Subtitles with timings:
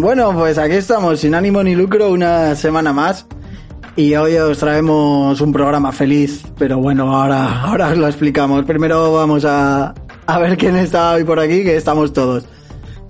[0.00, 3.26] Bueno, pues aquí estamos, sin ánimo ni lucro, una semana más.
[3.96, 8.64] Y hoy os traemos un programa feliz, pero bueno, ahora, ahora os lo explicamos.
[8.66, 9.94] Primero vamos a,
[10.26, 12.46] a ver quién está hoy por aquí, que estamos todos.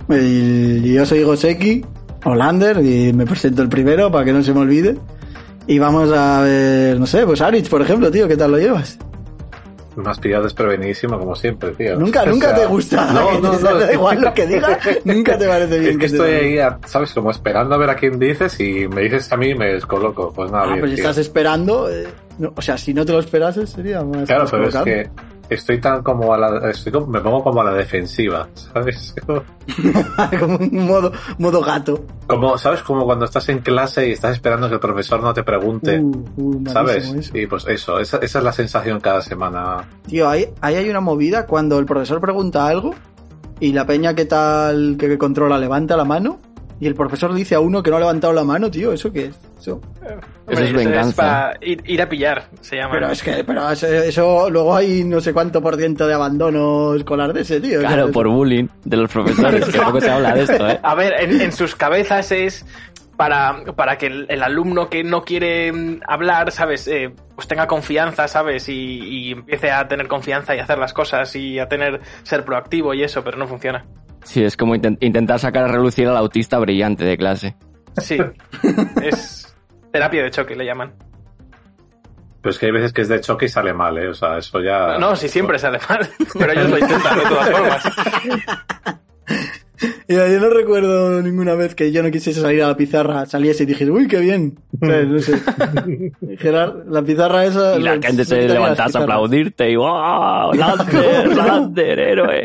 [0.07, 1.85] Yo soy Goseki,
[2.23, 4.97] Holander, y me presento el primero para que no se me olvide.
[5.67, 8.97] Y vamos a ver, no sé, pues Arich, por ejemplo, tío, ¿qué tal lo llevas?
[9.97, 11.95] Me has pillado desprevenidísimo como siempre, tío.
[11.97, 13.11] Nunca, O nunca sea, te gusta.
[13.11, 13.75] No, no, no.
[13.79, 15.91] Da igual lo que digas, nunca te parece bien.
[15.91, 16.45] Es que te estoy diga.
[16.45, 17.11] ahí, a- ¿sabes?
[17.13, 20.31] Como esperando a ver a quién dices y me dices a mí y me descoloco.
[20.33, 21.03] Pues nada, Ah, bien, pero si tío.
[21.03, 24.25] estás esperando, eh, no, o sea, si no te lo esperases sería más.
[24.27, 24.85] Claro, más pero es colocado.
[24.85, 25.09] que
[25.49, 26.69] estoy tan como a la...
[26.69, 29.15] Estoy como- me pongo como a la defensiva, ¿sabes?
[30.39, 32.05] como un modo, modo gato.
[32.27, 32.81] Como, ¿sabes?
[32.83, 35.99] Como cuando estás en clase y estás esperando que el profesor no te pregunte.
[35.99, 37.09] Uh, uh, ¿Sabes?
[37.09, 37.37] eso.
[37.37, 39.87] Y pues eso, esa, esa es la sensación cada semana.
[40.07, 42.93] Tío, ahí, ahí hay una movida cuando el profesor pregunta algo
[43.59, 46.39] y la peña que tal que controla levanta la mano
[46.79, 49.25] y el profesor dice a uno que no ha levantado la mano, tío, ¿eso qué
[49.25, 49.39] es?
[49.59, 49.81] Eso.
[50.47, 51.15] Hombre, es venganza.
[51.15, 52.91] para ir, ir a pillar, se llama.
[52.93, 56.93] Pero es que, pero eso, eso- luego hay no sé cuánto por ciento de abandono
[56.95, 57.79] escolar de ese, tío.
[57.79, 60.79] Claro, por bullying de los profesores, que poco se habla de esto, ¿eh?
[60.83, 62.65] A ver, en, en sus cabezas es
[63.17, 66.87] para, para que el, el alumno que no quiere mm, hablar, ¿sabes?
[66.87, 68.69] Eh, pues tenga confianza, ¿sabes?
[68.69, 72.93] Y, y empiece a tener confianza y hacer las cosas y a tener ser proactivo
[72.93, 73.83] y eso, pero no funciona.
[74.23, 77.55] Sí, es como inten- intentar sacar a relucir al autista brillante de clase.
[77.97, 78.17] Sí,
[79.01, 79.55] es
[79.91, 80.93] terapia de choque, le llaman.
[82.41, 84.09] Pero es que hay veces que es de choque y sale mal, ¿eh?
[84.09, 84.97] O sea, eso ya...
[84.99, 86.07] No, si siempre sale mal,
[86.37, 87.83] pero ellos lo intentan de todas formas.
[90.07, 93.63] Mira, yo no recuerdo ninguna vez que yo no quisiese salir a la pizarra, saliese
[93.63, 94.59] y dijese, uy, qué bien.
[94.79, 95.37] No sé.
[96.37, 97.77] Gerard, la pizarra esa...
[97.77, 100.53] Y la gente se levantase a aplaudirte y ¡wow!
[100.53, 101.27] ¡Lander!
[101.35, 101.99] ¡Lander!
[101.99, 102.43] ¡Héroe!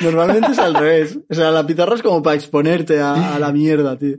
[0.00, 1.18] Normalmente es al revés.
[1.28, 4.16] O sea, la pizarra es como para exponerte a, a la mierda, tío.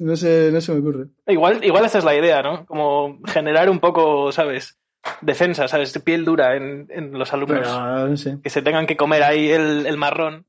[0.00, 1.06] No sé, no se me ocurre.
[1.26, 2.66] Igual, igual esa es la idea, ¿no?
[2.66, 4.78] Como generar un poco, ¿sabes?
[5.22, 5.98] Defensa, ¿sabes?
[6.04, 7.60] Piel dura en, en los alumnos.
[7.60, 8.38] Pero no sé.
[8.42, 10.44] Que se tengan que comer ahí el, el marrón.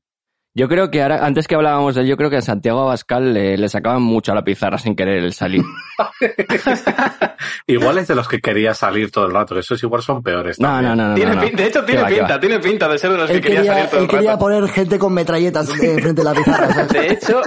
[0.58, 3.32] Yo creo que ahora, antes que hablábamos de él, yo creo que a Santiago Abascal
[3.32, 5.62] le, le sacaban mucho a la pizarra sin querer el salir.
[7.68, 10.58] Igual es de los que quería salir todo el rato, que esos igual son peores.
[10.58, 11.14] No, no, no, no.
[11.14, 11.42] Tiene no.
[11.42, 13.72] de hecho, tiene va, pinta, tiene pinta de ser de los que Él quería, quería,
[13.72, 14.40] salir todo él el quería rato.
[14.40, 16.74] poner gente con metralletas eh, frente a la pizarra.
[16.74, 16.88] ¿sabes?
[16.88, 17.40] De hecho,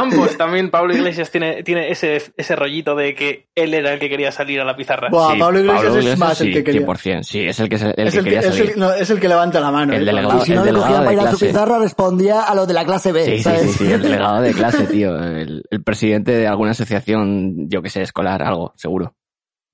[0.00, 4.08] ambos también, Pablo Iglesias tiene, tiene ese, ese rollito de que él era el que
[4.08, 5.08] quería salir a la pizarra.
[5.10, 6.86] Buah, Sí, Pablo Iglesias es Iglesias más el sí, que quería.
[6.86, 8.70] 100%, sí, es el que, el es, que el que, quería es, salir.
[8.72, 9.92] el, no, es el que levanta la mano.
[9.94, 10.38] El delegado.
[10.38, 12.66] Y si no el le delegado para ir de a su pizarra, respondía a los
[12.68, 13.24] de la clase B.
[13.24, 13.62] Sí, sí, ¿sabes?
[13.62, 15.16] sí, sí, el delegado de clase, tío.
[15.16, 19.14] El, el presidente de alguna asociación, yo que sé, escolar, algo, seguro.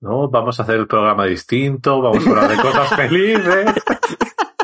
[0.03, 3.66] No, vamos a hacer el programa distinto, vamos a hablar de cosas felices.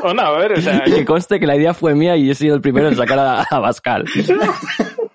[0.03, 2.35] O no, a ver, o sea, Que conste que la idea fue mía y he
[2.35, 4.05] sido el primero en sacar a, a Pascal.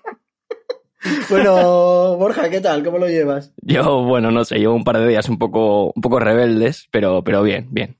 [1.29, 2.83] Bueno, Borja, ¿qué tal?
[2.83, 3.53] ¿Cómo lo llevas?
[3.61, 7.23] Yo, bueno, no sé, llevo un par de días un poco, un poco rebeldes, pero,
[7.23, 7.97] pero bien, bien.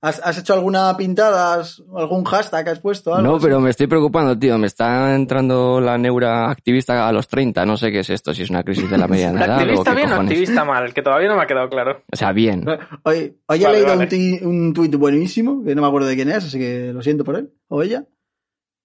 [0.00, 1.54] ¿Has, has hecho alguna pintada?
[1.54, 3.12] ¿Has- ¿Algún hashtag has puesto?
[3.16, 3.46] Algo No, así?
[3.46, 4.56] pero me estoy preocupando, tío.
[4.56, 7.66] Me está entrando la neura activista a los 30.
[7.66, 9.90] No sé qué es esto, si es una crisis de la mediana edad o activista
[9.90, 12.02] qué bien o activista mal, que todavía no me ha quedado claro.
[12.12, 12.64] O sea, bien.
[13.02, 14.08] Hoy, hoy he leído vale.
[14.42, 17.24] un, un tuit buenísimo, que no me acuerdo de quién es, así que lo siento
[17.24, 18.04] por él, o ella,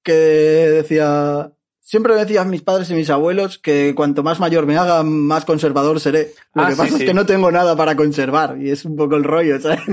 [0.03, 1.51] que decía,
[1.83, 5.45] siempre me decían mis padres y mis abuelos que cuanto más mayor me haga, más
[5.45, 6.31] conservador seré.
[6.55, 7.03] Lo Ah, que sí, pasa sí.
[7.03, 9.79] es que no tengo nada para conservar, y es un poco el rollo, ¿sabes?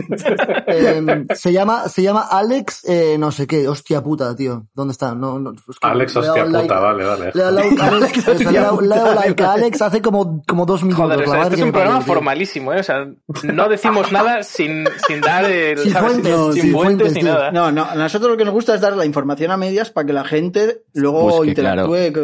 [0.72, 4.66] Eh, se llama, se llama Alex, eh, no sé qué, hostia puta, tío.
[4.74, 5.14] ¿Dónde está?
[5.14, 7.24] No, no, es que Alex, le hostia like- puta, vale, vale.
[7.34, 7.86] Le he dado like a
[9.52, 11.04] Alex, like hace como, como dos minutos.
[11.06, 12.80] Joder, o sea, este es un programa formalísimo, ¿eh?
[12.80, 13.06] O sea,
[13.42, 16.10] no decimos nada sin, sin dar el, Sin ¿sabes?
[16.12, 17.32] fuentes, sin, sin sin fuentes fuentes, ni tío.
[17.32, 17.50] nada.
[17.52, 20.06] No, no, a nosotros lo que nos gusta es dar la información a medias para
[20.06, 21.79] que la gente luego interactúe,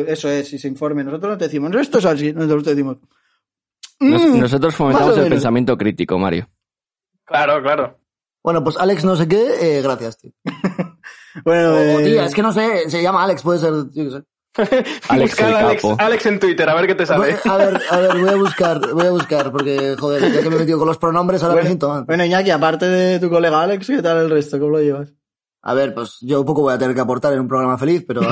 [0.08, 1.04] eso es, y se informe.
[1.04, 2.96] Nosotros no te decimos, esto es así, nosotros te decimos,
[4.00, 5.30] Nos- "Mm, nosotros fomentamos el menos".
[5.30, 6.48] pensamiento crítico, Mario.
[7.24, 7.98] Claro, claro.
[8.44, 10.32] Bueno, pues Alex no sé qué, eh, gracias, tío.
[11.44, 14.10] Bueno, Oh, eh, tío, es que no sé, se llama Alex, puede ser, yo qué
[14.10, 14.22] sé.
[15.10, 15.96] Alex Buscad el a Alex, capo.
[15.98, 17.36] Alex en Twitter, a ver qué te sale.
[17.44, 20.56] A ver, a ver, voy a buscar, voy a buscar, porque, joder, ya que me
[20.56, 22.04] he metido con los pronombres, ahora me bueno, siento mal.
[22.04, 24.58] bueno, Iñaki, aparte de tu colega Alex, ¿qué tal el resto?
[24.58, 25.12] ¿Cómo lo llevas?
[25.68, 28.20] A ver, pues yo poco voy a tener que aportar en un programa feliz, pero...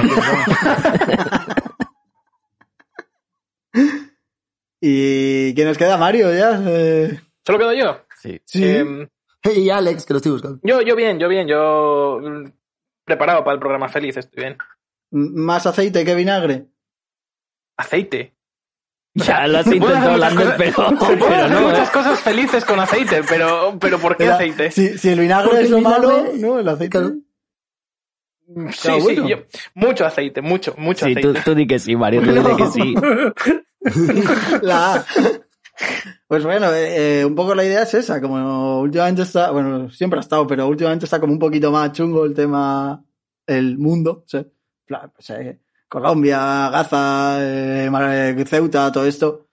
[4.80, 5.96] ¿Y quién nos queda?
[5.96, 6.62] Mario, ya.
[6.64, 7.98] Eh, ¿Solo quedo yo?
[8.22, 8.40] Sí.
[8.44, 8.64] sí.
[8.64, 9.08] Em,
[9.52, 10.60] y Alex, que lo estoy buscando.
[10.62, 12.20] yo, yo bien, yo bien, yo
[13.04, 14.56] preparado para el programa feliz, estoy bien.
[15.10, 16.66] Más aceite que vinagre.
[17.76, 18.36] Aceite.
[19.14, 20.74] Ya lo has intentado, cosas- pero,
[21.18, 21.92] pero no, muchas ¿eh?
[21.92, 24.70] cosas felices con aceite, pero, pero ¿por qué Era- aceite?
[24.70, 26.60] Si, si el vinagre Porque es lo malo, ¿no?
[26.60, 26.98] El aceite.
[26.98, 27.14] Claro.
[28.46, 29.28] Sí, Está sí, bueno.
[29.28, 29.36] yo-
[29.74, 31.42] mucho aceite, mucho, mucho Sí, tú, aceite.
[31.44, 32.94] tú di que sí, Mario, tú di que sí.
[34.62, 35.06] La A.
[36.28, 40.18] Pues bueno, eh, eh, un poco la idea es esa, como últimamente está, bueno, siempre
[40.18, 43.02] ha estado, pero últimamente está como un poquito más chungo el tema,
[43.46, 44.38] el mundo, ¿sí?
[44.86, 49.43] Plan, pues, eh, Colombia, Gaza, eh, Ceuta, todo esto.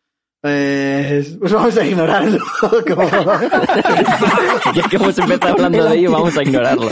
[0.43, 2.39] Eh, pues vamos a ignorarlo.
[2.88, 3.09] como-
[4.75, 6.89] Ya que hemos empezado hablando de ello, vamos a ignorarlo.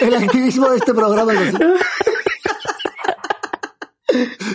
[0.00, 1.62] El activismo de este programa es así.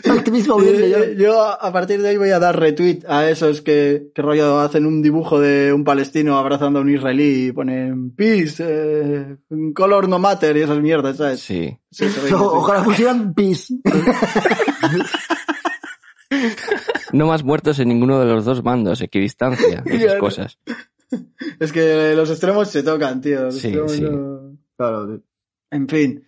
[0.09, 1.05] Activismo bien, yo.
[1.13, 4.87] yo a partir de ahí voy a dar retweet a esos que, que rollo hacen
[4.87, 9.35] un dibujo de un palestino abrazando a un israelí y ponen peace, eh,
[9.75, 11.39] color no matter y esas mierdas, ¿sabes?
[11.41, 11.77] Sí.
[11.91, 13.67] Sí, No, ojalá pusieran pis.
[17.13, 20.57] No más muertos en ninguno de los dos bandos, equidistancia, esas cosas.
[21.59, 23.43] Es que los extremos se tocan, tío.
[23.43, 24.01] los Sí, extremos sí.
[24.01, 25.21] no- Claro, tío.
[25.71, 26.27] En fin.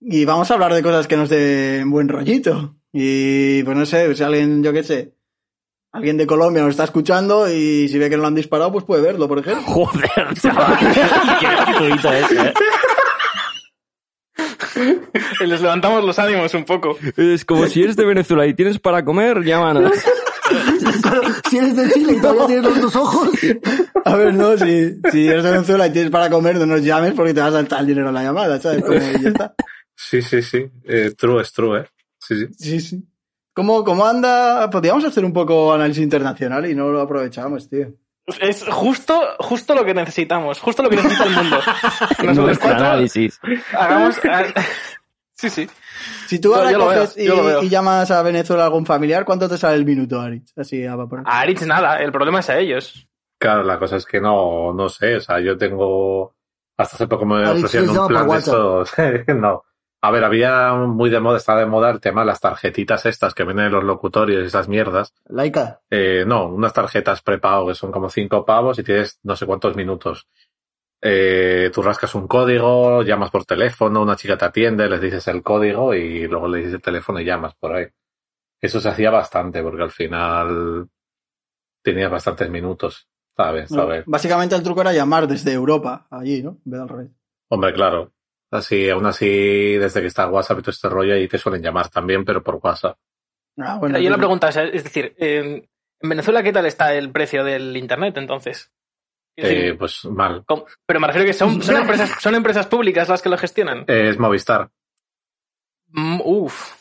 [0.00, 2.76] Y vamos a hablar de cosas que nos den buen rollito.
[2.92, 5.14] Y pues no sé, si alguien, yo qué sé,
[5.92, 8.84] alguien de Colombia nos está escuchando y si ve que no lo han disparado, pues
[8.84, 9.62] puede verlo, por ejemplo.
[9.66, 10.78] Joder, chaval.
[11.40, 12.54] Qué gratuito es, eh.
[15.40, 16.96] Y les levantamos los ánimos un poco.
[17.16, 19.92] Es como si eres de Venezuela y tienes para comer, llámanos.
[21.50, 23.30] Si eres de Chile y todavía tienes los dos ojos,
[24.04, 27.12] A ver, no, si, si eres de Venezuela y tienes para comer, no nos llames
[27.12, 28.82] porque te vas a saltar el dinero en la llamada, ¿sabes?
[28.82, 29.54] Como, y ya está.
[29.94, 30.70] Sí, sí, sí.
[30.84, 31.84] Eh, true es true, ¿eh?
[32.18, 32.46] Sí, sí.
[32.56, 33.04] Sí, sí.
[33.52, 34.70] ¿Cómo, cómo anda?
[34.70, 37.92] Podríamos hacer un poco análisis internacional y no lo aprovechamos, tío.
[38.40, 41.58] Es justo, justo lo que necesitamos, justo lo que necesita el mundo.
[42.24, 43.40] Nosotros cuatro análisis.
[43.72, 44.18] hagamos...
[44.30, 44.44] ah,
[45.38, 45.70] Sí, sí.
[46.26, 49.56] Si tú ahora coges veo, y, y llamas a Venezuela a algún familiar, ¿cuánto te
[49.56, 50.52] sale el minuto, Aritz?
[50.58, 51.22] Así, a vapor.
[51.24, 53.08] A Aritz nada, el problema es a ellos.
[53.38, 56.34] Claro, la cosa es que no, no sé, o sea, yo tengo,
[56.76, 58.92] hasta hace poco me Alex, ofrecieron les un plan por de estos,
[59.36, 59.64] no.
[60.00, 63.34] A ver, había muy de moda, estaba de moda el tema de las tarjetitas estas
[63.34, 65.12] que vienen en los locutorios y esas mierdas.
[65.26, 65.80] laica.
[65.90, 69.74] Eh, no, unas tarjetas prepago que son como cinco pavos y tienes no sé cuántos
[69.74, 70.28] minutos.
[71.00, 75.42] Eh, tú rascas un código, llamas por teléfono, una chica te atiende, les dices el
[75.42, 77.86] código y luego le dices el teléfono y llamas por ahí.
[78.60, 80.88] Eso se hacía bastante porque al final
[81.82, 83.08] tenías bastantes minutos.
[83.30, 84.04] Está bien.
[84.06, 86.58] Básicamente el truco era llamar desde Europa, allí, ¿no?
[86.66, 87.08] En vez.
[87.48, 88.12] Hombre, claro.
[88.50, 91.88] Así, aún así, desde que está WhatsApp y todo este rollo, ahí te suelen llamar
[91.90, 92.96] también, pero por WhatsApp.
[93.58, 95.68] Ah, bueno, Yo la pregunta es, es decir, en
[96.00, 98.70] en Venezuela, ¿qué tal está el precio del Internet entonces?
[99.36, 100.44] Decir, Eh, pues mal.
[100.46, 100.64] ¿cómo?
[100.86, 103.80] Pero me refiero que son, son, empresas, son empresas públicas las que lo gestionan.
[103.88, 104.70] Eh, es Movistar.
[105.88, 106.74] Mm, uf.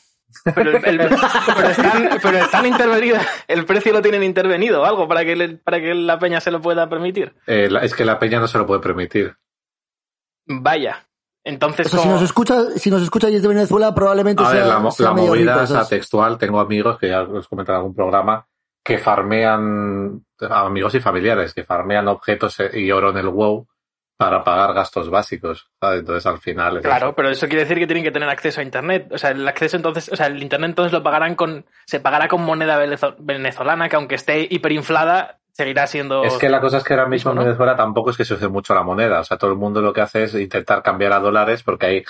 [0.54, 0.98] Pero, el- el-
[1.58, 5.58] pero están, pero están intervenidos, el precio lo tienen intervenido o algo para que, le-
[5.58, 7.34] para que la peña se lo pueda permitir.
[7.48, 9.36] Eh, la- es que la peña no se lo puede permitir.
[10.46, 11.07] Vaya.
[11.48, 14.44] Entonces, O sea, si ¿cómo- nos escucha, si nos escucha y es de Venezuela, probablemente
[14.44, 17.72] A sea, ver, la, sea la movida esa textual, tengo amigos que ya os comenté
[17.72, 18.46] en algún programa,
[18.84, 23.68] que farmean, amigos y familiares, que farmean objetos y oro en el WoW
[24.18, 25.70] para pagar gastos básicos.
[25.80, 26.00] ¿sabes?
[26.00, 27.16] Entonces al final es Claro, eso.
[27.16, 29.08] pero eso quiere decir que tienen que tener acceso a internet.
[29.12, 32.28] O sea, el acceso entonces, o sea, el internet entonces lo pagarán con, se pagará
[32.28, 36.24] con moneda venezo- venezolana, que aunque esté hiperinflada, seguirá siendo.
[36.24, 37.44] Es que la cosa es que ahora mismo en ¿no?
[37.44, 39.20] Venezuela tampoco es que se use mucho la moneda.
[39.22, 42.04] O sea, todo el mundo lo que hace es intentar cambiar a dólares porque hay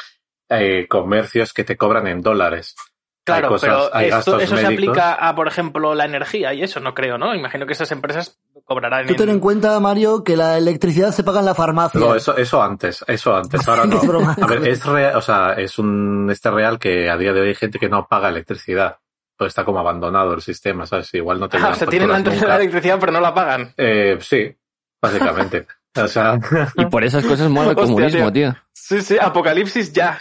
[0.49, 2.75] eh, comercios que te cobran en dólares.
[3.23, 6.53] Claro, hay cosas- pero hay esto, gastos eso se aplica a, por ejemplo, la energía
[6.53, 7.35] y eso, no creo, ¿no?
[7.35, 11.39] Imagino que esas empresas cobrarán Tú ten en cuenta, Mario, que la electricidad se paga
[11.39, 11.99] en la farmacia.
[11.99, 13.99] No, eso, eso antes, eso antes, ahora no.
[14.41, 17.47] A ver, es real, o sea, es un, este real que a día de hoy
[17.49, 18.97] hay gente que no paga electricidad.
[19.38, 21.13] Pues está como abandonado el sistema, ¿sabes?
[21.13, 23.72] Igual no te Ah, o sea, tienen antes de la electricidad, pero no la pagan.
[23.77, 24.53] Eh, sí,
[25.01, 25.67] básicamente.
[26.00, 26.38] O sea,
[26.75, 28.56] Y por esas cosas mola el Hostia, comunismo, tío.
[28.72, 30.20] Sí, sí, apocalipsis ya.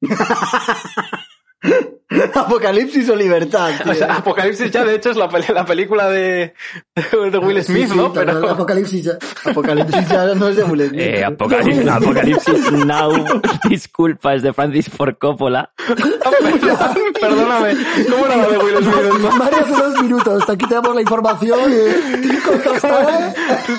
[2.34, 3.92] Apocalipsis o libertad, tío.
[3.92, 6.54] O sea, apocalipsis ya, de hecho, es la, película de,
[6.94, 8.12] de Will Smith, sí, ¿no?
[8.12, 9.18] Pero, Apocalipsis ya.
[9.44, 11.00] Apocalipsis ya no es de Will Smith.
[11.00, 13.12] Eh, Apocalipsis, Apocalipsis Now,
[13.68, 15.70] disculpa, es de Francis Ford Coppola.
[17.20, 17.76] perdóname,
[18.08, 19.32] ¿cómo era la de Will Smith?
[19.38, 20.48] Mario hace dos minutos.
[20.48, 21.96] Aquí tenemos la información eh.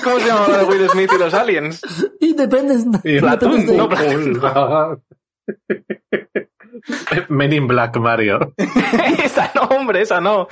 [0.04, 1.80] ¿Cómo se llama la de Will Smith y los aliens?
[2.20, 3.00] Independence.
[3.02, 4.98] y- Independence no, Day.
[7.28, 8.54] Men in Black Mario.
[9.24, 10.48] esa no, hombre, esa no.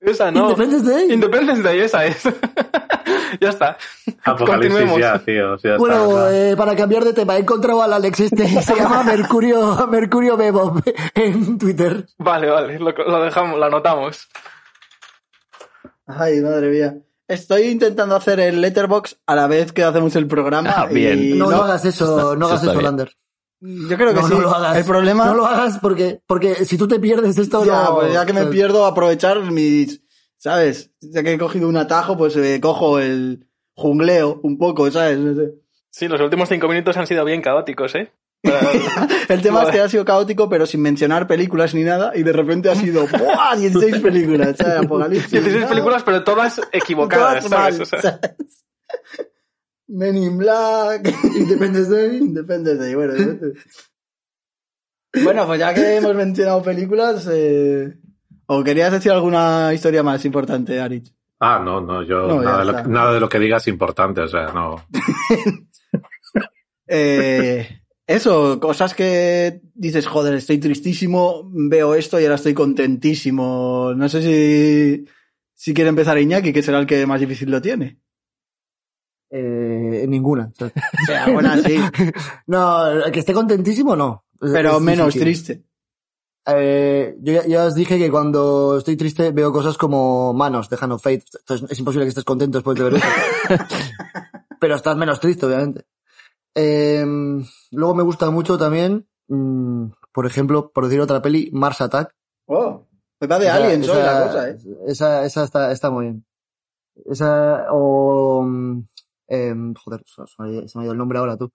[0.00, 0.50] Esa no.
[0.50, 1.12] Independence Day.
[1.12, 2.22] Independence Day, esa es.
[3.40, 3.76] ya está.
[4.24, 5.00] Apocalipsis Continuemos.
[5.00, 5.56] ya, tío.
[5.56, 6.36] ya Bueno, está.
[6.50, 10.80] eh, para cambiar de tema, he encontrado al Alex este, se llama Mercurio, Mercurio Bebo
[11.14, 12.06] en Twitter.
[12.18, 14.28] Vale, vale, lo, lo dejamos, lo anotamos.
[16.06, 16.94] Ay, madre mía.
[17.26, 20.70] Estoy intentando hacer el letterbox a la vez que hacemos el programa.
[20.76, 21.18] Ah, bien.
[21.18, 22.80] y No, no, no, hagas eso, no hagas eso.
[22.80, 23.16] Lander.
[23.60, 24.34] Yo creo que no, sí.
[24.34, 24.76] no lo hagas.
[24.76, 25.26] El problema.
[25.26, 27.94] No lo hagas porque, porque si tú te pierdes esto, ya, no.
[27.96, 30.02] pues ya que me o sea, pierdo, aprovechar mis.
[30.36, 30.90] ¿Sabes?
[31.00, 35.18] Ya que he cogido un atajo, pues eh, cojo el jungleo un poco, ¿sabes?
[35.18, 35.54] No sé.
[35.90, 38.12] Sí, los últimos cinco minutos han sido bien caóticos, ¿eh?
[39.28, 42.32] El tema es que ha sido caótico, pero sin mencionar películas ni nada, y de
[42.32, 43.56] repente ha sido ¡buah!
[43.56, 44.84] 16 películas, ¿sabes?
[44.84, 45.30] Apocalipsis.
[45.30, 45.68] 16 ¿no?
[45.68, 47.78] películas, pero todas equivocadas, Todas ¿sabes?
[47.78, 48.64] mal, O sea, ¿sabes?
[49.88, 52.16] Men in Black, Independence Day.
[52.18, 53.14] Independence Day, bueno.
[55.22, 57.94] Bueno, pues ya que hemos mencionado películas, eh,
[58.46, 61.12] ¿o querías decir alguna historia más importante, Arich?
[61.38, 63.68] Ah, no, no, yo No, nada, de lo, que- nada de lo que digas es
[63.68, 64.76] importante, o sea, no.
[66.88, 73.92] Eh, eso, cosas que dices, joder, estoy tristísimo, veo esto y ahora estoy contentísimo.
[73.96, 75.04] No sé si,
[75.54, 77.98] si quiere empezar Iñaki, que será el que más difícil lo tiene.
[79.30, 80.52] Eh, ninguna.
[80.58, 81.26] o sea.
[81.32, 81.76] Bueno, sí,
[82.46, 84.24] No, que esté contentísimo, no.
[84.40, 85.22] Pero es menos difícil.
[85.22, 85.62] triste.
[86.48, 90.78] Eh, yo ya, ya os dije que cuando estoy triste veo cosas como manos de
[90.80, 91.24] Hand of Fate.
[91.40, 93.06] Entonces es imposible que estés contento después de ver eso.
[94.60, 95.84] Pero estás menos triste, obviamente.
[96.54, 97.04] Eh,
[97.72, 102.14] luego me gusta mucho también, mm, por ejemplo, por decir otra peli, Mars Attack.
[102.46, 102.86] Oh,
[103.18, 104.56] pues va de Esa- aliens hoy esa- la cosa, ¿eh?
[104.86, 106.24] Esa, esa está, está muy bien.
[107.06, 108.46] Esa, o,
[109.28, 111.50] em, joder, se me, ha ido- el nombre ahora, tú.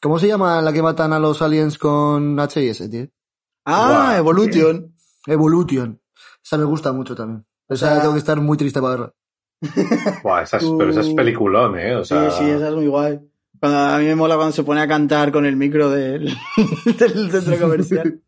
[0.00, 3.06] ¿Cómo se llama la que matan a los aliens con H y S, tío?
[3.64, 4.14] Ah.
[4.16, 4.94] Evolution.
[5.26, 6.00] Evolution.
[6.42, 7.44] Esa me gusta mucho también.
[7.68, 9.14] Esa sea- tengo que estar muy triste para verla.
[10.22, 11.16] Buah, esa es- pero esa es Uh.
[11.16, 11.96] peliculón, ¿eh?
[11.96, 13.18] O sea, Sí, sí, esa es muy guay.
[13.60, 16.32] Cuando, a mí me mola cuando se pone a cantar con el micro del,
[16.98, 18.22] del centro comercial.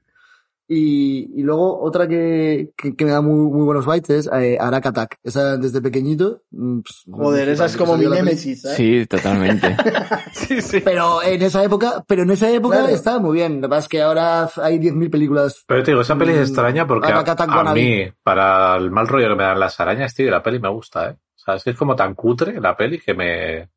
[0.73, 4.57] Y, y luego otra que, que, que me da muy, muy buenos bytes es eh,
[4.61, 5.19] Arak Attack.
[5.25, 6.43] Esa desde pequeñito.
[6.53, 8.77] mm, pues, Joder, esa es como mi némesis, ¿sabes?
[8.77, 9.77] Sí, totalmente.
[10.33, 10.81] sí, sí.
[10.81, 12.95] Pero en esa época, pero en esa época Claro.
[12.95, 13.57] estaba muy bien.
[13.57, 15.65] Lo que pasa es que ahora hay 10.000 películas.
[15.67, 19.29] Pero te digo, esa peli es Mm, extraña porque a, mí, para el mal rollo
[19.31, 21.17] que me dan las arañas, tío, la peli me gusta, ¿eh?
[21.35, 23.69] O sea, es que es como tan cutre la peli que me...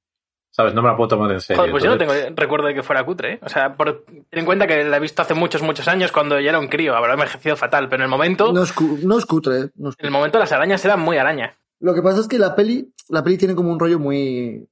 [0.56, 0.76] ¿Sabes?
[0.76, 1.58] No me la puedo tomar en serio.
[1.58, 3.40] Joder, pues yo no tengo recuerdo de que fuera cutre, ¿eh?
[3.42, 6.40] O sea, por, ten en cuenta que la he visto hace muchos, muchos años cuando
[6.40, 6.96] ya era un crío.
[6.96, 9.90] Habrá envejecido fatal, pero en el momento, No es, cu- no es cutre, eh, no
[9.90, 11.56] es en el momento las arañas eran muy araña.
[11.80, 14.70] Lo que pasa es que la peli, la peli tiene como un rollo muy,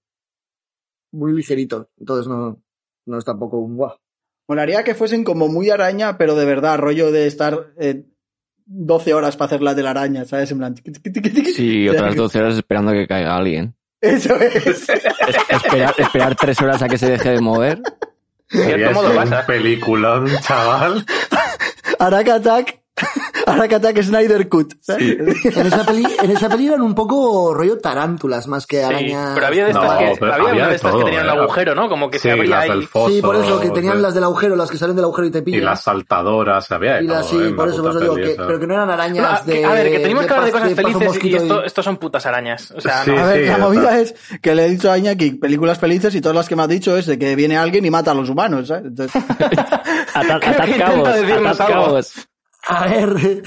[1.12, 1.90] muy ligerito.
[2.00, 2.62] Entonces no,
[3.08, 3.96] no es tampoco un guau.
[4.48, 8.04] Molaría que fuesen como muy araña, pero de verdad, rollo de estar eh,
[8.66, 10.52] 12 horas para hacer la de la araña, ¿sabes?
[10.52, 10.76] En plan...
[11.56, 13.76] Sí, otras 12 horas esperando a que caiga alguien.
[14.02, 14.88] Eso es.
[15.36, 17.82] Es- esperar, esperar tres horas a que se deje de mover.
[18.94, 21.06] modo un peliculón, chaval.
[22.00, 22.81] Arak Attack.
[23.48, 24.74] Arak Attack Snyder Cut.
[24.82, 25.18] ¿sabes?
[25.46, 29.32] En esa peli, en esa peli eran un poco rollo tarántulas más que Sí, arañas.
[29.34, 31.30] pero había de estas No, que, había había una de estas todo, que tenían ¿eh?
[31.30, 31.90] agujero, ¿no?
[31.90, 32.70] Como que Sí, se abría las ahí.
[32.70, 34.02] del foso, Sí, por eso, que tenían sí.
[34.04, 35.66] las del agujero, las que salen del agujero y te Y pillan.
[35.66, 37.48] las saltadoras, había Y las- todo, sí, ¿eh?
[37.50, 39.66] en por eso, por eso digo, que, pero que no eran No, arañas de.
[39.66, 42.72] a ver, que tenemos que hablar de cosas felices y esto, son putas arañas.
[42.72, 43.22] O sea, Sí, no.
[43.22, 46.36] A ver, la movida es que le he dicho a Iñaki películas felices y todas
[46.36, 48.68] las que me ha dicho es de que viene alguien y mata a los humanos,
[48.68, 48.86] ¿sabes?
[48.86, 49.22] Entonces,
[52.68, 53.42] A ver.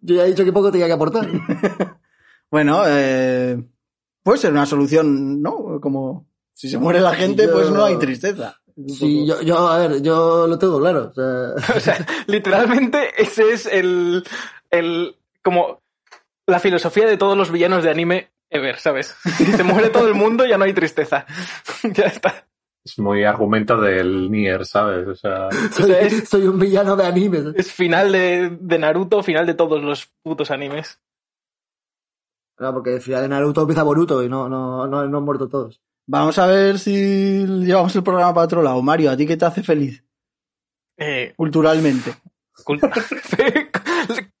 [0.00, 1.28] Yo ya he dicho que poco tenía que aportar.
[2.50, 3.62] bueno, eh,
[4.22, 5.80] puede ser una solución, ¿no?
[5.80, 8.60] Como si se muere la gente, Yo- pues no hay tristeza.
[8.88, 11.10] Sí, yo, yo, a ver, yo lo tengo claro.
[11.10, 14.22] O sea, O sea, literalmente ese es el,
[14.70, 15.80] el, como,
[16.46, 19.14] la filosofía de todos los villanos de anime ever, ¿sabes?
[19.38, 21.24] Si se muere todo el mundo ya no hay tristeza.
[21.82, 22.46] ya está.
[22.86, 25.08] Es muy argumento del Nier, ¿sabes?
[25.08, 27.38] O sea, soy, es- soy un villano de anime.
[27.38, 27.54] ¿sabes?
[27.56, 31.00] Es final de, de Naruto, final de todos los putos animes.
[32.60, 35.48] No, porque al final de Naruto empieza Boruto y no, no, no, no han muerto
[35.48, 35.80] todos.
[36.06, 38.80] Vamos a ver si llevamos el programa para otro lado.
[38.80, 40.04] Mario, ¿a ti qué te hace feliz?
[40.96, 42.14] Eh, Culturalmente.
[42.64, 42.80] cul-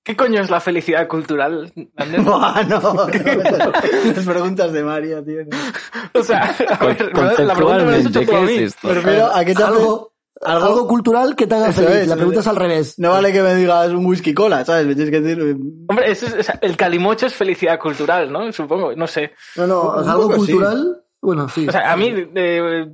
[0.06, 1.72] ¿Qué coño es la felicidad cultural?
[2.24, 2.80] Buah, no,
[4.14, 5.40] Las preguntas de Mario, tío.
[5.44, 6.20] no.
[6.20, 7.12] O sea, a ver,
[7.44, 8.52] la pregunta me la has hecho tú a ¿qué mí.
[8.54, 8.88] es esto?
[8.88, 9.72] Prefiero, ¿a qué te hace?
[9.72, 11.90] Algo, algo- algo, cultural que te haga feliz.
[11.90, 12.46] es, la pregunta es.
[12.46, 12.98] al revés.
[13.00, 14.86] No vale que me digas un whisky cola, ¿sabes?
[14.86, 15.42] Me tienes que decir...
[15.42, 15.56] eh,
[15.88, 18.52] Hombre, eso es- o sea, el calimocho es felicidad cultural, ¿no?
[18.52, 19.32] Supongo, no sé.
[19.56, 20.36] No, no, Un algo sí.
[20.36, 21.02] cultural.
[21.20, 21.66] Bueno, sí.
[21.68, 22.86] O sea, a mí, eh,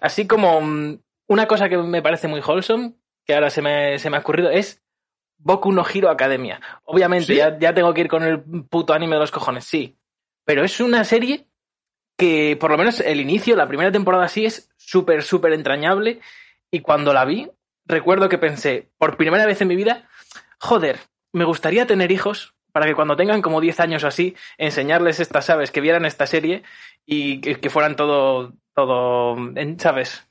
[0.00, 2.94] así como mm, una cosa que me parece muy wholesome,
[3.24, 4.82] que ahora se me, se me ha ocurrido, es
[5.46, 6.60] Boku no Hero Academia.
[6.84, 7.36] Obviamente, ¿Sí?
[7.36, 9.96] ya, ya tengo que ir con el puto anime de los cojones, sí.
[10.44, 11.46] Pero es una serie
[12.16, 16.18] que, por lo menos el inicio, la primera temporada sí, es súper, súper entrañable.
[16.72, 17.48] Y cuando la vi,
[17.84, 20.08] recuerdo que pensé, por primera vez en mi vida,
[20.58, 20.98] joder,
[21.32, 25.44] me gustaría tener hijos para que cuando tengan como 10 años o así, enseñarles estas,
[25.44, 25.70] ¿sabes?
[25.70, 26.64] Que vieran esta serie
[27.06, 29.36] y que, que fueran todo, todo,
[29.78, 30.26] ¿sabes?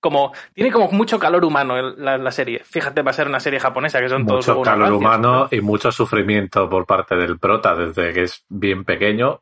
[0.00, 2.62] Como tiene como mucho calor humano el- la, la serie.
[2.64, 5.64] Fíjate, va a ser una serie japonesa que son todos Mucho calor humano pero- y
[5.64, 9.40] mucho sufrimiento por parte del prota, desde que es bien pequeño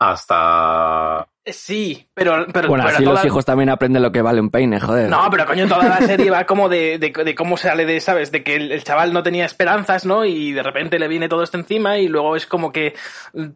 [0.00, 1.26] hasta...
[1.44, 4.38] Eh, Sí, pero pero, Bueno, pero así toda- los hijos también aprenden lo que vale
[4.40, 5.08] un peine, joder.
[5.08, 8.30] No, pero coño, toda la serie va como de, de, de cómo sale de, ¿sabes?
[8.30, 10.24] De que el, el chaval no tenía esperanzas, ¿no?
[10.26, 12.94] Y de repente le viene todo esto encima y luego es como que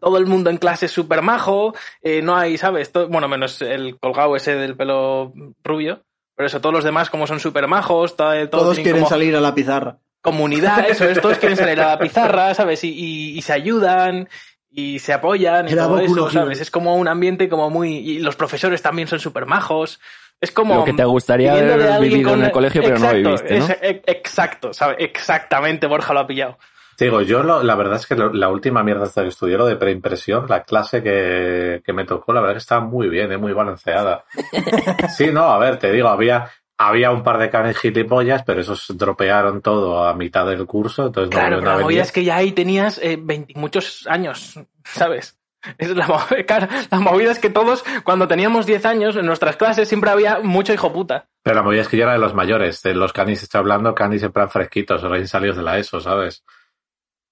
[0.01, 2.91] todo el mundo en clase es súper majo, eh, no hay, ¿sabes?
[3.09, 5.31] Bueno, menos el colgado ese del pelo
[5.63, 6.01] rubio.
[6.35, 9.41] Pero eso, todos los demás como son súper majos, to- todos, quieren como salir a
[9.41, 9.97] la pizarra.
[10.21, 12.83] comunidad, eso es, todos quieren salir a la pizarra, ¿sabes?
[12.83, 14.29] Y, y- y se ayudan
[14.71, 16.29] y se apoyan y Era todo eso.
[16.31, 16.59] ¿sabes?
[16.59, 17.97] Es como un ambiente como muy...
[17.97, 19.99] Y los profesores también son súper majos.
[20.41, 20.75] Es como...
[20.77, 23.65] Lo que te gustaría haber vivido en el colegio, pero no viviste, ¿no?
[23.65, 24.97] es- e- exacto, ¿sabes?
[24.99, 26.57] Exactamente, Borja lo ha pillado.
[26.99, 29.65] Digo, yo lo- la verdad es que lo- la última mierda hasta que estudié, lo
[29.65, 33.37] de preimpresión, la clase que, que me tocó, la verdad que estaba muy bien, ¿eh?
[33.37, 34.23] muy balanceada.
[35.15, 38.85] Sí, no, a ver, te digo, había, había un par de canes gilipollas, pero esos
[38.97, 42.37] dropearon todo a mitad del curso, entonces no Claro, pero la movida es que ya
[42.37, 45.37] ahí tenías eh, 20 muchos años, ¿sabes?
[45.77, 46.05] Es la,
[46.47, 50.39] claro, la movida es que todos, cuando teníamos 10 años, en nuestras clases siempre había
[50.39, 51.27] mucho hijo puta.
[51.41, 53.95] Pero la movida es que yo era de los mayores, de los canis estoy hablando,
[53.95, 56.43] canis en plan fresquitos, recién salidos de la ESO, ¿sabes?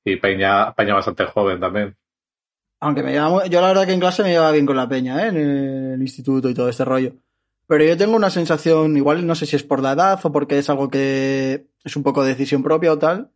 [0.05, 1.95] Y Peña, Peña bastante joven también.
[2.79, 5.23] Aunque me muy- yo la verdad que en clase me llevaba bien con la peña,
[5.23, 5.27] ¿eh?
[5.29, 5.37] en
[5.93, 7.13] el instituto y todo este rollo.
[7.67, 10.57] Pero yo tengo una sensación, igual no sé si es por la edad o porque
[10.57, 13.31] es algo que es un poco decisión propia o tal,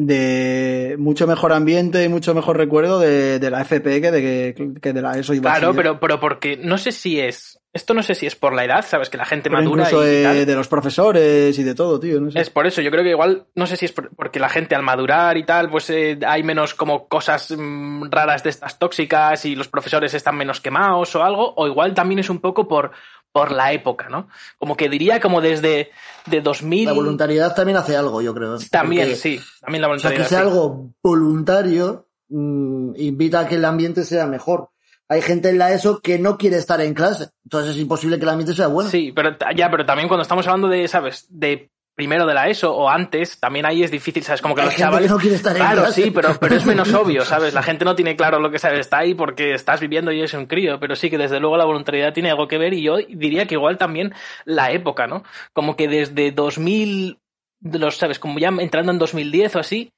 [0.00, 4.92] de mucho mejor ambiente y mucho mejor recuerdo de, de la FP que de, que
[4.92, 7.58] de la ESO y Claro, pero, pero porque no sé si es.
[7.72, 9.10] Esto no sé si es por la edad, ¿sabes?
[9.10, 10.46] Que la gente Pero madura incluso y, de, tal.
[10.46, 12.20] de los profesores y de todo, tío.
[12.20, 12.40] No sé.
[12.40, 14.74] Es por eso, yo creo que igual, no sé si es por- porque la gente
[14.74, 19.44] al madurar y tal, pues eh, hay menos como cosas mm, raras de estas tóxicas
[19.44, 22.92] y los profesores están menos quemados o algo, o igual también es un poco por,
[23.38, 24.28] por la época, ¿no?
[24.58, 25.90] Como que diría como desde
[26.26, 26.86] de 2000...
[26.86, 28.58] La voluntariedad también hace algo, yo creo.
[28.68, 30.24] También, Porque, sí, también la O sea, voluntariedad.
[30.24, 30.44] que sea sí.
[30.44, 34.70] algo voluntario mm, invita a que el ambiente sea mejor.
[35.08, 38.24] Hay gente en la ESO que no quiere estar en clase, entonces es imposible que
[38.24, 38.90] el ambiente sea bueno.
[38.90, 41.26] Sí, pero ya, pero también cuando estamos hablando de, ¿sabes?
[41.30, 44.40] De primero de la ESO o antes, también ahí es difícil, ¿sabes?
[44.40, 45.10] Como que Hay los chavales...
[45.10, 46.02] no quiere estar en Claro, clase.
[46.04, 47.52] sí, pero, pero es menos obvio, ¿sabes?
[47.54, 50.32] La gente no tiene claro lo que sabes, está ahí porque estás viviendo y es
[50.32, 52.98] un crío, pero sí que desde luego la voluntariedad tiene algo que ver y yo
[52.98, 55.24] diría que igual también la época, ¿no?
[55.52, 57.18] Como que desde 2000,
[57.58, 58.20] de los, ¿sabes?
[58.20, 59.90] Como ya entrando en 2010 o así,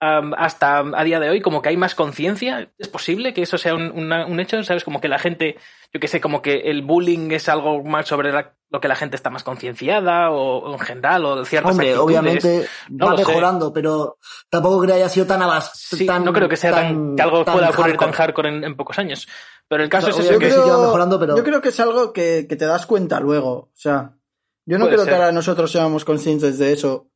[0.00, 2.68] hasta a día de hoy, como que hay más conciencia.
[2.78, 4.62] ¿Es posible que eso sea un, una- un hecho?
[4.64, 4.84] ¿Sabes?
[4.84, 5.56] Como que la gente,
[5.94, 8.94] yo qué sé, como que el bullying es algo más sobre la- lo que la
[8.96, 12.04] gente está más concienciada o, o en general o ciertas Hombre, actitudes.
[12.06, 13.26] obviamente No va sé.
[13.26, 14.16] mejorando, pero
[14.48, 17.20] tampoco creo que haya sido tan abas Sí, tan, no creo que sea tan, que
[17.22, 18.48] algo tan pueda ocurrir tan hardcore.
[18.48, 19.28] hardcore en, en pocos años.
[19.68, 20.48] Pero el caso O sea, es eso yo que...
[20.48, 23.50] que va mejorando, pero- yo creo que es algo que, que te das cuenta luego.
[23.52, 24.16] O sea,
[24.64, 25.12] yo no Puede creo ser.
[25.12, 27.10] que ahora nosotros seamos conscientes de eso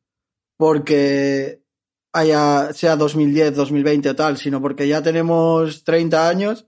[0.60, 1.62] porque
[2.12, 6.66] haya, sea 2010, 2020 o tal, sino porque ya tenemos 30 años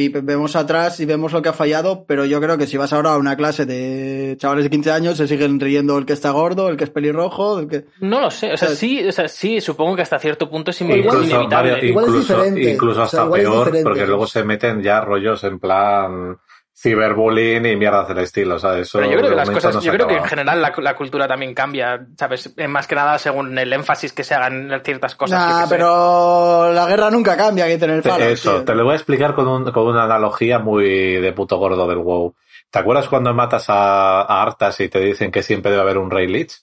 [0.00, 2.92] y vemos atrás y vemos lo que ha fallado, pero yo creo que si vas
[2.92, 6.30] ahora a una clase de chavales de 15 años, se siguen riendo el que está
[6.30, 7.84] gordo, el que es pelirrojo, el que...
[8.00, 8.78] No lo sé, o sea, ¿Sabes?
[8.78, 11.72] sí, o sea, sí, supongo que hasta cierto punto es Incluso, inevitable.
[11.72, 12.70] Mario, Igual es incluso, diferente.
[12.72, 13.84] incluso O hasta sea, igual es peor, diferente.
[13.84, 16.38] porque luego se meten ya rollos en plan
[16.80, 18.88] ciberbullying y mierdas del estilo, ¿sabes?
[18.88, 20.96] Eso Pero yo creo que las cosas, no yo creo que en general la, la
[20.96, 22.54] cultura también cambia, ¿sabes?
[22.68, 25.38] Más que nada según el énfasis que se hagan en ciertas cosas.
[25.38, 28.64] Nah, pero la guerra nunca cambia, hay que tener Te- Fallout, Eso, tío.
[28.64, 31.98] te lo voy a explicar con, un- con una analogía muy de puto gordo del
[31.98, 32.34] WoW.
[32.70, 36.10] ¿Te acuerdas cuando matas a, a Arthas y te dicen que siempre debe haber un
[36.10, 36.62] Rey Lich?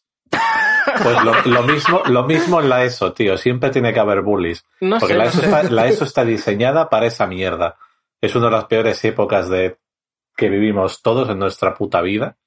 [1.03, 3.37] Pues lo, lo mismo, lo mismo en la ESO, tío.
[3.37, 4.65] Siempre tiene que haber bullies.
[4.79, 5.45] No Porque sé, la, no ESO sé.
[5.45, 7.75] está, la ESO está diseñada para esa mierda.
[8.21, 9.77] Es una de las peores épocas de
[10.37, 12.37] que vivimos todos en nuestra puta vida.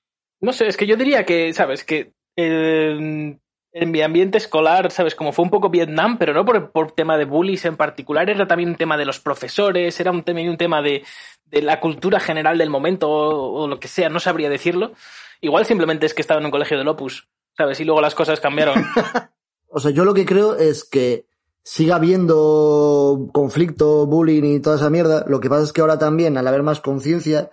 [0.41, 1.85] No sé, es que yo diría que, ¿sabes?
[1.85, 3.37] Que eh,
[3.73, 5.15] en mi ambiente escolar, ¿sabes?
[5.15, 8.47] Como fue un poco Vietnam, pero no por, por tema de bullies en particular, era
[8.47, 11.05] también un tema de los profesores, era un tema, un tema de,
[11.45, 14.93] de la cultura general del momento o, o lo que sea, no sabría decirlo.
[15.41, 17.81] Igual simplemente es que estaba en un colegio del Opus, ¿sabes?
[17.81, 18.83] Y luego las cosas cambiaron.
[19.73, 21.27] O sea, yo lo que creo es que
[21.63, 25.25] siga habiendo conflicto, bullying y toda esa mierda.
[25.29, 27.51] Lo que pasa es que ahora también, al haber más conciencia,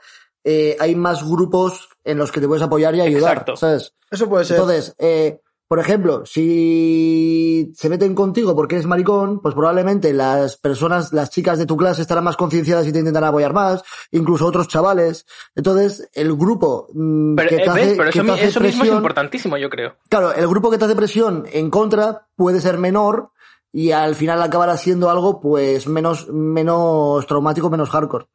[0.49, 3.57] eh, hay más grupos en los que te puedes apoyar y ayudar, Exacto.
[3.57, 3.93] ¿sabes?
[4.09, 4.55] Eso puede ser.
[4.55, 11.11] Entonces, eh, por ejemplo, si se meten contigo porque eres maricón, pues probablemente las personas,
[11.11, 14.69] las chicas de tu clase estarán más concienciadas y te intentarán apoyar más, incluso otros
[14.69, 15.25] chavales.
[15.53, 18.59] Entonces, el grupo mm, Pero, que eh, te hace, pero que eso, te hace eso
[18.61, 19.97] mismo es presión, importantísimo, yo creo.
[20.07, 23.31] claro, el grupo que te hace presión en contra puede ser menor
[23.73, 28.27] y al final acabará siendo algo pues menos, menos traumático, menos hardcore.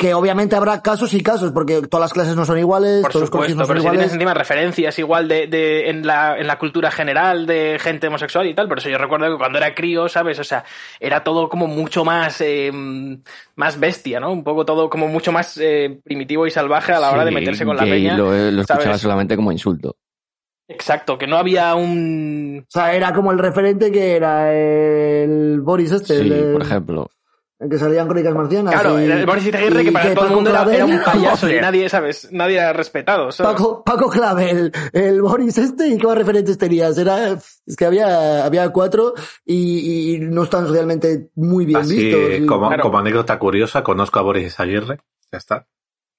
[0.00, 3.20] Que obviamente habrá casos y casos, porque todas las clases no son iguales, Por todos
[3.24, 4.12] los colegios supuesto, no son pero si tienes iguales.
[4.14, 8.54] encima referencias igual de, de en, la, en la cultura general de gente homosexual y
[8.54, 10.38] tal, por eso yo recuerdo que cuando era crío, ¿sabes?
[10.38, 10.64] O sea,
[10.98, 12.72] era todo como mucho más, eh,
[13.56, 14.32] más bestia, ¿no?
[14.32, 17.34] Un poco todo como mucho más eh, primitivo y salvaje a la hora de Sí,
[17.34, 18.16] meterse con la peña.
[18.16, 19.00] Lo, lo escuchaba ¿sabes?
[19.02, 19.96] solamente como insulto.
[20.66, 22.64] Exacto, que no había un...
[22.66, 27.10] O sea, era como el referente que era el Boris este, Sí, el, por ejemplo.
[27.68, 28.72] Que salían crónicas marcianas.
[28.72, 31.50] Claro, y- el Boris Izaguirre que para todo el mundo era, Clavel- era un payaso
[31.50, 32.28] y nadie, ¿sabes?
[32.32, 33.30] Nadie era respetado.
[33.32, 33.52] ¿sabes?
[33.52, 36.96] Paco, Paco Clavel, el Boris este, ¿y qué más referentes tenías?
[36.96, 39.12] Era, es que había, había cuatro
[39.44, 42.20] y, y no están realmente muy bien Así, vistos.
[42.40, 42.82] y- como, Claro.
[42.82, 44.98] como anécdota curiosa, conozco a Boris Aguirre.
[45.32, 45.66] Ya está.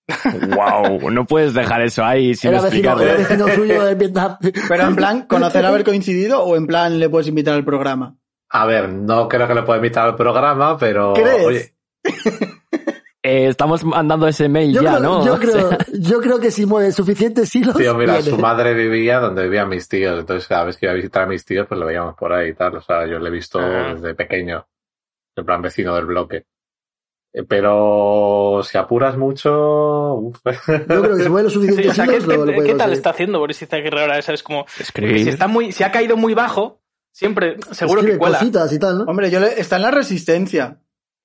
[0.56, 3.04] wow, no puedes dejar eso ahí sin era vecino, explicarlo.
[3.04, 4.38] era vecino suyo en Vietnam.
[4.68, 8.18] Pero en plan, conocer haber coincidido o en plan le puedes invitar al programa.
[8.54, 11.14] A ver, no creo que le pueda invitar al programa, pero...
[11.14, 11.46] ¿Crees?
[11.46, 11.74] Oye,
[13.24, 15.24] Eh, estamos mandando ese mail Yo, ya, creo, ¿no?
[15.26, 17.76] yo, creo, yo creo que si mueve suficientes hilos.
[17.78, 18.32] tío, mira, viene.
[18.32, 20.20] su madre vivía donde vivían mis tíos.
[20.20, 22.50] Entonces, cada vez que iba a visitar a mis tíos, pues lo veíamos por ahí
[22.50, 22.78] y tal.
[22.78, 23.94] O sea, yo le he visto Ah.
[23.94, 24.66] desde pequeño.
[25.36, 26.46] En plan, vecino del bloque.
[27.32, 30.16] Eh, Pero si apuras mucho...
[30.16, 30.40] uf.
[30.44, 32.64] Yo creo que si mueve los Sí, suficientes o sea, ¿qué, hilos, lo, lo qué-
[32.64, 34.20] qué tal está haciendo Boris Izaguirre ahora?
[34.24, 34.42] ¿Sabes?
[34.42, 35.24] Como, Escribir.
[35.26, 36.81] si, está muy, si ha caído muy bajo,
[37.12, 38.40] siempre, seguro Escribe que cuela.
[38.40, 39.04] cositas y tal, ¿no?
[39.06, 40.78] Hombre, yo le, está en la resistencia.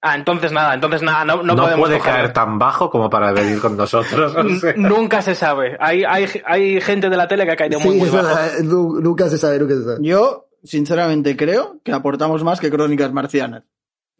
[0.03, 2.19] Ah, entonces nada, entonces nada, no, no, No, podemos puede cogerlo.
[2.21, 4.37] caer tan bajo como para venir con nosotros.
[4.37, 4.75] o sea.
[4.77, 5.77] Nunca se sabe.
[5.81, 8.39] Hay, hay, hay gente de la tele que ha caído muy, Sí, muy es bajo.
[8.39, 9.99] eh, nu- nunca se sabe, nunca se sabe.
[10.03, 13.65] Yo, sinceramente, creo que aportamos más que Crónicas Marcianas.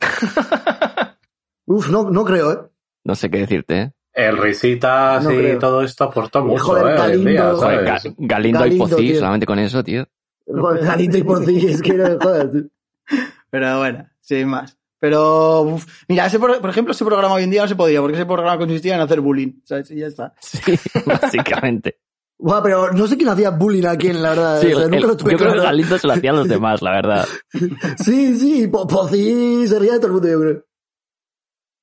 [1.67, 2.59] Uf, no, no creo, ¿eh?
[3.05, 3.93] No sé qué decirte, ¿eh?
[4.13, 5.59] El risitas No y creo.
[5.59, 7.61] todo esto aportó mucho, Joder, eh, en día, Galindo,
[8.17, 9.19] Galindo, Galindo, y Pocí, tío.
[9.19, 10.07] solamente con eso, tío.
[10.47, 12.63] Galindo y por sí, es que no me jodas, tío.
[13.51, 14.77] Pero bueno, sin más.
[14.99, 18.01] Pero, uf, mira, ese, por, por ejemplo, ese programa hoy en día no se podía,
[18.01, 19.61] porque ese programa consistía en hacer bullying.
[19.65, 19.91] ¿sabes?
[19.91, 20.35] Y ya está.
[20.41, 20.59] Sí,
[21.07, 21.99] básicamente.
[22.39, 24.61] Buah, pero no sé quién hacía bullying a quién, la verdad.
[24.61, 25.59] Sí, o sea, el- nunca lo tuve yo creo que.
[25.61, 27.27] Galindo se lo hacían los demás, la verdad.
[28.05, 30.65] Sí, sí, Po- Pocí se ría de todo el mundo, yo creo.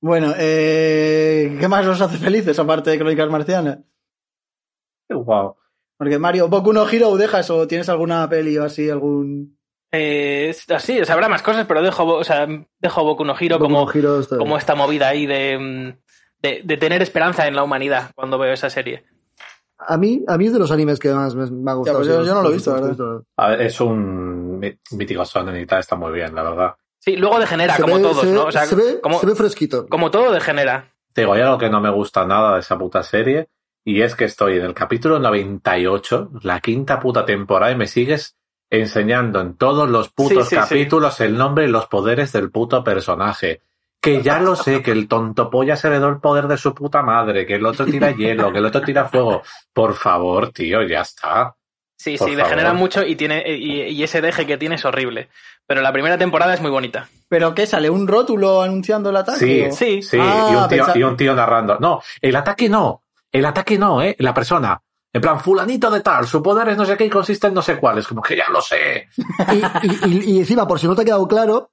[0.02, 3.80] Bueno, eh, ¿qué más os hace felices aparte de Crónicas Marcianas?
[5.10, 5.56] Wow.
[6.04, 9.58] Porque Mario, Boku no Hero, ¿dejas o tienes alguna peli o así, algún...
[9.92, 12.48] Eh, es así, o sea, habrá más cosas, pero dejo, o sea,
[12.80, 15.98] dejo Boku no Hero Boku como, no Hero como esta movida ahí de, mm,
[16.42, 19.06] de, de tener esperanza en la humanidad cuando veo esa serie.
[19.78, 21.98] A mí, a mí es de los animes que más me, me ha gustado.
[22.00, 22.86] pues yo- no lo he visto, ¿verdad?
[22.86, 23.26] que he visto.
[23.38, 24.74] A ver, es un
[25.26, 26.76] sonen y tal, está muy bien, la verdad.
[27.00, 28.46] Sí, luego degenera, Se como ve- todos, se ve- ¿no?
[28.46, 29.88] O sea, se ve, como, se ve fresquito.
[29.88, 30.90] como todo degenera.
[31.14, 33.50] Te digo, hay algo que no me gusta nada de esa puta serie,
[33.86, 38.36] y es que estoy en el capítulo 98, la quinta puta temporada, y me sigues
[38.70, 40.70] enseñando en todos los putos Sí, sí, sí.
[40.70, 43.62] capítulos el nombre y los poderes del puto personaje.
[44.02, 47.02] Que ya lo sé, que el tonto polla se heredó el poder de su puta
[47.04, 49.44] madre, que el otro tira hielo, que el otro tira fuego.
[49.72, 51.56] Por favor, tío, ya está.
[51.98, 52.80] Sí, Por sí, degenera favor.
[52.80, 55.30] mucho y tiene y, y ese deje que tiene es horrible.
[55.66, 57.08] Pero la primera temporada es muy bonita.
[57.30, 57.66] ¿Pero qué?
[57.66, 59.40] ¿Sale un rótulo anunciando el ataque?
[59.40, 60.02] Sí, o- Sí.
[60.02, 61.78] Sí, Ah, y, un tío, pensa- y un tío narrando.
[61.80, 63.03] No, el ataque no.
[63.34, 64.16] El ataque no, ¿eh?
[64.20, 64.82] La persona.
[65.12, 67.62] En plan, fulanito de tal, su poder es no sé qué y consiste en no
[67.62, 67.98] sé cuál.
[68.00, 69.10] Es como que ya lo sé.
[69.52, 71.72] Y, y- y- y encima, por si no te ha quedado claro,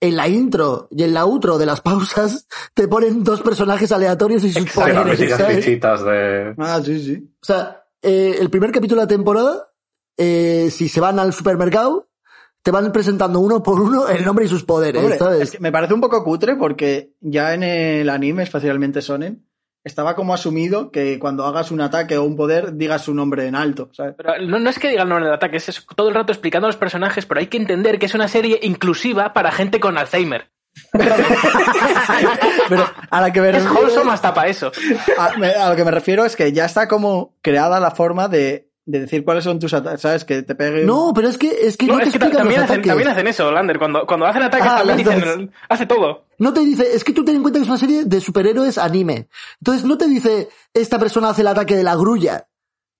[0.00, 4.42] en la intro y en la outro de las pausas te ponen dos personajes aleatorios
[4.44, 5.64] y sus las poderes, ¿sabes?
[5.64, 6.54] fichitas de...
[6.58, 7.30] Ah, sí, sí.
[7.42, 9.68] O sea, eh, el primer capítulo de la temporada,
[10.16, 12.08] eh, si se van al supermercado,
[12.62, 15.40] te van presentando uno por uno el nombre y sus poderes, Hombre, ¿sabes?
[15.42, 19.46] es que me parece un poco cutre porque ya en el anime, especialmente Sonen,
[19.84, 23.54] estaba como asumido que cuando hagas un ataque o un poder digas su nombre en
[23.56, 24.14] alto, ¿sabes?
[24.16, 26.32] Pero no, no es que diga el nombre del ataque, es eso, todo el rato
[26.32, 29.80] explicando a los personajes, pero hay que entender que es una serie inclusiva para gente
[29.80, 30.50] con Alzheimer.
[30.92, 31.14] Pero
[33.10, 34.72] a la que me Es refiero, wholesome hasta para eso.
[35.18, 39.00] a lo que me refiero es que ya está como creada la forma de, de
[39.00, 40.24] decir cuáles son tus ataques, ¿sabes?
[40.24, 40.86] Que te peguen...
[40.86, 42.60] No, pero es que, es que no, No, te es que ta- explican los también
[42.62, 42.88] hacen, ataques.
[42.88, 43.78] también hacen eso, Lander.
[43.78, 46.24] Cuando, cuando hacen ataques Ah, también dicen, hace todo.
[46.38, 48.78] No te dice, es que tú ten en cuenta que es una serie de superhéroes
[48.78, 49.28] anime.
[49.60, 52.46] Entonces no te dice, esta persona hace el ataque de la grulla.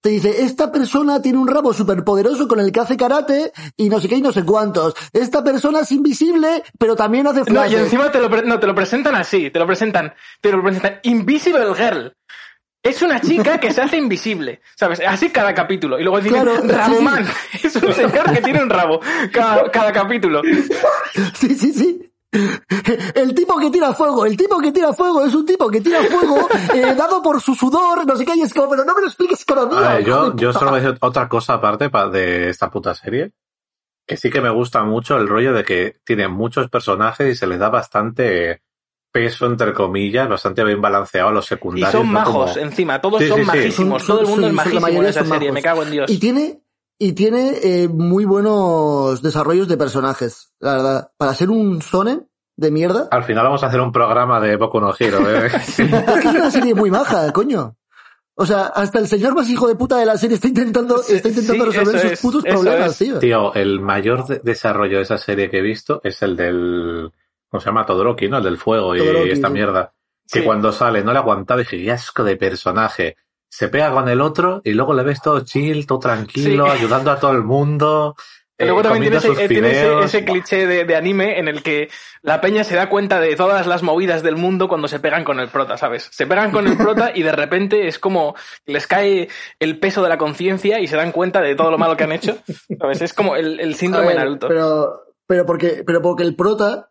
[0.01, 4.01] Te dice, esta persona tiene un rabo superpoderoso con el que hace karate y no
[4.01, 4.95] sé qué y no sé cuántos.
[5.13, 8.75] Esta persona es invisible, pero también hace No, y encima te lo, no, te lo
[8.75, 12.17] presentan así, te lo presentan, te lo presentan Invisible Girl.
[12.83, 15.01] Es una chica que se hace invisible, ¿sabes?
[15.07, 16.01] Así cada capítulo.
[16.01, 17.25] Y luego dicen, Claro, sí, Raboman.
[17.63, 19.01] Es un señor que tiene un rabo
[19.33, 20.43] cada, cada capítulo.
[21.35, 22.09] Sí, sí, sí.
[23.15, 26.03] El tipo que tira fuego, el tipo que tira fuego es un tipo que tira
[26.03, 29.03] fuego eh, dado por su sudor, no sé qué, y es como, pero no me
[29.03, 29.79] lo expliques cada día.
[29.79, 32.71] A ver, hijo yo, yo solo voy a decir otra cosa aparte pa- de esta
[32.71, 33.33] puta serie.
[34.07, 37.47] Que sí que me gusta mucho el rollo de que tiene muchos personajes y se
[37.47, 38.63] les da bastante
[39.13, 41.93] peso, entre comillas, bastante bien balanceado a los Y secundarios.
[41.93, 42.13] son ¿no?
[42.21, 43.01] majos, Como- encima.
[43.01, 43.47] Todos Sí, son sí, sí.
[43.47, 44.03] majísimos.
[44.03, 45.49] Son- Todo el son- mundo es majísimo en esa son serie.
[45.51, 45.55] majos.
[45.55, 46.11] Me cago en Dios.
[46.11, 46.63] Y tiene,
[46.99, 51.11] y tiene eh, muy buenos desarrollos de personajes, la verdad.
[51.17, 53.09] Para ser un sonen de mierda.
[53.11, 55.47] Al final vamos a hacer un programa de Boku no Hero, ¿eh?
[55.57, 57.77] Es que es una serie muy maja, coño.
[58.35, 61.29] O sea, hasta el señor más hijo de puta de la serie está intentando, está
[61.29, 62.99] intentando sí, resolver eso sus es, putos problemas, es.
[62.99, 63.19] tío.
[63.19, 67.13] Tío, el mayor de- desarrollo de esa serie que he visto es el del.
[67.53, 67.85] ¿Cómo se llama?
[67.85, 68.39] Todoroki, ¿no?
[68.39, 69.53] El del fuego y esta sí.
[69.53, 69.93] mierda.
[70.33, 70.45] Que Sí.
[70.45, 73.17] cuando sale no le aguantaba y dije, qué asco de personaje.
[73.51, 76.71] Se pega con el otro y luego le ves todo chill, todo tranquilo, Sí.
[76.79, 78.17] ayudando a todo el mundo.
[78.59, 80.05] Y luego eh, también tiene, ese, eh, tiene ese- fideos.
[80.07, 81.91] ese cliché de, de anime en el que
[82.23, 85.41] la peña se da cuenta de todas las movidas del mundo cuando se pegan con
[85.41, 86.09] el prota, ¿sabes?
[86.13, 88.35] Se pegan con el prota y de repente es como
[88.65, 91.97] les cae el peso de la conciencia y se dan cuenta de todo lo malo
[91.97, 92.39] que han hecho,
[92.79, 93.03] ¿sabes?
[93.03, 94.49] Es como el, síndrome ver, de Naruto.
[94.49, 96.91] Pero, pero porque, pero porque el prota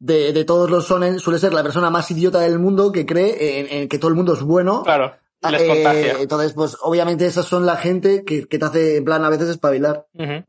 [0.00, 3.60] de, de todos los sonen suele ser la persona más idiota del mundo que cree
[3.60, 4.82] en, en que todo el mundo es bueno.
[4.82, 6.12] Claro, y les Eh, contagia.
[6.20, 9.48] entonces, pues obviamente esas son la gente que, que te hace en plan a veces
[9.50, 10.06] espabilar.
[10.14, 10.44] Ujú.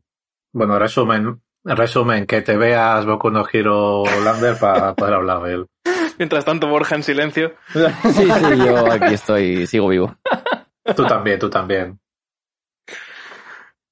[0.53, 5.67] Bueno, resumen, resumen, que te veas Boku no Hero Lander para poder hablar de él.
[6.17, 7.53] Mientras tanto, Borja en silencio.
[7.73, 10.15] Sí, sí, yo aquí estoy, sigo vivo.
[10.95, 11.99] Tú también, tú también.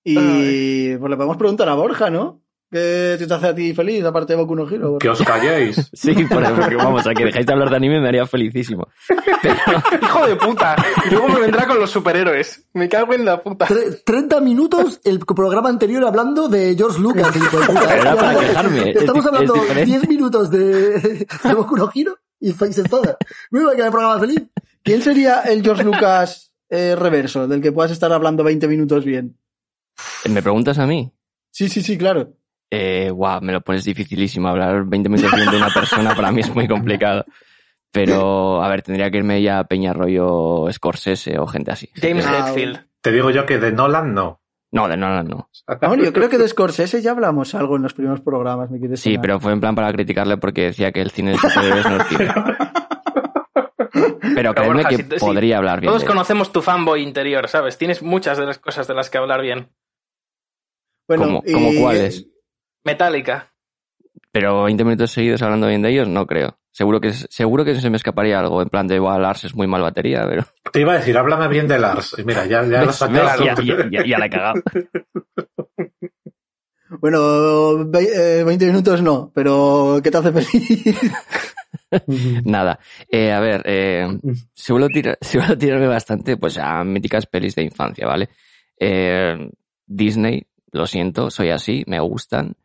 [0.03, 2.41] Y pues le podemos preguntar a Borja, ¿no?
[2.71, 4.97] ¿Qué te hace a ti feliz, aparte de Boku no Hero?
[4.99, 5.89] Que os calléis.
[5.93, 8.87] Sí, por porque vamos, a que dejáis de hablar de anime me haría felicísimo.
[10.01, 10.75] ¡Hijo de puta!
[11.05, 12.67] Y luego me vendrá con los superhéroes.
[12.73, 13.65] Me cago en la puta.
[13.67, 17.35] Tre- 30 minutos el programa anterior hablando de George Lucas.
[17.35, 17.95] hijo de puta.
[17.97, 19.85] Era para quejarme, es Estamos hablando es diferente.
[19.91, 20.99] 10 minutos de,
[21.43, 23.17] de Boku no Hero y fa- y se enfada.
[23.51, 24.43] Me va a quedar el programa feliz.
[24.83, 29.37] ¿Quién sería el George Lucas eh, reverso, del que puedas estar hablando 20 minutos bien?
[30.29, 31.11] ¿Me preguntas a mí?
[31.51, 32.33] Sí, sí, sí, claro.
[32.71, 34.47] Eh, guau, me lo pones dificilísimo.
[34.47, 37.25] Hablar 20 minutos bien de una persona para mí es muy complicado.
[37.91, 41.89] Pero, a ver, tendría que irme ya a Peña rollo Scorsese o gente así.
[41.95, 42.85] James Ah, Hetfield.
[43.01, 44.39] Te digo yo que de Nolan no.
[44.71, 45.49] No, de Nolan no.
[45.81, 48.99] Hombre, yo creo que de Scorsese ya hablamos algo en los primeros programas, me quieres
[48.99, 49.21] Sí, sonar.
[49.21, 52.07] pero fue en plan para criticarle porque decía que el cine de superhéroes no es
[52.07, 52.27] cine.
[54.35, 55.89] Pero Borja, que si- si- podría hablar bien.
[55.91, 57.77] Todos conocemos tu fanboy interior, ¿sabes?
[57.79, 59.69] Tienes muchas de las cosas de las que hablar bien.
[61.07, 62.27] Bueno, ¿Cómo, y- cómo cuáles?
[62.89, 63.51] Metallica.
[64.31, 66.57] Pero 20 minutos seguidos hablando bien de ellos, no creo.
[66.71, 69.65] Seguro que, seguro que se me escaparía algo, en plan de, igual Lars es muy
[69.67, 70.45] mal batería, pero...
[70.71, 72.15] Te iba a decir, háblame bien de Lars.
[72.17, 74.61] Y mira, ya, ya lo ya, ya- ya- ya la he cagado.
[77.01, 80.99] Bueno, ve- eh, 20 minutos no, pero ¿qué te hace feliz?
[82.45, 82.79] Nada.
[83.07, 84.07] Eh, a ver, eh,
[84.53, 88.29] suelo, tirar, suelo tirarme bastante pues a míticas pelis de infancia, ¿vale?
[88.79, 89.51] Eh,
[89.85, 92.55] Disney, lo siento, soy así, me gustan.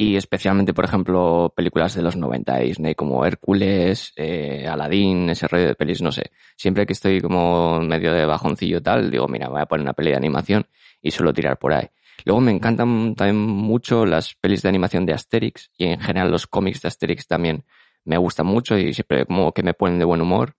[0.00, 5.48] Y especialmente, por ejemplo, películas de los 90 de Disney como Hércules, eh, Aladdin, ese
[5.48, 6.30] rollo de pelis, no sé.
[6.56, 10.10] Siempre que estoy como medio de bajoncillo tal, digo, mira, voy a poner una peli
[10.10, 10.68] de animación
[11.02, 11.88] y suelo tirar por ahí.
[12.24, 16.46] Luego me encantan también mucho las pelis de animación de Asterix y en general los
[16.46, 17.64] cómics de Asterix también
[18.04, 20.54] me gustan mucho y siempre como que me ponen de buen humor.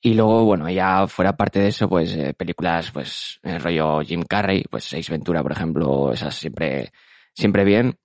[0.00, 4.22] Y luego, bueno, ya fuera parte de eso, pues eh, películas, pues el rollo Jim
[4.22, 6.92] Carrey, pues Seis Ventura, por ejemplo, esas siempre,
[7.34, 7.98] siempre bien.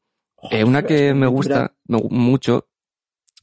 [0.51, 2.67] Eh, una que me gusta mucho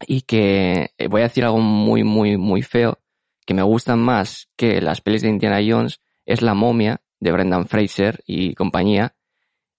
[0.06, 2.98] y que eh, voy a decir algo muy, muy, muy feo,
[3.44, 7.66] que me gustan más que las pelis de Indiana Jones, es La momia de Brendan
[7.66, 9.14] Fraser y compañía.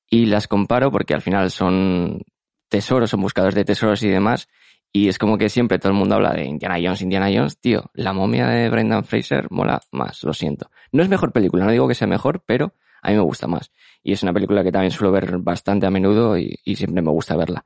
[0.09, 2.21] Y las comparo porque al final son
[2.67, 4.49] tesoros, son buscadores de tesoros y demás.
[4.91, 7.59] Y es como que siempre todo el mundo habla de Indiana Jones, Indiana Jones.
[7.59, 10.69] Tío, La momia de Brendan Fraser mola más, lo siento.
[10.91, 13.71] No es mejor película, no digo que sea mejor, pero a mí me gusta más.
[14.03, 17.11] Y es una película que también suelo ver bastante a menudo y, y siempre me
[17.11, 17.65] gusta verla.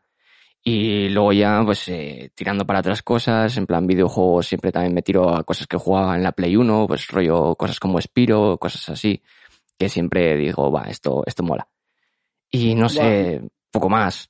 [0.63, 5.03] Y luego ya, pues, eh, tirando para otras cosas, en plan videojuegos, siempre también me
[5.03, 8.89] tiro a cosas que jugaba en la Play 1, pues rollo cosas como Spiro, cosas
[8.89, 9.21] así,
[9.77, 11.67] que siempre digo, va, esto, esto mola.
[12.49, 14.29] Y no sé, poco más.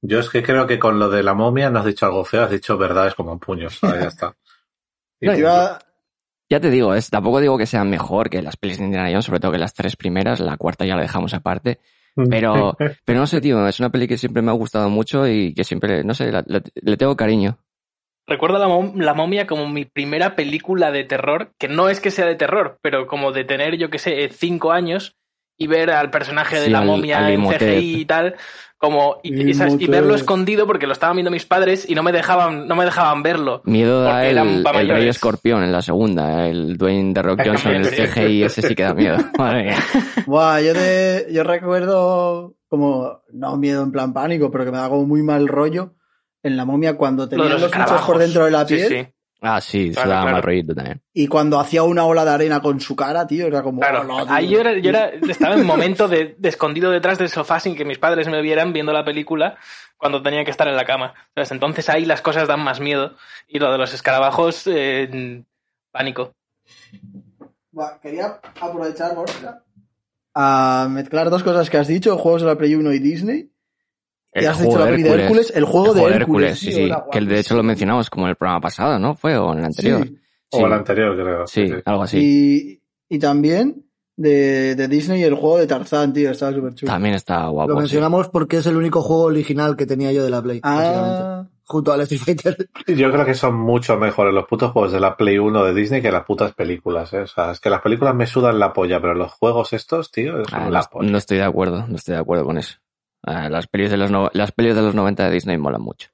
[0.00, 2.44] Yo es que creo que con lo de la momia no has dicho algo feo,
[2.44, 3.82] has dicho verdades como puños.
[3.84, 4.36] Ahí ya está.
[5.20, 5.78] Y No, iba-
[6.48, 9.24] Ya te digo, es, tampoco digo que sean mejor que las pelis de Indiana Jones,
[9.24, 11.80] sobre todo que las tres primeras, la cuarta ya la dejamos aparte.
[12.30, 15.52] Pero, pero no sé, tío, es una peli que siempre me ha gustado mucho y
[15.54, 17.58] que siempre, no sé, la- la- le tengo cariño.
[18.28, 22.10] Recuerdo la, mom- la momia como mi primera película de terror, que no es que
[22.10, 25.14] sea de terror, pero como de tener, yo que sé, cinco años
[25.58, 27.60] y ver al personaje de Sí, la al- momia al en Imhotep.
[27.78, 28.34] CGI y tal,
[28.78, 32.68] como y, esas- verlo escondido porque lo estaban viendo mis padres y no me dejaban,
[32.68, 33.62] no me dejaban verlo.
[33.64, 35.08] Miedo da el, el Rey.
[35.08, 38.82] Escorpión en la segunda, el Dwayne The Rock Johnson en el CGI, ese sí que
[38.82, 39.16] da miedo.
[39.38, 39.78] Madre mía.
[40.26, 44.88] Buah, yo, de, yo recuerdo como, no miedo en plan pánico, pero que me da
[44.88, 45.94] como muy mal rollo.
[46.42, 48.06] en la momia cuando Lo de tenía los, bichos escarabajos.
[48.06, 49.12] por dentro de la Sí, piel sí.
[49.42, 50.34] Ah, sí, Claro, se daba claro.
[50.36, 51.02] mal rollito también.
[51.12, 53.80] y cuando hacía una ola de arena con su cara, tío, era como...
[53.80, 54.34] Claro, "Hola, tío".
[54.34, 57.60] ahí yo, era, yo era- estaba en un momento de, de escondido detrás del sofá
[57.60, 59.56] sin que mis padres me vieran viendo la película
[59.98, 61.14] cuando tenía que estar en la cama.
[61.34, 61.50] ¿Sabes?
[61.52, 63.14] Entonces ahí las cosas dan más miedo.
[63.46, 65.42] Y lo de los escarabajos, eh,
[65.92, 66.32] pánico.
[67.78, 69.62] Va, quería aprovechar, Borja,
[70.34, 73.50] a mezclar dos cosas que has dicho, juegos de la Play 1 y Disney.
[74.42, 76.92] Y has dicho la peli de Hércules, el juego de Hércules, sí, tío, sí.
[77.12, 79.14] Que de hecho lo mencionamos como en el programa pasado, ¿no?
[79.14, 80.04] Fue o en el anterior.
[80.06, 80.18] Sí.
[80.52, 80.62] O Sí.
[80.64, 81.46] el anterior, creo.
[81.46, 82.18] Sí, algo así.
[83.08, 83.84] Y, y también
[84.16, 86.90] de, de Disney el juego de Tarzán, tío, estaba súper chulo.
[86.92, 87.70] También está guapo.
[87.70, 87.80] Lo sí.
[87.82, 91.22] mencionamos porque es el único juego original que tenía yo de la Play, básicamente.
[91.22, 92.68] Ah, Junto al Street Fighter.
[92.86, 96.00] Yo creo que son mucho mejores los putos juegos de la Play 1 de Disney
[96.00, 97.22] que las putas películas, ¿eh?
[97.22, 100.44] O sea, es que las películas me sudan la polla, pero los juegos estos, tío,
[100.44, 101.10] son Ah, la no, polla.
[101.10, 102.76] no estoy de acuerdo, no estoy de acuerdo con eso.
[103.26, 106.08] Ah, las pelis de los no- las pelis de los 90 de Disney molan mucho.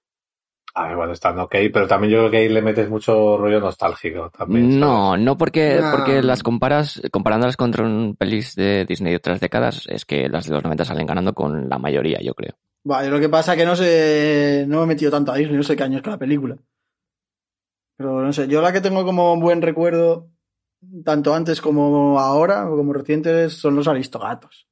[0.75, 3.61] A ver, bueno, están ok, pero también yo creo que ahí le metes mucho rollo
[3.61, 4.65] nostálgico también.
[4.71, 4.81] ¿sabes?
[4.81, 5.91] No, no porque, No.
[5.91, 10.47] porque las comparas, comparándolas contra un pelis de Disney de otras décadas, es que las
[10.47, 12.55] de los 90 salen ganando con la mayoría, yo creo.
[12.85, 15.59] vale, lo que pasa es que no sé, no me he metido tanto a Disney,
[15.59, 16.57] no sé qué año es cada película.
[17.97, 20.29] Pero no sé, yo la que tengo como buen recuerdo,
[21.05, 24.67] tanto antes como ahora, o como recientes, son los Aristogatos.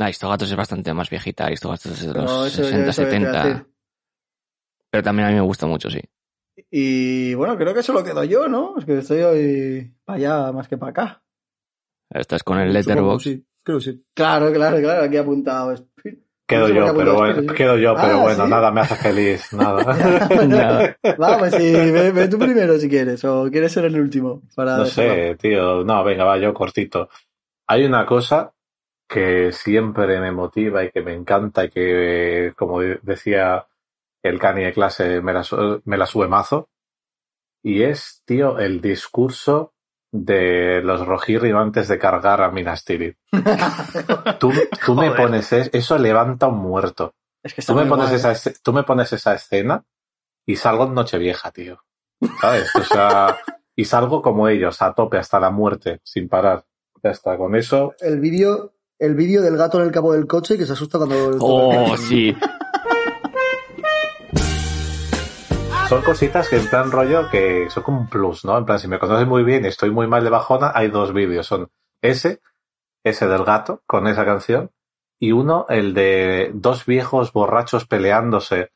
[0.00, 3.16] Ah, Aristogatos es bastante más viejita, Aristogatos es de Pero los eso- 60, eso te
[3.16, 3.44] iba a 70.
[3.48, 3.66] decir.
[4.90, 6.00] Pero también a mí me gusta mucho, sí.
[6.70, 8.74] Y bueno, creo que eso lo quedo yo, ¿no?
[8.78, 11.22] Es que estoy hoy para allá más que para acá.
[12.10, 13.22] Estás con el Supongo, Letterboxd.
[13.24, 14.04] Sí, creo que sí.
[14.14, 15.74] Claro, claro, claro, aquí apuntado.
[16.46, 17.46] Quedo No yo, pero los bueno, sí.
[17.56, 18.50] quedo yo, pero Ah, bueno, ¿sí?
[18.50, 19.84] nada me hace feliz, nada.
[20.48, 20.96] Nada.
[21.22, 24.42] Va, pues sí, ve, ve tú primero si quieres, o quieres ser el último.
[24.56, 25.14] Para No dejarlo.
[25.14, 25.84] sé, tío.
[25.84, 27.08] No, venga, va, yo cortito.
[27.68, 28.52] Hay una cosa
[29.10, 33.66] que siempre me motiva y que me encanta y que, como de- decía
[34.22, 36.68] el cani de clase, me la, su- me la sube mazo.
[37.62, 39.74] Y es, tío, el discurso
[40.12, 43.16] de los rojirrim antes de cargar a Minas Tirith.
[44.38, 44.52] Tú,
[44.84, 47.14] tú me pones es- eso, levanta un muerto.
[47.42, 48.16] Es que está Tú me, pones guay.
[48.16, 49.84] esa, esce- tú me pones esa escena
[50.46, 51.82] y salgo en Nochevieja, tío.
[52.40, 52.70] ¿Sabes?
[52.76, 53.38] O sea,
[53.76, 56.64] y salgo como ellos, a tope hasta la muerte, sin parar.
[57.02, 57.94] Ya está, con eso.
[58.00, 61.38] El vídeo, el vídeo del gato en el cabo del coche que se asusta cuando...
[61.40, 62.36] Oh, sí.
[65.88, 68.58] Son cositas que en plan rollo que son como un plus, ¿no?
[68.58, 71.14] En plan, si me conoces muy bien y estoy muy mal de bajona, hay dos
[71.14, 71.46] vídeos.
[71.46, 71.70] Son
[72.02, 72.42] ese,
[73.02, 74.70] ese del gato, con esa canción,
[75.18, 78.70] y uno, el de dos viejos borrachos peleándose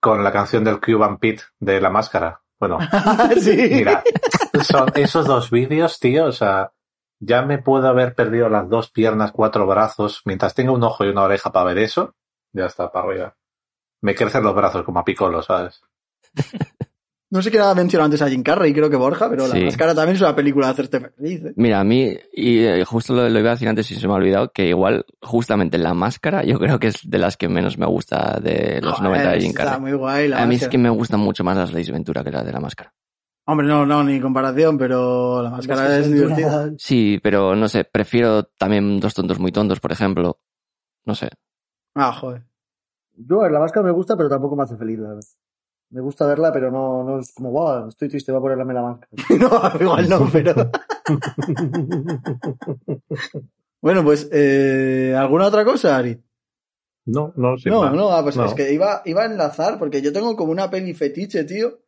[0.00, 2.42] con la canción del Cuban Pete de la máscara.
[2.58, 2.78] Bueno,
[3.40, 3.56] sí.
[3.70, 4.02] Mira,
[4.62, 6.72] son esos dos vídeos, tío, o sea,
[7.20, 11.08] ya me puedo haber perdido las dos piernas, cuatro brazos, mientras tenga un ojo y
[11.08, 12.14] una oreja para ver eso,
[12.52, 13.36] ya está, para arriba.
[14.02, 15.80] Me crecen los brazos como a picolo, ¿sabes?
[17.28, 19.58] No sé qué era mencionado antes a Jim Carrey, creo que Borja, pero Sí.
[19.58, 21.44] La Máscara también es una película de hacerte feliz.
[21.44, 21.52] ¿eh?
[21.56, 24.12] Mira, a mí, y eh, justo lo, lo iba a decir antes y se me
[24.12, 27.78] ha olvidado, que igual, justamente la máscara, yo creo que es de las que menos
[27.78, 29.80] me gusta de los Joder, 90 de Jim está Carrey.
[29.80, 32.30] muy guay la A mí es que me gustan mucho más las Leyes Ventura que
[32.30, 32.94] las de la máscara.
[33.48, 36.72] Hombre, no, no, ni comparación, pero la máscara es divertida.
[36.78, 40.40] Sí, pero no sé, prefiero también Dos Tontos Muy Tontos, por ejemplo.
[41.04, 41.30] No sé.
[41.94, 42.42] Ah, joder.
[43.14, 45.22] Yo, a ver, la máscara me gusta, pero tampoco me hace feliz, la verdad.
[45.90, 48.82] Me gusta verla, pero no, no es como, wow, estoy triste, voy a ponerme la
[48.82, 49.10] máscara.
[49.38, 50.52] no, igual no, pero...
[53.80, 56.20] bueno, pues, eh, ¿alguna otra cosa, Ari?
[57.06, 57.94] No, no, sin no, más.
[57.94, 58.46] no, ah, pues No.
[58.46, 61.78] es que iba, iba a enlazar, porque yo tengo como una peli fetiche, tío,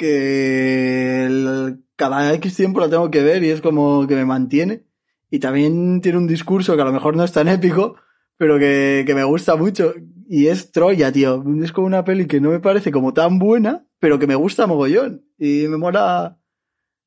[0.00, 4.84] que el- cada X tiempo la tengo que ver y es como que me mantiene.
[5.30, 7.96] Y también tiene un discurso que a lo mejor no es tan épico,
[8.36, 9.92] pero que, que me gusta mucho.
[10.28, 11.44] Y es Troya, tío.
[11.62, 14.66] Es como una peli que no me parece como tan buena, pero que me gusta
[14.66, 15.24] mogollón.
[15.38, 16.38] Y me mola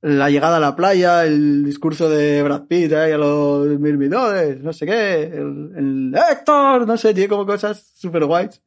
[0.02, 4.74] la llegada a la playa, el discurso de Brad Pitt ahí a los mirmidores, no
[4.74, 8.62] sé qué, el, el Héctor, no sé, tiene como cosas super guays.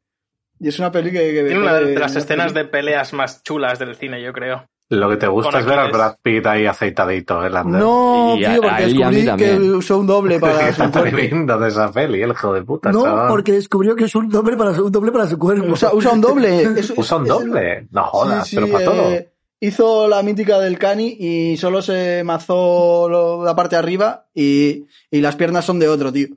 [0.61, 1.19] Y es una peli que...
[1.35, 4.67] que Tiene una de las escenas de peleas más chulas del cine, yo creo.
[4.89, 5.99] Lo que te gusta es ver al Aquiles.
[5.99, 7.81] Brad Pitt ahí aceitadito, ¿eh, Lander?
[7.81, 9.75] No, Y a- tío, a porque a descubrí que también.
[9.75, 11.17] usó un doble para Está su cuerpo.
[11.17, 13.29] tremendo de esa peli, el hijo de puta, No, chaval.
[13.29, 15.73] porque descubrió que es un doble para su, un doble para su cuerpo.
[15.73, 16.63] Usa, usa un doble.
[16.79, 17.89] Es- Usa un es- doble.
[17.91, 19.11] No jodas, Sí, pero para todo.
[19.11, 24.27] eh, hizo la mítica del Cani y solo se mazó lo- la parte de arriba
[24.35, 26.29] y, y las piernas son de otro, tío.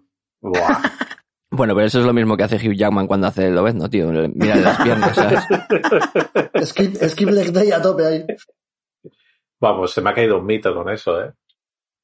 [0.42, 0.82] Buah.
[1.52, 4.08] Bueno, pero eso es lo mismo que hace Hugh Jackman cuando hace el Lobezno, tío.
[4.36, 5.44] Mira las piernas, ¿sabes?
[6.64, 8.26] Skip, skip leg day a tope ahí.
[9.60, 11.34] Vamos, se me ha caído un mito con eso, ¿eh?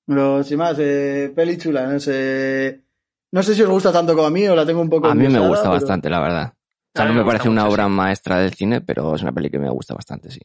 [0.07, 2.81] Pero sin más, eh, peli chula, no sé.
[3.31, 5.07] No sé si os gusta tanto como a mí o la tengo un poco.
[5.07, 6.53] A mí me gusta pero- bastante, la verdad.
[6.55, 7.89] O sea, no me me parece una mucho, obra sí.
[7.91, 10.39] maestra del cine, pero es una peli que me gusta bastante, sí.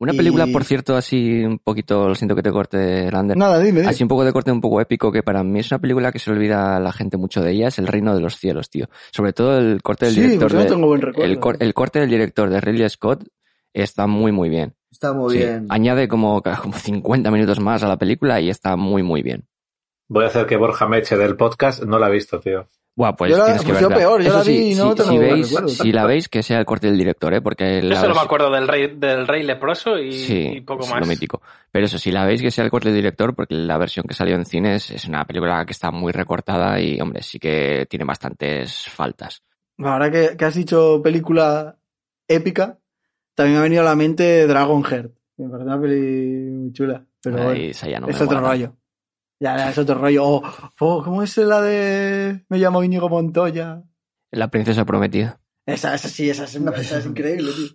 [0.00, 3.36] Una Y- película, por cierto, así un poquito, lo siento que te corte, Lander.
[3.36, 3.90] Nada, dime, dime.
[3.90, 6.18] Así un poco de corte un poco épico, que para mí es una película que
[6.18, 8.86] se olvida a la gente mucho de ella, es El Reino de los Cielos, tío.
[9.12, 11.30] Sobre todo el corte del sí, director pues yo de, tengo buen recuerdo.
[11.30, 13.24] el, cor- el corte del director de Ridley Scott
[13.74, 14.74] está muy muy bien.
[14.90, 15.38] Está muy Sí.
[15.38, 15.66] bien.
[15.68, 19.46] Añade como, como 50 minutos más a la película y está muy muy bien.
[20.08, 21.84] Voy a hacer que Borja me eche del podcast.
[21.84, 22.66] No la he visto, tío.
[22.96, 24.04] Buah, pues Yo la- tienes que pues yo verla.
[24.04, 25.68] peor, yo Eso la vi sí, y no si, tengo si veis, recuerdo.
[25.68, 27.40] si la veis, que sea el corte del director, ¿eh?
[27.40, 30.82] Porque Yo la solo me acuerdo del rey, del rey leproso y, Sí, y poco
[30.82, 31.00] es más.
[31.00, 31.40] lo mítico.
[31.70, 34.14] Pero eso, si la veis, que sea el corte del director, porque la versión que
[34.14, 38.04] salió en cines es una película que está muy recortada y, hombre, sí que tiene
[38.04, 39.42] bastantes faltas.
[39.78, 41.78] Ahora que, que has dicho película
[42.28, 42.78] épica,
[43.34, 45.12] también me ha venido a la mente Dragonheart.
[45.38, 47.02] Me parece una peli muy chula.
[47.22, 48.76] Pero bueno, esa ya no me es otro mola rollo.
[49.40, 50.22] Ya, ya, es otro rollo.
[50.22, 50.42] Oh,
[50.80, 53.82] oh, ¿Cómo es la de Me llamo Íñigo Montoya?
[54.30, 55.40] La princesa prometida.
[55.64, 57.68] Esa, esa sí, esa es, esa es increíble, tío.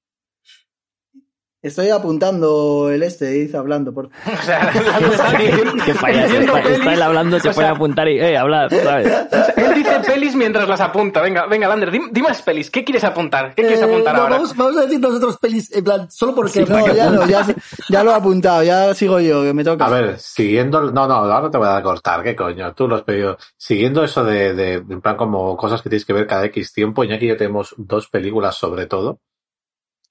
[1.61, 3.93] Estoy apuntando el este, dice hablando.
[3.93, 4.05] Por...
[4.25, 8.35] O sea, falla, diciendo está, él hablando, se o pone sea, a apuntar y, eh,
[8.35, 9.07] hablar, ¿sabes?
[9.55, 11.21] Él dice pelis mientras las apunta.
[11.21, 12.71] Venga, venga, Lander, di, di más pelis.
[12.71, 13.53] ¿Qué quieres apuntar?
[13.53, 14.35] ¿Qué quieres Eh, apuntar no, ahora?
[14.35, 16.65] Vamos, vamos a decir nosotros pelis, en plan, solo porque...
[16.65, 17.45] No, ya no, ya,
[17.89, 19.85] ya lo he apuntado, ya sigo yo, que me toca.
[19.85, 22.87] A ver, siguiendo, no, no, ahora te voy a dar a cortar, qué coño, tú
[22.87, 23.37] lo has pedido.
[23.55, 27.03] Siguiendo eso de, de, en plan como cosas que tienes que ver cada X tiempo,
[27.03, 29.19] ya que yo tenemos dos películas sobre todo,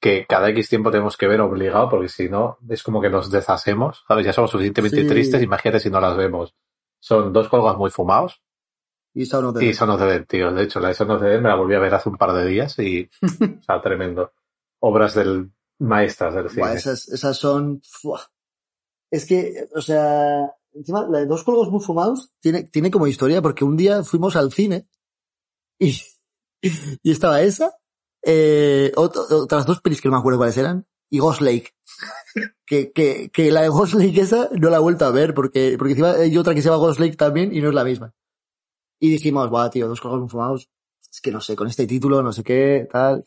[0.01, 3.31] que cada X tiempo tenemos que ver obligado, porque si no, es como que nos
[3.31, 4.25] deshacemos, ¿sabes?
[4.25, 5.07] Ya somos suficientemente Sí.
[5.07, 6.55] tristes, imagínate si no las vemos.
[6.99, 8.43] Son dos colgas muy fumados
[9.15, 9.75] Y Sound of y.
[9.75, 10.53] Son of the Dead, tío.
[10.53, 12.33] De hecho, la de Son of Dead me la volví a ver hace un par
[12.33, 14.33] de días y, o sea, tremendo.
[14.81, 16.63] Obras del, maestras del cine.
[16.63, 17.83] Buah, esas, esas son...
[19.11, 23.43] Es que, o sea, encima, la de dos colgos muy fumados tiene, tiene como historia,
[23.43, 24.87] porque un día fuimos al cine
[25.79, 26.01] y,
[27.03, 27.73] y estaba esa,
[28.23, 31.71] eh, ot- otras dos pelis que no me acuerdo cuáles eran, y Ghost Lake.
[32.65, 35.75] Que, que, que la de Ghost Lake esa no la he vuelto a ver, porque,
[35.77, 38.15] porque encima hay otra que se llama Ghost Lake también y no es la misma.
[39.01, 40.71] Y dijimos, buah, tío, dos muy fumados.
[41.13, 43.25] Es que no sé, con este título, no sé qué, tal.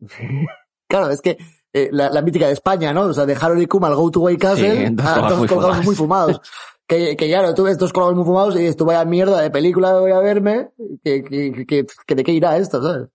[0.88, 1.36] claro, es que
[1.72, 3.02] eh, la, la mítica de España, ¿no?
[3.02, 5.38] O sea, de Harold y Kumar, Go to White Castle, Sí, dos a colgados dos
[5.38, 5.84] muy colgados fumados.
[5.86, 6.40] muy fumados.
[6.86, 9.50] Que, que claro, tú ves dos colgados muy fumados y dices, tú vaya mierda de
[9.50, 10.70] película voy a verme,
[11.04, 13.08] que, que, que, que de qué irá esto, ¿sabes?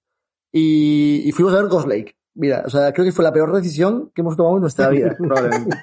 [0.58, 2.16] Y, y fuimos a ver Ghost Lake.
[2.36, 5.14] Mira, o sea, creo que fue la peor decisión que hemos tomado en nuestra vida,
[5.18, 5.76] probablemente.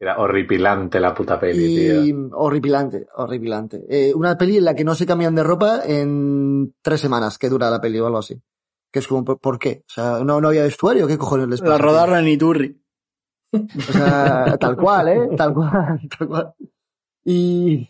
[0.00, 2.04] Era horripilante la puta peli, tío.
[2.04, 3.84] Y horripilante, horripilante.
[3.88, 7.48] Eh, una peli en la que no se cambian de ropa en tres semanas que
[7.48, 8.42] dura la peli o algo así.
[8.90, 9.84] Que es como, ¿por, por qué?
[9.86, 11.74] O sea, no, no había vestuario, ¿qué cojones les pasa?
[11.74, 12.82] La rodaron en Iturri.
[13.52, 15.28] O sea, tal cual, ¿eh?
[15.36, 16.54] Tal cual, tal cual.
[17.24, 17.88] Y,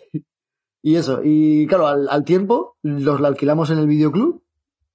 [0.82, 4.41] y eso, y claro, al, al tiempo los la alquilamos en el videoclub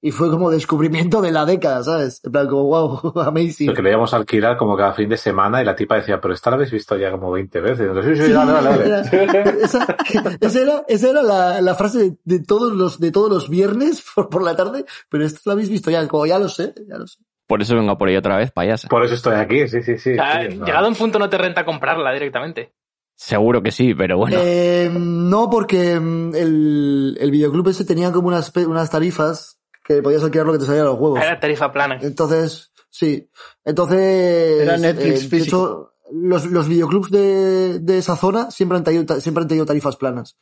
[0.08, 2.22] y fue como descubrimiento de la década, ¿sabes?
[2.24, 3.68] En plan, como, wow, amazing.
[3.68, 6.34] Porque le íbamos a alquilar como cada fin de semana y la tipa decía, pero
[6.34, 7.88] esta la habéis visto ya como 20 veces.
[7.88, 9.24] Nosotros, sí, sí, Sí, dale, dale, dale.
[9.24, 9.98] era- esa,
[10.40, 14.04] esa era, esa era la, la frase de, de todos los, de todos los viernes
[14.16, 16.98] por, por la tarde, pero esto lo habéis visto ya, como ya lo sé, ya
[16.98, 17.20] lo sé.
[17.48, 18.88] Por eso vengo por ahí otra vez, payasa.
[18.90, 20.12] Por eso estoy aquí, sí, sí, sí.
[20.12, 20.66] O sea, sí, no.
[20.66, 22.74] llegado a un punto no te renta comprarla directamente.
[23.16, 24.38] Seguro que sí, pero bueno.
[24.40, 29.57] Eh, no, porque mm, el, el videoclub ese tenía como unas, unas tarifas
[29.88, 31.22] que podías alquilar lo que te salía a los huevos.
[31.22, 31.98] Era tarifa plana.
[32.02, 33.30] Entonces, sí.
[33.64, 34.62] Entonces.
[34.62, 35.58] Era Netflix de físico.
[35.58, 39.96] hecho, los, los videoclubs de, de esa zona siempre han tenido, siempre han tenido tarifas
[39.96, 40.38] planas.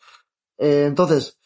[0.58, 1.38] Eh, entonces,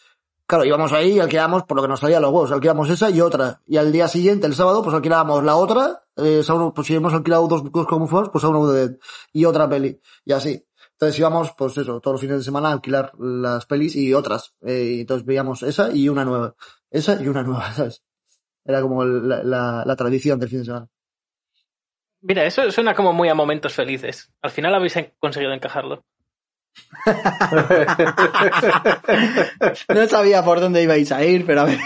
[0.46, 2.54] claro, íbamos ahí y alquilábamos por lo que nos salía a los huevos.
[2.54, 3.62] Alquilábamos esa y otra.
[3.68, 6.04] Y al día siguiente, el sábado, pues alquilábamos la otra.
[6.16, 6.42] Eh,
[6.74, 8.98] pues si hemos alquilado dos cosas como fuimos, pues a uno de
[9.34, 10.00] y otra peli.
[10.24, 10.66] Y así.
[10.94, 14.54] Entonces íbamos, pues eso, todos los fines de semana a alquilar las pelis y otras.
[14.62, 16.56] Eh, y entonces veíamos esa y una nueva.
[16.92, 18.02] Esa y una nueva, ¿sabes?
[18.66, 20.88] Era como la, la, la tradición del fin de semana.
[22.22, 24.30] Mira, eso suena como muy a momentos felices.
[24.42, 26.04] Al final habéis conseguido encajarlo.
[29.90, 31.80] No sabía por dónde ibais a ir, pero habéis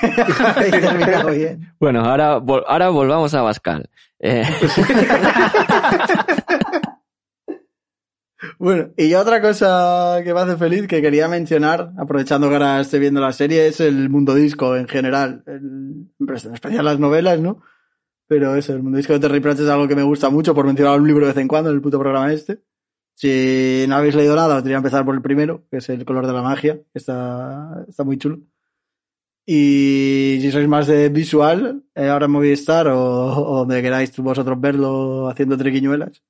[0.82, 1.74] terminado bien.
[1.80, 3.89] Bueno, ahora, vol- ahora volvamos a Bascal.
[4.20, 4.43] Eh,
[8.60, 13.00] Bueno, y otra cosa que me hace feliz que quería mencionar, aprovechando que ahora estoy
[13.00, 15.44] viendo la serie, es el mundo disco en general.
[15.48, 17.62] El- en especial las novelas, ¿no?
[18.28, 20.66] Pero eso, el mundo disco de Terry Pratchett es algo que me gusta mucho, por
[20.66, 22.62] mencionar un libro de vez en cuando en el puto programa este.
[23.16, 26.26] Si no habéis leído nada, os diría empezar por el primero, que es El color
[26.26, 28.39] de la magia, está, está muy chulo.
[29.46, 34.60] Y si sois más de visual, eh, ahora en Movistar o, o donde queráis vosotros
[34.60, 36.24] verlo haciendo triquiñuelas,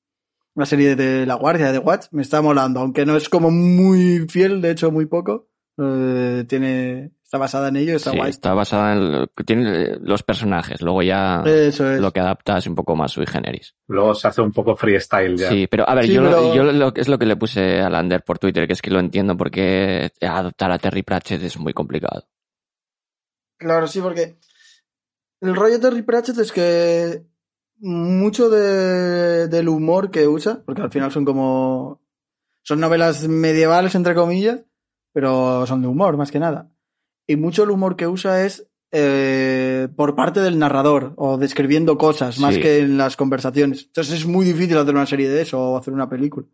[0.55, 3.49] una serie de La Guardia de The Watch me está molando, aunque no es como
[3.51, 8.29] muy fiel, de hecho muy poco, Eh, tiene, está basada en ello, está Sí, guay.
[8.29, 10.83] está basada en lo tiene los personajes.
[10.83, 11.99] Luego ya Eso es.
[11.99, 13.73] lo que adapta es un poco más sui generis.
[13.87, 15.49] Luego se hace un poco freestyle ya.
[15.49, 17.81] Sí, pero a ver, Sí, yo, lo- pero- yo lo, es lo que le puse
[17.81, 21.57] a Lander por Twitter, que es que lo entiendo porque adaptar a Terry Pratchett es
[21.57, 22.27] muy complicado.
[23.57, 24.37] Claro, sí, porque
[25.41, 27.23] el rollo de Terry Pratchett es que
[27.79, 32.01] mucho de- del humor que usa, porque al final son como...
[32.65, 34.61] Son novelas medievales, entre comillas,
[35.11, 36.71] pero son de humor, más que nada.
[37.27, 42.39] Y mucho el humor que usa es eh, por parte del narrador, o describiendo cosas,
[42.39, 42.61] más Sí.
[42.61, 43.85] que en las conversaciones.
[43.87, 46.45] Entonces es muy difícil hacer una serie de eso, o hacer una película.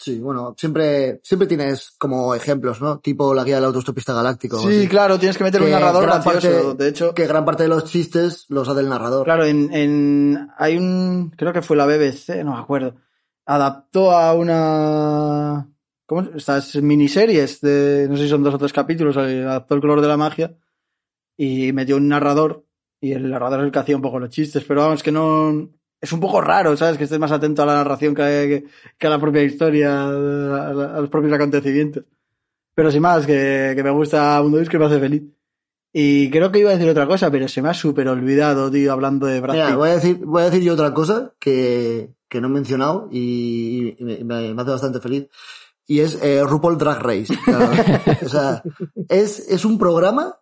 [0.00, 3.00] Sí, bueno, siempre, siempre tienes como ejemplos, ¿no?
[3.00, 4.58] Tipo la guía del autostopista galáctico.
[4.60, 4.88] Sí, así.
[4.88, 6.68] claro, tienes que meter un narrador gran gracioso.
[6.70, 9.24] parte- de hecho, Que gran parte de los chistes los hace el narrador.
[9.24, 12.94] Claro, en, en hay un creo que fue la BBC, no me acuerdo.
[13.44, 15.68] Adaptó a una
[16.06, 16.22] ¿cómo?
[16.36, 20.00] Estas miniseries de no sé si son dos o tres capítulos, eh, adaptó el color
[20.00, 20.56] de la magia
[21.36, 22.64] y metió un narrador
[23.00, 25.70] y el narrador es el que hacía un poco los chistes, pero vamos que no
[26.00, 26.96] es un poco raro, ¿sabes?
[26.96, 28.64] Que estés más atento a la narración que, que-
[28.98, 32.04] que a la propia historia, a, los propios acontecimientos.
[32.74, 35.22] Pero sin más, que, que me gusta Mundo Disco y me hace feliz.
[35.92, 38.92] Y creo que iba a decir otra cosa, pero se me ha súper olvidado, tío,
[38.92, 42.40] hablando de Brad Mira, voy a decir, voy a decir yo otra cosa que, que
[42.40, 45.26] no he mencionado y, y me, hace bastante feliz.
[45.86, 47.34] Y es eh, RuPaul Drag Race.
[48.24, 48.62] O sea,
[49.08, 50.36] es, es un programa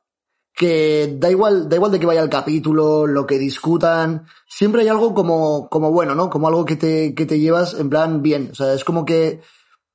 [0.57, 4.89] que da igual, da igual de que vaya el capítulo, lo que discutan, siempre hay
[4.89, 6.31] algo como, como bueno, ¿no?
[6.31, 8.49] Como algo que te, que te llevas en plan bien.
[8.53, 9.43] O sea, es como que,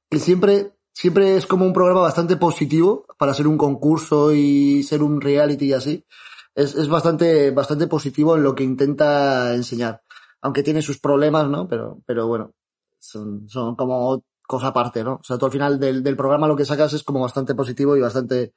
[0.08, 5.02] que siempre, siempre es como un programa bastante positivo para ser un concurso y ser
[5.02, 6.06] un reality y así.
[6.54, 10.04] Es, es bastante, bastante positivo en lo que intenta enseñar.
[10.42, 11.68] Aunque tiene sus problemas, ¿no?
[11.68, 12.54] Pero, pero bueno,
[13.00, 15.14] son, son como cosa aparte, ¿no?
[15.16, 17.98] O sea, tú al final del, del programa lo que sacas es como bastante positivo
[17.98, 18.54] y bastante,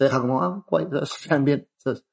[0.00, 1.44] te deja como, ah, guay, ¿sabes?
[1.44, 2.06] Bien, ¿sabes?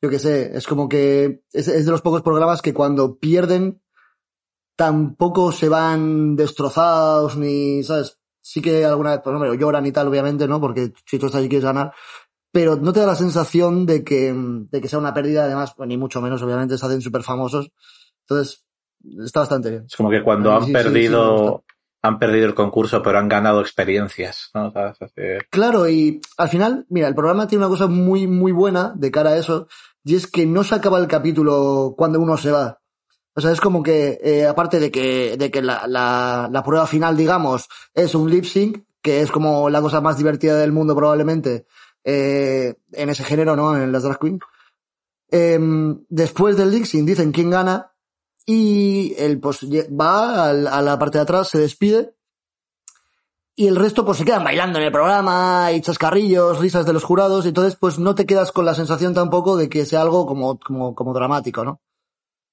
[0.00, 3.82] Yo qué sé, es como que es, es de los pocos programas que cuando pierden
[4.76, 8.18] tampoco se van destrozados ni, ¿sabes?
[8.40, 10.58] Sí que alguna vez, pues hombre, lloran y tal, obviamente, ¿no?
[10.58, 11.92] Porque si tú estás y quieres ganar,
[12.50, 15.86] pero no te da la sensación de que, de que sea una pérdida, además, pues,
[15.86, 17.70] ni mucho menos, obviamente, se hacen súper famosos.
[18.20, 18.64] Entonces,
[19.22, 19.84] está bastante bien.
[19.86, 21.62] Es como que cuando han sí, sí, perdido.
[22.02, 24.72] Han perdido el concurso, pero han ganado experiencias, ¿no?
[25.50, 29.30] Claro, y al final, mira, el programa tiene una cosa muy, muy buena de cara
[29.30, 29.68] a eso,
[30.04, 32.80] y es que no se acaba el capítulo cuando uno se va.
[33.34, 36.86] O sea, es como que, eh, aparte de que, de que la, la, la prueba
[36.86, 40.94] final, digamos, es un lip sync, que es como la cosa más divertida del mundo
[40.96, 41.66] probablemente,
[42.04, 43.76] eh, en ese género, ¿no?
[43.76, 44.40] En las drag queen.
[45.30, 47.92] Em, después del lip sync dicen quién gana,
[48.50, 52.14] y él pues va a la parte de atrás, se despide,
[53.54, 57.04] y el resto pues se quedan bailando en el programa, y chascarrillos, risas de los
[57.04, 60.24] jurados, y entonces pues no te quedas con la sensación tampoco de que sea algo
[60.24, 61.82] como, como, como dramático, ¿no?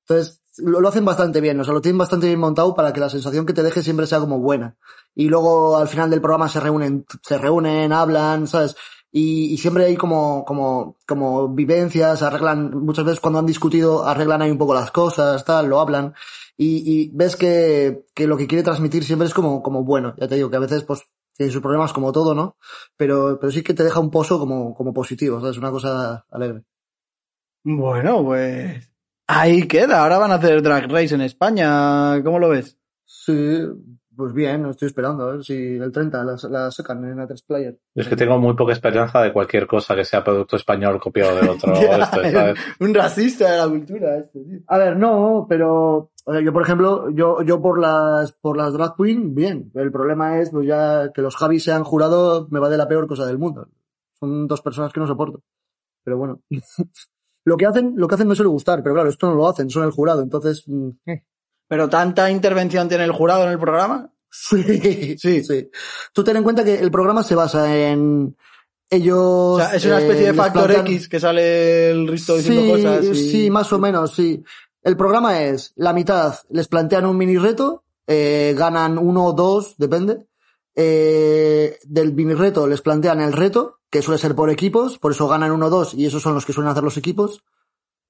[0.01, 2.99] Entonces, lo, lo hacen bastante bien, o sea, lo tienen bastante bien montado para que
[2.99, 4.75] la sensación que te deje siempre sea como buena.
[5.15, 8.75] Y luego al final del programa se reúnen, se reúnen, hablan, ¿sabes?
[9.17, 14.41] Y, y siempre hay como, como, como vivencias, arreglan, muchas veces cuando han discutido, arreglan
[14.41, 16.13] ahí un poco las cosas, tal, lo hablan.
[16.57, 20.15] Y, y ves que, que lo que quiere transmitir siempre es como, como bueno.
[20.17, 21.03] Ya te digo que a veces, pues,
[21.33, 22.57] tiene sus problemas como todo, ¿no?
[22.97, 25.57] Pero, pero sí que te deja un pozo como, como positivo, ¿sabes?
[25.57, 26.65] Una cosa alegre.
[27.63, 28.91] Bueno, pues
[29.27, 30.01] ahí queda.
[30.01, 32.21] Ahora van a hacer Drag Race en España.
[32.21, 32.77] ¿Cómo lo ves?
[33.05, 33.61] Sí,
[34.15, 37.79] pues bien, estoy esperando a ver si el 30 la, la sacan en A3 Player.
[37.93, 41.39] Yo es que tengo muy poca esperanza de cualquier cosa que sea producto español copiado
[41.39, 41.73] de otro.
[41.75, 42.59] Esto, ¿sabes?
[42.79, 44.59] Un racista de la cultura este, tío.
[44.67, 46.11] A ver, no, pero
[46.43, 49.71] yo por ejemplo, yo yo por las por las drag queen, bien.
[49.75, 53.07] El problema es pues ya que los Javis sean jurado me va de la peor
[53.07, 53.67] cosa del mundo.
[54.19, 55.41] Son dos personas que no soporto.
[56.03, 56.41] Pero bueno.
[57.45, 59.69] lo que hacen, lo que hacen me suele gustar, pero claro, esto no lo hacen,
[59.69, 60.89] son el jurado, entonces mm,
[61.67, 64.11] ¿Pero tanta intervención tiene el jurado en el programa?
[64.29, 65.43] sí, Sí.
[65.43, 65.69] sí.
[66.13, 68.35] Tú ten en cuenta que el programa se basa en
[68.89, 72.35] ellos O sea, es una eh, especie de les factor X que sale el Risto
[72.37, 73.05] diciendo sí, cosas.
[73.05, 74.43] y- Sí, más o menos, sí.
[74.83, 79.75] El programa es, la mitad les plantean un mini reto, eh, ganan uno o dos,
[79.77, 80.27] depende.
[80.75, 85.27] Eh, del mini reto les plantean el reto, que suele ser por equipos, por eso
[85.27, 87.43] ganan uno o dos, y esos son los que suelen hacer los equipos.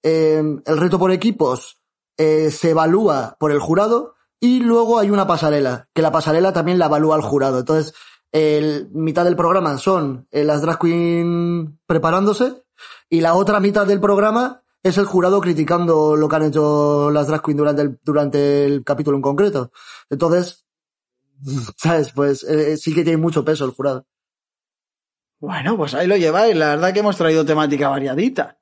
[0.03, 1.77] Eh, el reto por equipos
[2.17, 6.79] eh, se evalúa por el jurado, y luego hay una pasarela, que la pasarela también
[6.79, 7.59] la evalúa el jurado.
[7.59, 7.93] Entonces,
[8.31, 12.63] el mitad del programa son eh, las drag queen preparándose,
[13.09, 17.27] y la otra mitad del programa es el jurado criticando lo que han hecho las
[17.27, 19.71] drag queen durante el, durante el capítulo en concreto.
[20.09, 20.65] Entonces,
[21.77, 22.11] ¿sabes?
[22.11, 24.05] Pues eh, sí que tiene mucho peso el jurado.
[25.39, 26.55] Bueno, pues ahí lo lleváis.
[26.55, 28.57] La verdad que hemos traído temática variadita.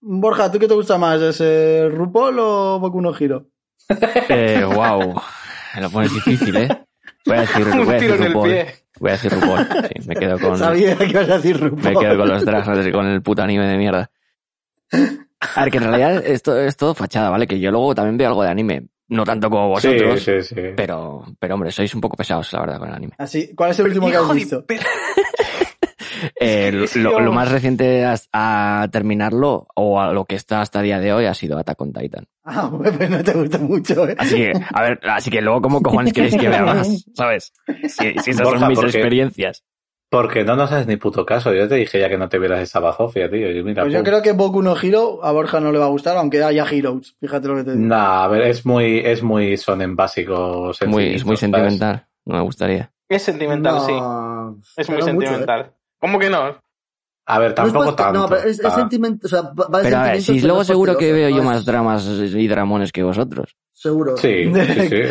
[0.00, 1.20] Borja, ¿tú qué te gusta más?
[1.20, 3.46] ¿Es eh, RuPaul o Boku no Hero?
[4.28, 5.20] Eh, wow.
[5.74, 6.68] Me lo pones difícil, ¿eh?
[7.26, 8.48] Voy a decir, Un voy a decir RuPaul.
[8.48, 8.66] pie.
[8.98, 9.58] Voy a decir RuPaul.
[9.88, 11.82] Sí, me quedo con, Sabía que ibas a decir RuPaul.
[11.94, 14.10] me quedo con los drags y con el puto anime de mierda.
[14.92, 17.46] A ver, que en realidad esto es todo fachada, ¿vale?
[17.46, 18.88] Que yo luego también veo algo de anime.
[19.08, 20.22] No tanto como Sí, vosotros.
[20.22, 20.54] sí, sí.
[20.76, 23.12] Pero, pero hombre, sois un poco pesados, la verdad, con el anime.
[23.18, 24.64] Así, ¿Cuál es el último que has de visto?
[24.64, 24.78] per-
[26.38, 31.00] Eh, lo, más reciente a, a terminarlo, o a lo que está hasta el día
[31.00, 32.26] de hoy, ha sido Attack on Titan.
[32.44, 34.16] Ah, pues no te gusta mucho, ¿eh?
[34.18, 37.04] Así que, a ver, así que luego, ¿cómo cojones queréis que vea más?
[37.14, 37.52] ¿Sabes?
[37.88, 39.64] Si, si esas Borja, son mis experiencias.
[40.10, 41.54] Porque no nos haces ni puto caso.
[41.54, 43.48] Yo te dije ya que no te vieras esa bazofia, tío.
[43.48, 44.06] Y mira, Pues yo pum.
[44.06, 47.14] creo que Boku no Hero a Borja no le va a gustar, aunque haya Heroes.
[47.20, 47.86] Fíjate lo que te digo.
[47.86, 50.72] Nah, a ver, es muy, es muy sonen básico.
[50.72, 52.08] Es muy, es muy sentimental.
[52.24, 52.90] No me gustaría.
[53.08, 53.92] Es sentimental, sí.
[54.76, 55.70] Es muy mucho, ¿eh?
[56.00, 56.58] ¿Cómo que no?
[57.26, 58.20] A ver, tampoco tanto.
[58.20, 60.64] No, pero es, es sentimiento, o sea, va va de Pero a ver, si luego
[60.64, 63.54] seguro que veo no yo más dramas y dramones que vosotros.
[63.72, 64.16] Seguro.
[64.16, 65.02] Sí, sí, sí.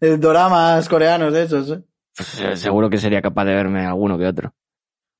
[0.00, 1.82] Eh, Doramas coreanos de esos, ¿eh?
[2.16, 4.54] Pues, eh, seguro que sería capaz de verme alguno que otro.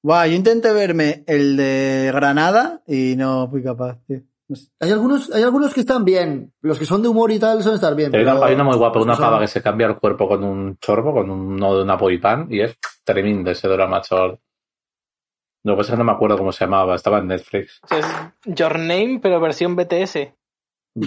[0.02, 4.20] Buah, yo intenté verme el de Granada y no fui capaz, tío.
[4.80, 6.52] Hay algunos, hay algunos que están bien.
[6.62, 8.14] Los que son de humor y tal suelen estar bien.
[8.14, 10.42] Hay una, pero- hay una muy guapa, una pava que se cambia el cuerpo con
[10.42, 14.40] un chorbo, con un nodo de una boypan, y es tremendo ese drama chor.
[15.62, 17.80] Lo que pasa es que no me acuerdo cómo se llamaba, estaba en Netflix.
[17.90, 18.06] Es
[18.46, 20.32] Your Name, pero versión BTS.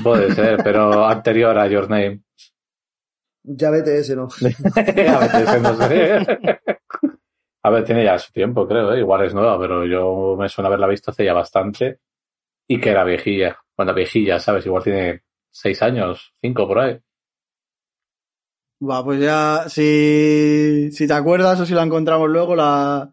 [0.03, 2.21] Puede ser, pero anterior a Your Name.
[3.43, 4.27] Ya ese, ¿no?
[4.41, 6.59] a veces no sé.
[7.63, 8.99] A ver, tiene ya su tiempo, creo, ¿eh?
[8.99, 11.99] igual es nueva, pero yo me suena haberla visto hace ya bastante.
[12.67, 13.57] Y que era viejilla.
[13.75, 14.65] Bueno, viejilla, ¿sabes?
[14.65, 16.99] Igual tiene seis años, cinco por ahí.
[18.79, 23.12] Buah, pues ya, si, si te acuerdas o si la encontramos luego, la,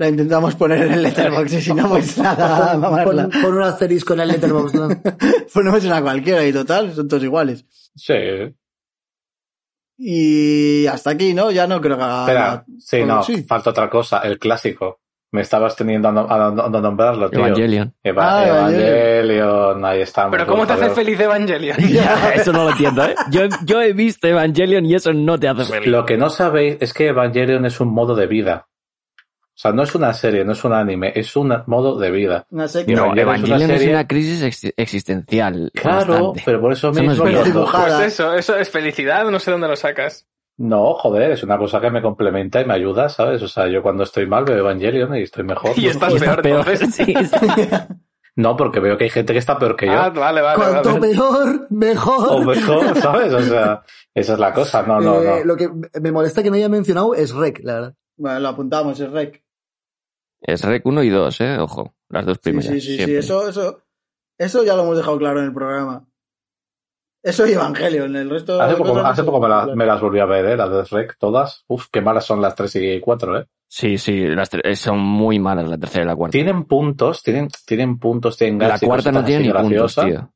[0.00, 3.28] la intentamos poner en el letterbox y si no, pues nada, mamarla.
[3.28, 4.72] Pon, pon un asterisco en el letterbox.
[4.74, 4.88] ¿no?
[5.54, 7.66] Ponemos una cualquiera y total, son todos iguales.
[7.94, 8.14] Sí.
[9.98, 11.50] Y hasta aquí, ¿no?
[11.50, 12.20] Ya no creo que haga...
[12.22, 13.42] Espera, sí, Bueno, no, sí.
[13.42, 15.00] falta otra cosa, el clásico.
[15.32, 17.40] Me estabas teniendo a, a- a nombrarlo, tío.
[17.40, 17.94] Evangelion.
[18.02, 20.32] Eva- Ah, Evangelion, ahí estamos.
[20.32, 21.76] Pero ¿cómo te hace feliz Evangelion?
[22.34, 23.14] eso no lo entiendo, ¿eh?
[23.30, 25.86] Yo, yo he visto Evangelion y eso no te hace feliz.
[25.88, 28.66] Lo que no sabéis es que Evangelion es un modo de vida.
[29.60, 32.46] O sea, no es una serie, no es un anime, es un modo de vida.
[32.48, 32.94] No sé qué...
[32.94, 35.70] No, Evangelion es una es serie- una crisis ex- existencial.
[35.74, 36.42] Claro, bastante.
[36.46, 37.24] pero por eso Eso no es mismo...
[37.24, 37.98] cuando- Dibujada.
[37.98, 40.26] Pues eso, eso es felicidad, no sé dónde lo sacas.
[40.56, 43.42] No, joder, es una cosa que me complementa y me ayuda, ¿sabes?
[43.42, 45.72] O sea, yo cuando estoy mal veo Evangelion y estoy mejor.
[45.76, 46.94] Y estás peor, entonces.
[46.94, 47.46] Sí, sí.
[48.36, 49.92] No, porque veo que hay gente que está peor que yo.
[49.92, 51.12] Ah, vale, vale, Cuanto vale.
[51.14, 52.28] peor, mejor.
[52.30, 53.32] O mejor, ¿sabes?
[53.34, 53.82] O sea,
[54.14, 54.82] esa es la cosa.
[54.84, 55.44] No, no, Eh, no.
[55.44, 55.68] Lo que
[56.00, 57.94] me molesta que no haya mencionado es Rec, la verdad.
[58.16, 59.42] Bueno, lo apuntamos, es rec.
[60.40, 61.58] Es Rec 1 y 2, ¿eh?
[61.58, 62.72] Ojo, las dos Sí, primeras.
[62.72, 63.18] sí, sí, sí, siempre.
[63.18, 63.82] eso, eso,
[64.38, 66.06] eso ya lo hemos dejado claro en el programa.
[67.22, 68.60] Eso y Evangelion, el resto...
[68.60, 70.56] Hace de poco, hace poco me, puede la- me las volví a ver, ¿eh?
[70.56, 71.64] Las de Shrek, todas.
[71.68, 73.46] Uf, qué malas son las 3 y 4, ¿eh?
[73.68, 76.32] Sí, sí, las tre- son muy malas la tercera y la cuarta.
[76.32, 80.32] Tienen puntos, tienen, tienen puntos, tienen La cuarta no tiene ni puntos, graciosas, tío.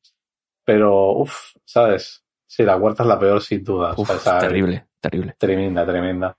[0.64, 2.22] Pero, uff, ¿sabes?
[2.46, 3.94] Sí, la cuarta es la peor sin duda.
[3.96, 5.34] Uf, o sea, terrible, terrible.
[5.38, 6.36] Tremenda, tremenda.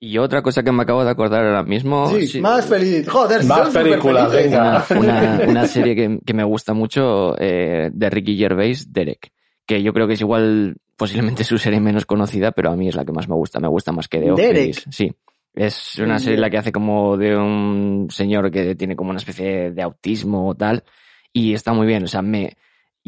[0.00, 2.08] Y otra cosa que me acabo de acordar ahora mismo...
[2.10, 3.08] Sí, sí, más feliz.
[3.08, 4.84] Joder, Más películas, venga.
[4.90, 9.32] una, una, una serie que, que me gusta mucho eh, de Ricky Gervais, Derek,
[9.66, 12.94] que yo creo que es igual posiblemente su serie menos conocida, pero a mí es
[12.94, 14.70] la que más me gusta, me gusta más que The Derek.
[14.70, 14.82] Office.
[14.92, 15.12] Sí,
[15.54, 16.52] es una Sí, serie en la Derek.
[16.52, 20.84] que hace como de un señor que tiene como una especie de autismo o tal,
[21.32, 22.52] y está muy bien, o sea, me...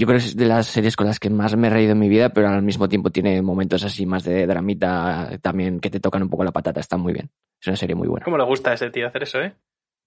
[0.01, 1.99] Yo creo que es de las series con las que más me he reído en
[1.99, 6.01] mi vida, pero al mismo tiempo tiene momentos así más de dramita también que te
[6.01, 7.29] tocan un poco la patata, está muy bien.
[7.61, 8.25] Es una serie muy buena.
[8.25, 9.53] ¿Cómo le gusta a ese tío hacer eso, eh?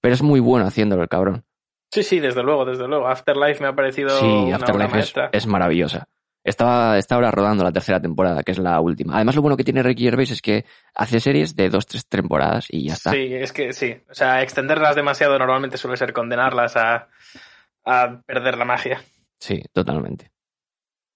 [0.02, 1.46] Pero es muy bueno haciéndolo el cabrón.
[1.92, 3.08] Sí, sí, desde luego, desde luego.
[3.08, 6.08] Afterlife me ha parecido Sí, una Afterlife es maravillosa.
[6.44, 9.14] Estaba, está ahora rodando la tercera temporada, que es la última.
[9.14, 10.66] Además, lo bueno que tiene Ricky Gervais es que
[10.96, 13.12] hace series de dos, tres temporadas y ya está.
[13.12, 13.96] Sí, es que sí.
[14.10, 17.10] O sea, extenderlas demasiado normalmente suele ser condenarlas a,
[17.86, 19.00] a perder la magia.
[19.44, 20.32] Sí, totalmente.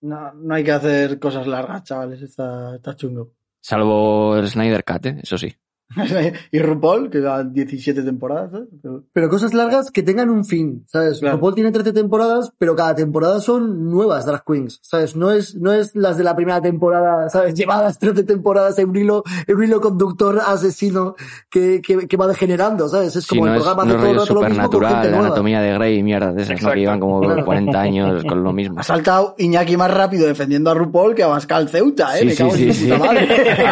[0.02, 2.22] No, no hay que hacer cosas largas, chavales.
[2.22, 3.36] Está, está chungo.
[3.62, 5.20] Salvo el Snyder Cut, ¿eh?
[5.24, 5.56] eso sí.
[6.52, 8.52] y RuPaul, que da 17 temporadas.
[8.54, 8.66] ¿eh?
[8.82, 11.20] Pero- Pero cosas largas que tengan un fin, ¿sabes?
[11.20, 11.38] Claro.
[11.38, 15.16] RuPaul tiene 13 temporadas, pero cada temporada son nuevas drag queens, ¿sabes?
[15.16, 17.54] No es, no es las de la primera temporada, ¿sabes?
[17.56, 21.16] Llevadas 13 temporadas en un hilo, en un hilo conductor asesino
[21.50, 23.16] que, que, que va degenerando, ¿sabes?
[23.16, 25.10] Es Sí, como no el es, programa no es todo lo mismo con supernatural, de
[25.12, 25.26] nueva.
[25.28, 26.72] anatomía de Grey y mierda de esas, ¿no?
[26.72, 27.46] Que llevan como Claro.
[27.46, 28.80] 40 años con lo mismo.
[28.80, 32.20] Ha saltado Iñaki más rápido defendiendo a RuPaul que a Pascal Ceuta, ¿eh?
[32.22, 32.88] Sí, Me sí, cago sí, sí.
[32.90, 33.28] madre.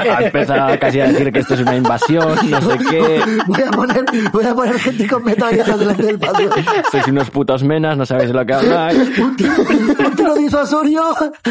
[0.10, 3.22] Ha empezado casi a decir que esto es una invasión no sé qué.
[3.48, 6.50] Voy a poner, voy a poner gente con metralletas delante del patio.
[6.92, 9.20] Sois unos putos menas, no sabéis de lo que habláis.
[9.20, 11.04] Un tiro, un tiro disuasorio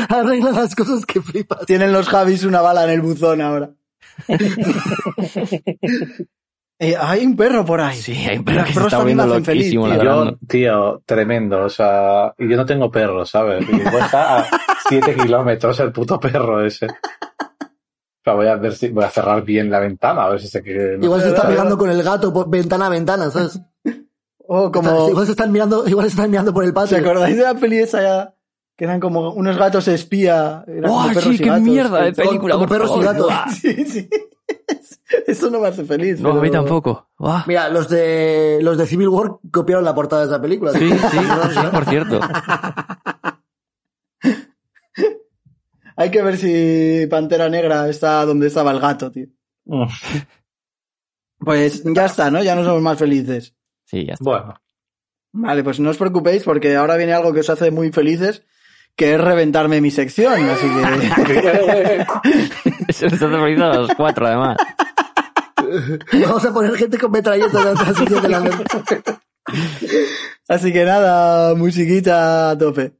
[0.09, 1.66] arregla las cosas que flipas.
[1.66, 3.70] Tienen los Javis una bala en el buzón ahora.
[6.80, 7.96] Eh, hay un perro por ahí.
[7.96, 10.02] Sí, hay un perro que se está volviendo hacen feliz, loquísimo, tío.
[10.02, 11.62] Yo, tío, tremendo.
[11.62, 13.64] O sea, y yo no tengo perro, ¿sabes?
[13.70, 14.46] Y está a
[14.88, 16.88] 7 kilómetros el puto perro ese.
[18.25, 20.49] O sea, voy a ver si voy a cerrar bien la ventana, a ver si
[20.49, 23.61] se que Igual se está mirando con el gato por ventana a ventana, ¿sabes?
[24.47, 25.09] O como...
[25.11, 26.99] Igual se están mirando, igual se están mirando por el ¿Se patio.
[26.99, 28.35] acordáis de la peli esa ya?
[28.77, 30.64] Que eran como unos gatos espía.
[30.66, 31.62] Eran ¡Oh, sí, y qué gatos.
[31.62, 32.55] mierda de película!
[32.55, 33.31] como perros y gatos.
[33.61, 34.09] Sí, sí.
[35.27, 36.20] Eso no me hace feliz.
[36.20, 37.09] No, a mí pero- tampoco.
[37.18, 37.45] Buah.
[37.47, 40.72] Mira, los de, los de Civil War copiaron la portada de esa película.
[40.72, 42.20] Sí, sí, sí, por cierto.
[45.97, 49.26] Hay que ver si Pantera Negra está donde estaba el gato, tío.
[51.38, 52.42] Pues ya está, ¿no?
[52.42, 53.55] Ya no somos más felices.
[53.84, 54.24] Sí, ya está.
[54.24, 54.55] Bueno,
[55.36, 58.45] Vale, pues no os preocupéis porque ahora viene algo que os hace muy felices,
[58.95, 60.49] que es reventarme mi sección.
[60.49, 62.07] Así que
[62.92, 64.57] Se nos hace feliz a los cuatro, además.
[66.12, 68.51] Vamos a poner gente con metralletas de la transición de la
[70.49, 72.92] Así que nada, musiquita a tope.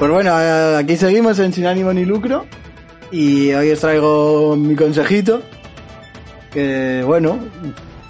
[0.00, 0.34] Pues bueno,
[0.78, 2.46] aquí seguimos en Sin ánimo ni lucro
[3.12, 5.42] y hoy os traigo mi consejito,
[6.50, 7.38] que bueno,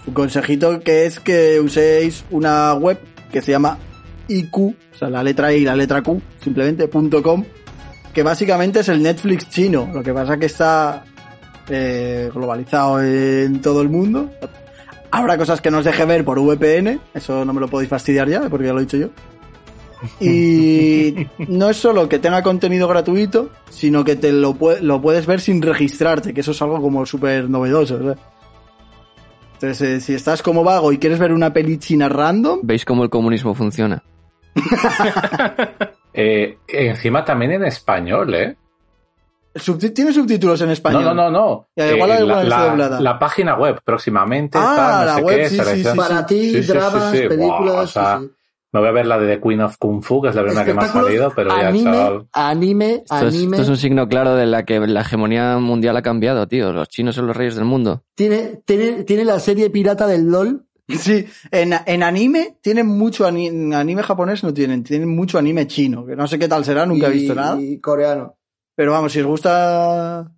[0.07, 2.97] un consejito que es que uséis una web
[3.33, 3.77] que se llama
[4.29, 7.45] IQ, o sea, la letra I y la letra Q, simplemente .com,
[8.15, 9.91] que básicamente es el Netflix chino.
[9.93, 11.03] Lo que pasa que está
[11.69, 14.31] eh, globalizado en todo el mundo.
[15.11, 18.29] Habrá cosas que no os deje ver por VPN, eso no me lo podéis fastidiar
[18.29, 19.09] ya, porque ya lo he dicho yo.
[20.21, 25.41] Y no es solo que tenga contenido gratuito, sino que te lo, lo puedes ver
[25.41, 27.99] sin registrarte, que eso es algo como súper novedoso.
[27.99, 28.19] ¿sabes?
[29.55, 33.05] Entonces, eh, si estás como vago y quieres ver una peli china random, ¿Veis cómo
[33.05, 34.03] el comunismo funciona?
[36.15, 38.57] eh, encima también en español, ¿eh?
[39.95, 41.05] tiene subtítulos en español.
[41.05, 41.67] no, no, no.
[41.77, 44.57] Ya, igual Eh, la, página web próximamente.
[44.59, 46.73] Ah, tal, no la sé web, qué, sí, sí, sí, Para ti, Sí, sí, sí,
[46.73, 47.75] dramas, películas.
[47.75, 48.33] o sea, sí, sí.
[48.73, 50.65] Me voy a ver la de The Queen of Kung Fu, que es la primera
[50.65, 52.27] que me ha salido, pero ya, anime, chaval.
[52.33, 53.57] anime, Esto es, anime.
[53.57, 56.73] esto es un signo claro de la que la hegemonía mundial ha cambiado, tío.
[56.73, 58.05] Los chinos son los reyes del mundo.
[58.15, 60.67] Tiene, tiene, tiene la serie pirata del LOL.
[60.89, 65.67] Sí, en, en anime tienen mucho ani- en anime japonés no tienen, tienen mucho anime
[65.69, 67.61] chino, que no sé qué tal será, nunca he visto nada.
[67.61, 68.37] Y coreano.
[68.77, 70.31] Pero vamos, si os gusta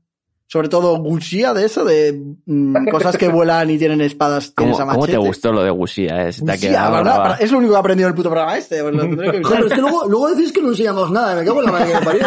[0.46, 4.80] sobre todo Wuxia de eso, de mm, cosas que vuelan y tienen espadas, ¿Cómo, tienes
[4.80, 5.68] a cómo te gustó lo de?
[5.68, 5.70] Eh?
[5.70, 6.26] Ha Wuxia,
[6.58, 7.36] quedado ¿verdad?
[7.40, 8.82] Es lo único que he aprendido del puto programa este.
[8.82, 11.72] pues que es que luego, luego decís que no enseñamos nada, me cago en la
[11.72, 12.26] madre que me parió.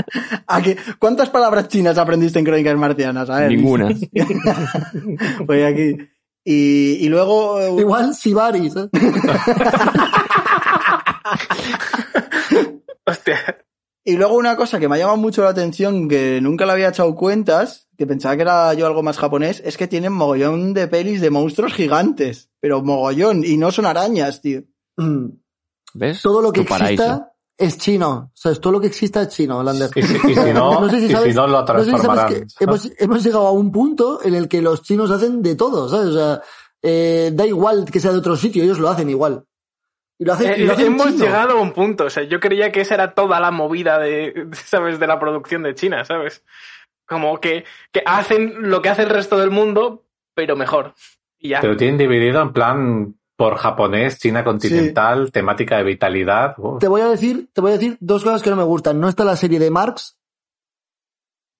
[0.46, 3.28] ¿A qué- ¿Cuántas palabras chinas aprendiste en Crónicas Marcianas?
[3.30, 3.50] A ver.
[3.50, 3.88] Ninguna.
[5.44, 5.96] Voy aquí.
[6.48, 7.60] Y, y luego...
[7.60, 8.88] eh, Igual Sibaris, ¿eh?
[13.04, 13.58] Hostia.
[14.08, 16.90] Y luego una cosa que me ha llamado mucho la atención, que nunca le había
[16.90, 20.86] echado cuentas, que pensaba que era yo algo más japonés, es que tienen mogollón de
[20.86, 22.48] pelis de monstruos gigantes.
[22.60, 24.62] Pero mogollón, y no son arañas, tío.
[24.96, 25.30] Mm.
[25.94, 26.22] ¿Ves?
[26.22, 27.02] Todo lo que Tu paraíso.
[27.02, 28.30] exista es chino.
[28.32, 29.90] O sea, todo lo que exista es chino, Lander.
[29.96, 32.06] Y si, y si no, sé si y si no lo no sé si sabes
[32.06, 32.28] transformarán.
[32.28, 35.88] que hemos, hemos llegado a un punto en el que los chinos hacen de todo,
[35.88, 36.06] ¿sabes?
[36.10, 36.42] O sea,
[36.80, 39.44] eh, da igual que sea de otro sitio, ellos lo hacen igual.
[40.18, 41.24] Y lo hacen, y lo Eh, hacen hemos chino.
[41.24, 42.04] llegado a un punto.
[42.04, 44.98] O sea, yo creía que esa era toda la movida de, ¿sabes?
[44.98, 46.44] De la producción de China, ¿sabes?
[47.06, 50.04] Como que, que hacen lo que hace el resto del mundo,
[50.34, 50.94] pero mejor.
[51.38, 51.60] Y ya.
[51.60, 56.54] Pero tienen dividido en plan por japonés, China continental, temática de vitalidad.
[56.56, 56.80] Uf.
[56.80, 58.98] Te voy a decir, te voy a decir dos cosas que no me gustan.
[58.98, 60.16] No está la serie de Marx,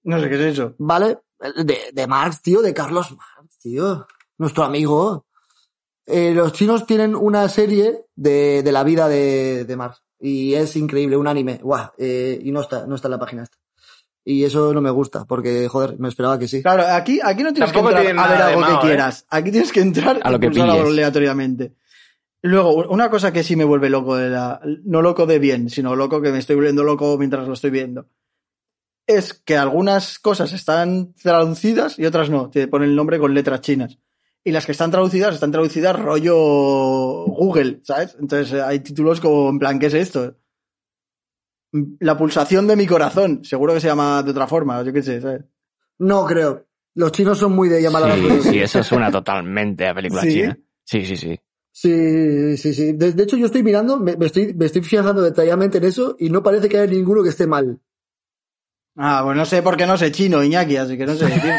[0.02, 0.74] No sé qué es eso.
[0.78, 1.18] ¿vale?
[1.64, 4.06] De, de Marx, tío, de Carlos Marx, tío.
[4.38, 5.25] Nuestro amigo.
[6.06, 10.02] Eh, los chinos tienen una serie de, de la vida de, de Marx.
[10.18, 11.58] Y es increíble, un anime.
[11.62, 13.58] Guau, eh, y no está, no está en la página esta.
[14.24, 16.62] Y eso no me gusta, porque, joder, me esperaba que sí.
[16.62, 18.88] Claro, aquí, aquí no tienes Tampoco que entrar a ver algo malo, que ¿eh?
[18.88, 19.26] quieras.
[19.30, 20.64] Aquí tienes que entrar A lo que pilles.
[20.64, 21.74] aleatoriamente.
[22.42, 25.94] Luego, una cosa que sí me vuelve loco de la, no loco de bien, sino
[25.94, 28.08] loco que me estoy volviendo loco mientras lo estoy viendo.
[29.06, 32.50] Es que algunas cosas están traducidas y otras no.
[32.50, 33.98] Te ponen el nombre con letras chinas.
[34.46, 38.16] Y las que están traducidas, están traducidas rollo Google, ¿sabes?
[38.20, 40.36] Entonces eh, hay títulos como, en plan, ¿qué es esto?
[41.98, 43.44] La pulsación de mi corazón.
[43.44, 45.42] Seguro que se llama de otra forma, yo qué sé, ¿sabes?
[45.98, 46.64] No creo.
[46.94, 50.22] Los chinos son muy de llamar a la Sí, sí, eso suena totalmente a película
[50.22, 50.34] ¿Sí?
[50.34, 50.56] china.
[50.84, 51.40] Sí, sí, sí.
[51.72, 52.92] Sí, sí, sí.
[52.92, 56.14] De, de hecho, yo estoy mirando, me, me estoy, me estoy fijando detalladamente en eso
[56.20, 57.80] y no parece que haya ninguno que esté mal.
[58.98, 61.52] Ah, pues no sé por qué no sé chino, Iñaki, así que no sé decirte,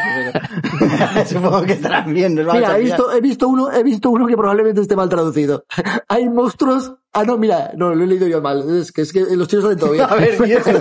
[0.80, 4.26] pero supongo que estarán vamos Mira, a he visto, he visto uno, he visto uno
[4.26, 5.66] que probablemente esté mal traducido.
[6.08, 6.94] Hay monstruos.
[7.14, 8.64] Ah, no, mira, no, lo he leído yo mal.
[8.80, 10.06] Es que, es que los chinos salen todo bien.
[10.10, 10.72] A ver, ¿y esto?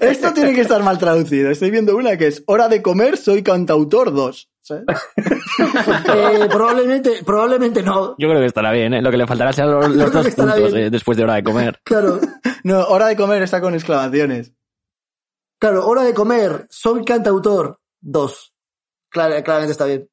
[0.00, 1.50] esto tiene que estar mal traducido.
[1.50, 4.48] Estoy viendo una que es Hora de comer, soy cantautor 2.
[4.60, 4.84] ¿sabes?
[5.58, 8.16] Eh, probablemente, probablemente no.
[8.18, 9.00] Yo creo que estará bien, ¿eh?
[9.02, 11.80] Lo que le faltará serán los, los dos puntos eh, después de hora de comer.
[11.84, 12.20] Claro,
[12.64, 14.52] No, Hora de comer está con exclamaciones.
[15.58, 18.52] Claro, hora de comer, soy cantautor, dos.
[19.10, 20.08] Claro, claramente está bien.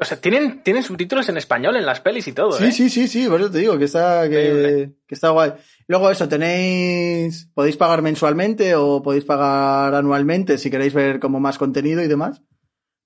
[0.00, 2.72] O sea, tienen, tienen subtítulos en español en las pelis y todo, Sí, ¿eh?
[2.72, 5.54] sí, sí, sí, por eso te digo que está, que está guay.
[5.88, 11.58] Luego eso, tenéis, podéis pagar mensualmente o podéis pagar anualmente si queréis ver como más
[11.58, 12.40] contenido y demás.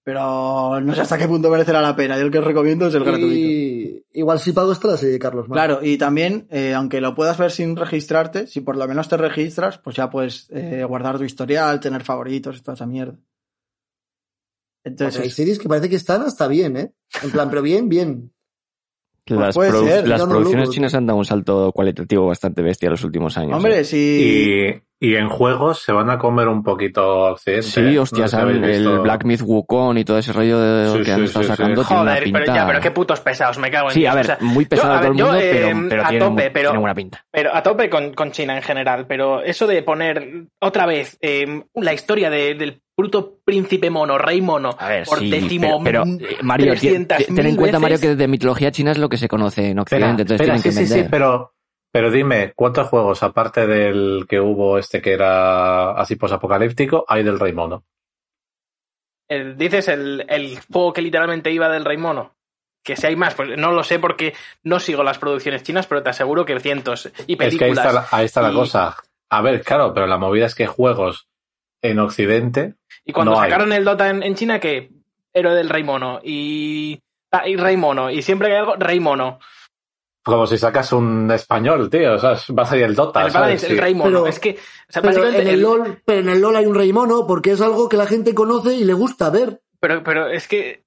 [0.04, 2.18] Pero no sé hasta qué punto merecerá la pena.
[2.18, 4.02] Yo el que os recomiendo es el gratuito.
[4.12, 5.48] Igual si pago está la serie, Carlos.
[5.48, 5.54] ¿no?
[5.54, 9.16] Claro, y también, eh, aunque lo puedas ver sin registrarte, si por lo menos te
[9.16, 13.12] registras, pues ya puedes eh, guardar tu historial, tener favoritos y toda esa mierda.
[14.82, 16.92] Porque hay Entonces, series que parece que están hasta bien, ¿eh?
[17.22, 18.32] En plan, pero bien, bien.
[19.26, 20.72] Las, puede produ- ser, las producciones lujo.
[20.74, 23.54] chinas han dado un salto cualitativo bastante bestia los últimos años.
[23.56, 23.84] hombre, ¿eh?
[23.84, 23.96] si...
[25.00, 27.62] Y, y en juegos se van a comer un poquito Occidente.
[27.66, 27.98] Sí, ¿eh?
[27.98, 31.18] hostia, No el visto- Black Myth Wukong y todo ese rollo de Sí, que han
[31.18, 31.56] sí, estado sí, sí.
[31.56, 32.38] sacando Joder, pinta...
[32.40, 34.12] pero ya, pero qué putos pesados, me cago en Sí, Dios.
[34.12, 36.08] a ver, O sea, muy pesado yo, todo el yo, mundo, eh, pero, pero a
[36.08, 37.24] tiene, tope, pero, tiene buena pinta.
[37.30, 41.62] pero a tope con, con China en general, pero eso de poner otra vez eh,
[41.74, 46.04] la historia de- del bruto príncipe mono, rey mono, A ver, por sí, décimo pero,
[46.06, 49.08] pero, eh, Mario, ti- 300.000 ten en cuenta, Mario, que de mitología china es lo
[49.08, 51.04] que se conoce en Espera, Occidente, entonces espera, tienen sí, que sí, vender.
[51.06, 51.54] sí, pero,
[51.90, 57.40] pero dime, ¿cuántos juegos, aparte del que hubo este que era así posapocalíptico, hay del
[57.40, 57.84] Rey Mono?
[59.28, 62.34] El- dices el, el juego que literalmente iba del rey mono.
[62.84, 64.34] Que si hay más, pues no lo sé porque
[64.64, 67.06] no sigo las producciones chinas, pero te aseguro que cientos.
[67.26, 67.86] Y Es que ahí películas.
[67.86, 68.96] está, la, ahí está la cosa.
[69.30, 71.28] A ver, claro, pero la movida es que juegos
[71.82, 73.50] en Occidente, Y cuando no hay.
[73.50, 74.90] sacaron el Dota en, en China, que
[75.34, 76.20] héroe del rey mono.
[76.22, 77.00] Y,
[77.32, 78.10] ah, y rey mono.
[78.10, 79.38] Y siempre que hay algo, rey mono.
[80.24, 83.78] como si sacas un español, tío, o sea, va a salir el Dota, el el
[83.78, 84.10] rey mono.
[84.22, 84.50] Pero- es que,
[84.88, 85.42] o sea, Pero básicamente.
[85.42, 87.88] en el, el- LOL, pero en el LOL hay un rey mono porque es algo
[87.88, 89.60] que la gente conoce y le gusta ver.
[89.80, 90.84] pero, pero es que.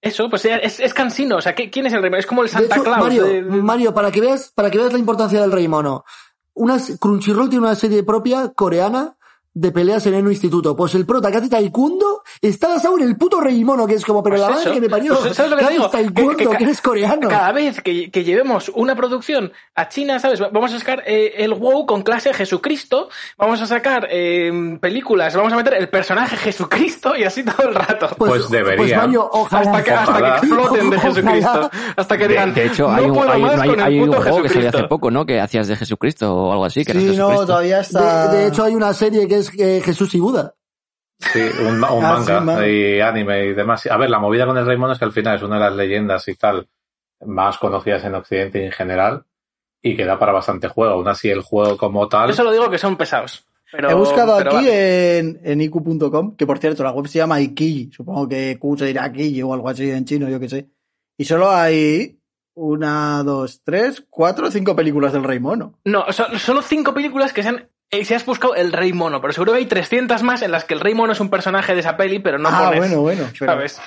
[0.00, 1.36] Eso, pues es, es cansino.
[1.36, 2.18] O sea, ¿qué- ¿quién es el rey mono?
[2.18, 2.98] Es como el De Santa hecho, Claus.
[3.04, 6.04] Mario, de- de- Mario, para que veas, para que veas la importancia del rey mono.
[6.54, 9.16] Una, Crunchyroll tiene una serie propia coreana
[9.54, 10.74] de peleas en el instituto.
[10.76, 14.04] Pues el prota que hace taekwondo está basado en el puto rey mono, que es
[14.04, 14.72] como, pero Pues la madre eso.
[14.72, 15.18] que me parió.
[15.20, 15.86] Pues, ¿sabes lo que ¿qué te digo?
[15.86, 16.36] haces Que- taekwondo?
[16.38, 17.28] que Que, ca- eres coreano.
[17.28, 20.40] Cada vez que, que llevemos una producción a China, ¿sabes?
[20.40, 25.52] Vamos a sacar eh, el WoW con clase Jesucristo, vamos a sacar eh, películas, vamos
[25.52, 28.08] a meter el personaje Jesucristo y así todo el rato.
[28.16, 28.76] Pues debería.
[28.76, 29.70] Pues Mario, ojalá.
[29.70, 31.12] hasta que, hasta que exploten de Ojalá.
[31.14, 31.70] Jesucristo.
[31.96, 33.78] Hasta que De, digan, de hecho, no hay un, puedo hay, más no hay- con
[33.80, 34.88] el hay un juego que salió hace Jesucristo.
[34.88, 35.26] poco, ¿no?
[35.26, 37.46] Que hacías de Jesucristo o algo así, que Sí, no, Jesucristo.
[37.46, 38.28] todavía está...
[38.28, 40.54] De, de hecho, hay una serie que es eh, Jesús y Buda.
[41.18, 43.86] Sí, un, Ah, manga sí, y anime y demás.
[43.86, 45.62] A ver, la movida con el Rey Mono es que al final es una de
[45.62, 46.68] las leyendas y tal
[47.24, 49.24] más conocidas en Occidente y en general
[49.80, 50.94] y que da para bastante juego.
[50.94, 52.28] Aún así, el juego como tal...
[52.28, 53.46] Yo solo digo que son pesados.
[53.70, 55.18] Pero, He buscado pero aquí vale.
[55.18, 57.90] en, en iq.com, que por cierto, la web se llama Ikiji.
[57.90, 60.68] Supongo que Q se dirá Ikiji o algo así en chino, yo qué sé.
[61.16, 62.18] Y solo hay
[62.54, 65.78] una, dos, tres, cuatro, cinco películas del Rey Mono.
[65.84, 69.52] No, solo cinco películas que se eh, Si has buscado el Rey Mono, pero seguro
[69.52, 71.96] que hay 300 más en las que el Rey Mono es un personaje de esa
[71.96, 73.28] peli, pero no ah, pones, bueno, bueno.
[73.38, 73.80] pero- ¿sabes?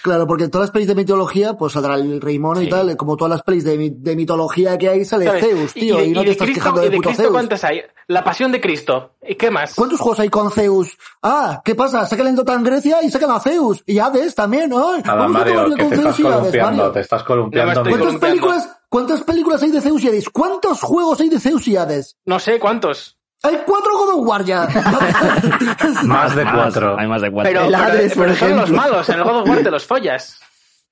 [0.00, 2.96] Claro, porque en todas las pelis de mitología, pues saldrá el rey mono y tal,
[2.96, 5.44] como todas las pelis de, de mitología que hay, sale ¿Sabes?
[5.44, 7.22] Zeus, tío, y, de- no de te estás Cristo, quejando y de de puto Cristo
[7.24, 7.32] Zeus.
[7.32, 7.82] ¿cuántas hay?
[8.06, 9.16] La Pasión de Cristo.
[9.26, 9.74] ¿Y qué más?
[9.74, 10.96] ¿Cuántos juegos hay con Zeus?
[11.20, 12.06] Ah, ¿qué pasa?
[12.06, 13.82] Sacan el Dota en Grecia y sacan a Zeus.
[13.86, 14.96] Y Hades también, ¿no?
[14.98, 16.92] Nada, Vamos Mario, que con te estás Zeus y Hades, columpiando, Mario.
[16.92, 17.66] te estás columpiando.
[17.66, 18.46] No me estoy ¿Cuántas columpiando.
[18.46, 20.30] películas, ¿Cuántas películas hay de Zeus y Hades?
[20.30, 22.16] ¿Cuántos juegos hay de Zeus y Hades?
[22.24, 23.17] No sé cuántos.
[23.42, 24.66] Hay cuatro God of War ya.
[26.04, 26.98] Más de cuatro.
[26.98, 27.52] Hay más de cuatro.
[27.52, 29.08] Pero, pero- Hades, por pero son los malos.
[29.08, 30.40] En el God of War te los follas.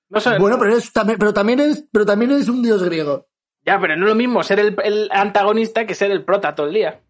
[0.09, 3.26] No son- bueno, pero, eres, también, pero, también eres, pero también eres un dios griego.
[3.64, 6.68] Ya, pero no es lo mismo ser el, el antagonista que ser el prota todo
[6.68, 7.01] el día.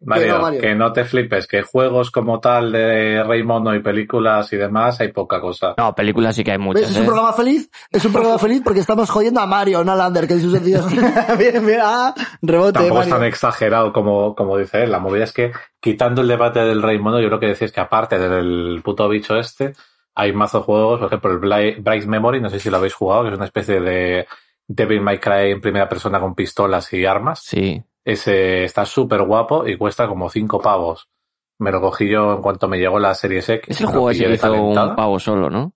[0.00, 0.60] Mario, Que no, Mario.
[0.60, 5.00] que no te flipes, que juegos como tal de Rey Mono y películas y demás
[5.00, 5.74] hay poca cosa.
[5.76, 6.64] No, películas sí que hay ¿Ves?
[6.66, 7.00] muchas, Es ¿eh?
[7.00, 10.28] un programa feliz, es un programa feliz porque estamos jodiendo a Mario, no a Lander,
[10.28, 14.92] que es sus bien, bien, ah, rebote, Tampoco es tan exagerado como, como dice él.
[14.92, 17.80] La movida es que, quitando el debate del Rey Mono, yo creo que decís que
[17.80, 19.72] aparte del puto bicho este,
[20.14, 21.38] hay mazo juegos, por ejemplo, el
[21.80, 24.26] Bright Memory, no sé si lo habéis jugado, que es una especie de
[24.66, 27.40] Devil May Cry en primera persona con pistolas y armas.
[27.42, 27.82] Sí.
[28.08, 31.10] Ese está súper guapo y cuesta como 5 pavos.
[31.58, 33.60] Me lo cogí yo en cuanto me llegó la serie X.
[33.66, 35.74] Es el juego ese que hizo un pavo solo, ¿no?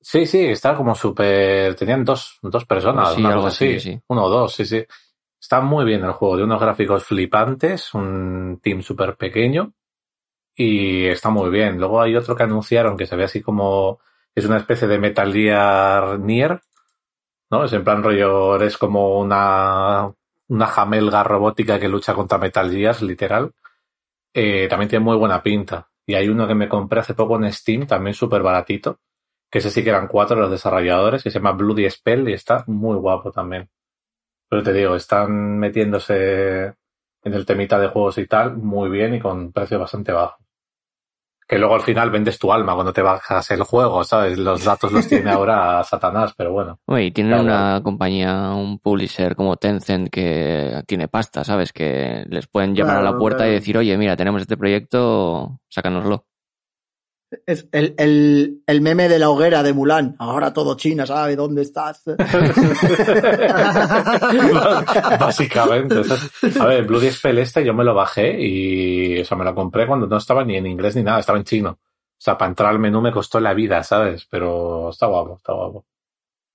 [0.00, 1.76] Sí, sí, está como súper...
[1.76, 3.92] Tenían dos, dos personas, Sí, una algo cosa así, así.
[3.92, 4.00] sí.
[4.08, 4.84] Uno o dos, sí, sí.
[5.40, 9.72] Está muy bien el juego, de unos gráficos flipantes, un team súper pequeño
[10.56, 11.78] y está muy bien.
[11.78, 14.00] Luego hay otro que anunciaron que se ve así como...
[14.34, 16.60] Es una especie de Metal Gear Nier,
[17.52, 17.66] ¿no?
[17.66, 20.12] Es en plan rollo, eres como una,
[20.48, 23.52] una jamelga robótica que lucha contra Metal Gears, literal.
[24.32, 25.88] Eh, también tiene muy buena pinta.
[26.06, 29.00] Y hay uno que me compré hace poco en Steam, también súper baratito,
[29.50, 32.64] que ese sí que eran cuatro los desarrolladores, que se llama Bloody Spell y está
[32.66, 33.70] muy guapo también.
[34.48, 36.74] Pero te digo, están metiéndose
[37.24, 40.43] en el temita de juegos y tal muy bien y con precio bastante bajo.
[41.46, 44.38] Que luego al final vendes tu alma cuando te bajas el juego, ¿sabes?
[44.38, 46.78] Los datos los tiene ahora Satanás, pero bueno.
[46.86, 47.44] Oye, y tienen Claro.
[47.44, 51.72] una compañía, un publisher como Tencent que tiene pasta, ¿sabes?
[51.72, 53.52] Que les pueden llamar a la puerta claro.
[53.52, 56.26] y decir, oye, mira, tenemos este proyecto, sácanoslo.
[57.46, 60.16] Es el, el, el meme de la hoguera de Mulan.
[60.18, 62.02] Ahora todo China sabe dónde estás.
[65.20, 66.04] Básicamente.
[66.04, 66.60] ¿sabes?
[66.60, 69.86] A ver, Bloody Spell este yo me lo bajé y, o sea, me lo compré
[69.86, 71.70] cuando no estaba ni en inglés ni nada, estaba en chino.
[71.70, 74.26] O sea, para entrar al menú me costó la vida, ¿sabes?
[74.30, 75.84] Pero está guapo, está guapo.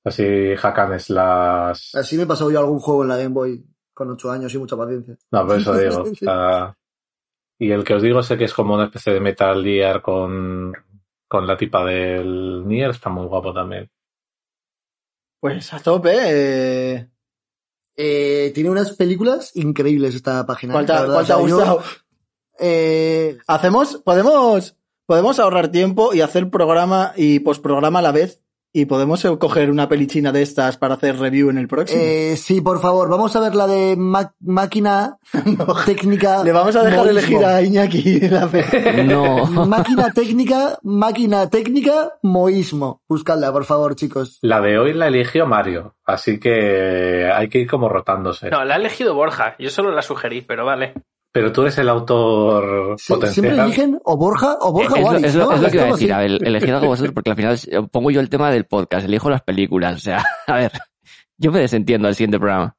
[0.04, 0.24] Así,
[0.62, 1.94] Hakanes las...
[1.94, 3.64] Así me he pasado yo algún juego en la Game Boy
[3.94, 5.18] con ocho años y mucha paciencia.
[5.30, 6.04] No, por eso digo.
[6.04, 6.76] o sea,
[7.60, 10.74] y el que os digo sé que es como una especie de Metal Gear con,
[11.28, 13.89] con la tipa del Nier, está muy guapo también.
[15.39, 16.12] Pues a tope.
[16.16, 17.10] eh.
[18.01, 20.74] Eh, tiene unas películas increíbles esta página.
[20.74, 21.14] ¿Cuál te, verdad.
[21.14, 21.84] cuál te ha gustado?
[22.60, 28.41] eh, Hacemos, podemos, podemos ahorrar tiempo y hacer programa y postprograma a la vez.
[28.72, 32.00] Y podemos coger una pelichina de estas para hacer review en el próximo.
[32.04, 35.18] eh, sí, por favor, vamos a ver la de ma- máquina
[35.86, 36.44] técnica.
[36.44, 39.04] Le vamos a dejar elegir a Iñaki la fe.
[39.06, 39.46] No.
[39.66, 43.02] Máquina técnica, máquina técnica, moísmo.
[43.10, 44.38] Buscadla, por favor, chicos.
[44.44, 48.50] La de hoy la eligió Mario, así que hay que ir como rotándose.
[48.50, 49.56] No, la ha elegido Borja.
[49.58, 50.94] Yo solo la sugerí, pero vale.
[51.32, 53.60] Pero tú eres el autor Sí, siempre potencial.
[53.68, 55.54] eligen o Borja o Borja es, o lo, Alex, es lo- ¿no?
[55.54, 57.88] es lo que iba a decir, a ver, elegid algo vosotros porque al final eh,
[57.92, 60.72] pongo yo el tema del podcast, elijo las películas, o sea, a ver,
[61.38, 62.76] yo me desentiendo al siguiente programa.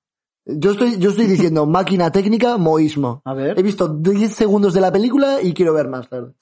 [0.46, 3.22] Yo estoy, yo estoy diciendo máquina técnica, moísmo.
[3.24, 3.57] A ver.
[3.59, 6.32] He visto 10 segundos de la película y quiero ver más, verdad.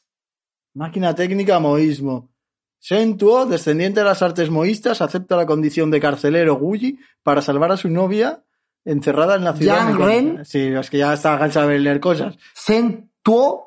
[0.74, 2.30] Máquina técnica moísmo.
[2.80, 7.72] Shen Tuo, descendiente de las artes moístas, acepta la condición de carcelero Guyi para salvar
[7.72, 8.44] a su novia
[8.90, 9.88] encerrada en la ciudad.
[9.88, 9.98] Yang.
[9.98, 10.44] Ren.
[10.44, 12.36] Sí, es que ya está cansado de leer cosas.
[12.54, 13.64] Sen Tuo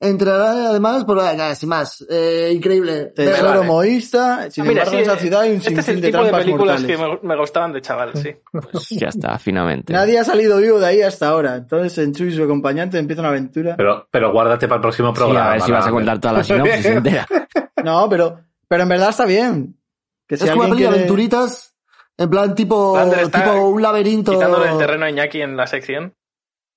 [0.00, 2.04] entrará además, por nada, sin más.
[2.08, 3.06] Eh, increíble.
[3.16, 3.66] Tesoro vale.
[3.66, 6.00] moísta, sin Ah, mira, embargo, sí, en esa ciudad hay un este es sinfín el
[6.02, 7.18] de tipo de películas mortales.
[7.20, 8.30] que me, me gustaban de chaval, sí.
[8.52, 9.92] Pues ya está, finamente.
[9.92, 11.56] Nadie ha salido vivo de ahí hasta ahora.
[11.56, 13.74] Entonces, Senchu y su acompañante empiezan una aventura.
[13.76, 15.48] Pero, pero guárdate para el próximo Sí, programa.
[15.48, 17.26] a ver si vas a contar toda la sinopsis entera.
[17.84, 18.38] No, pero,
[18.68, 19.76] pero en verdad está bien.
[20.28, 21.74] Que si es como una peli de quiere- aventuritas,
[22.18, 22.98] en plan tipo,
[23.32, 24.32] tipo un laberinto.
[24.32, 26.14] Quitándole el terreno a Iñaki en la sección.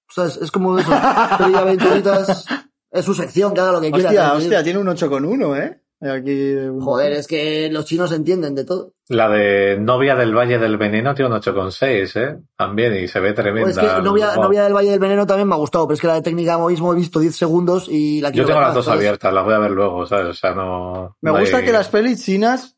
[0.10, 0.92] O sea, es, es como eso.
[1.38, 2.46] peli de aventuritas.
[2.92, 4.10] Es su sección, que haga lo que quiera.
[4.10, 5.78] Hostia, hostia, tiene un 8,1, ¿eh?
[6.04, 6.54] Aquí.
[6.56, 8.94] un- Joder, es que los chinos entienden de todo.
[9.08, 12.40] La de Novia del Valle del Veneno tiene un 8,6, ¿eh?
[12.58, 13.72] También, y se ve tremenda.
[13.72, 14.44] Pues es que novia, Wow.
[14.46, 16.58] novia del Valle del Veneno también me ha gustado, pero es que la de técnica
[16.58, 19.00] moísmo he visto 10 segundos y la Yo quiero tengo ver las más, dos ¿sabes?
[19.00, 20.28] abiertas, las voy a ver luego, ¿sabes?
[20.28, 21.16] O sea, no.
[21.22, 22.76] Me no gusta hay- que las pelis chinas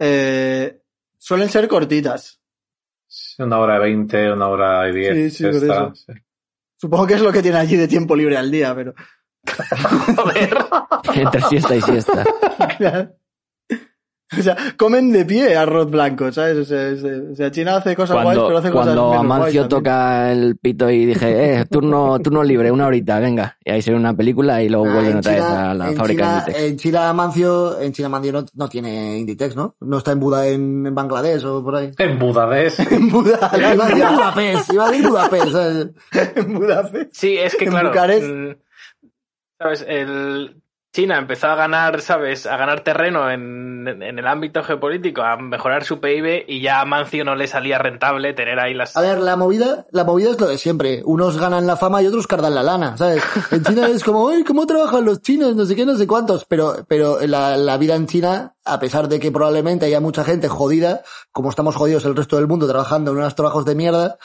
[0.00, 0.80] eh,
[1.24, 2.38] suelen ser cortitas.
[3.38, 5.34] Una hora y veinte, una hora y diez.
[5.34, 5.94] Sí, sí, eso.
[5.94, 6.12] sí.
[6.76, 8.94] Supongo que es lo que tiene allí de tiempo libre al día, pero.
[10.16, 10.58] Joder.
[11.14, 12.24] Entre siesta y siesta.
[14.40, 16.56] O sea, comen de pie arroz blanco, ¿sabes?
[16.58, 19.26] O sea, es- o sea, China hace cosas guays, Cuando, pero hace cosas cuando menos
[19.26, 23.56] guays Amancio toca el pito y dije, eh, turno, turno libre, una horita, venga.
[23.64, 25.74] Y ahí se ve una película y luego Ah, vuelven en otra vez China- a
[25.74, 26.64] la en fábrica China- de Inditex.
[26.70, 29.76] En China Mancio, en China Mancio no, no tiene Inditex, ¿no?
[29.80, 31.90] No está en Buda en, en Bangladesh o por ahí.
[31.98, 32.80] En Budapest.
[32.90, 33.54] En Budapest.
[33.74, 35.88] Iba a decir Budapest, iba a decir Budapest, ¿sabes?
[36.36, 37.10] en Budapest.
[37.12, 37.88] Sí, es que En claro.
[37.88, 38.26] Bucarest.
[38.26, 38.52] mm,
[39.58, 39.84] ¿Sabes?
[39.88, 40.60] El
[40.94, 42.46] China empezó a ganar, ¿sabes?
[42.46, 47.24] A ganar terreno en, el ámbito geopolítico, a mejorar su PIB y ya a Mancio
[47.24, 48.96] no le salía rentable tener ahí las.
[48.96, 51.02] A ver, la movida, la movida es lo de siempre.
[51.04, 53.24] Unos ganan la fama y otros cardan la lana, ¿sabes?
[53.50, 55.56] En China es como, uy, ¿cómo trabajan los chinos?
[55.56, 56.44] No sé qué, no sé cuántos.
[56.44, 60.46] Pero, pero la, la vida en China, a pesar de que probablemente haya mucha gente
[60.46, 64.16] jodida, como estamos jodidos el resto del mundo trabajando en unos trabajos de mierda,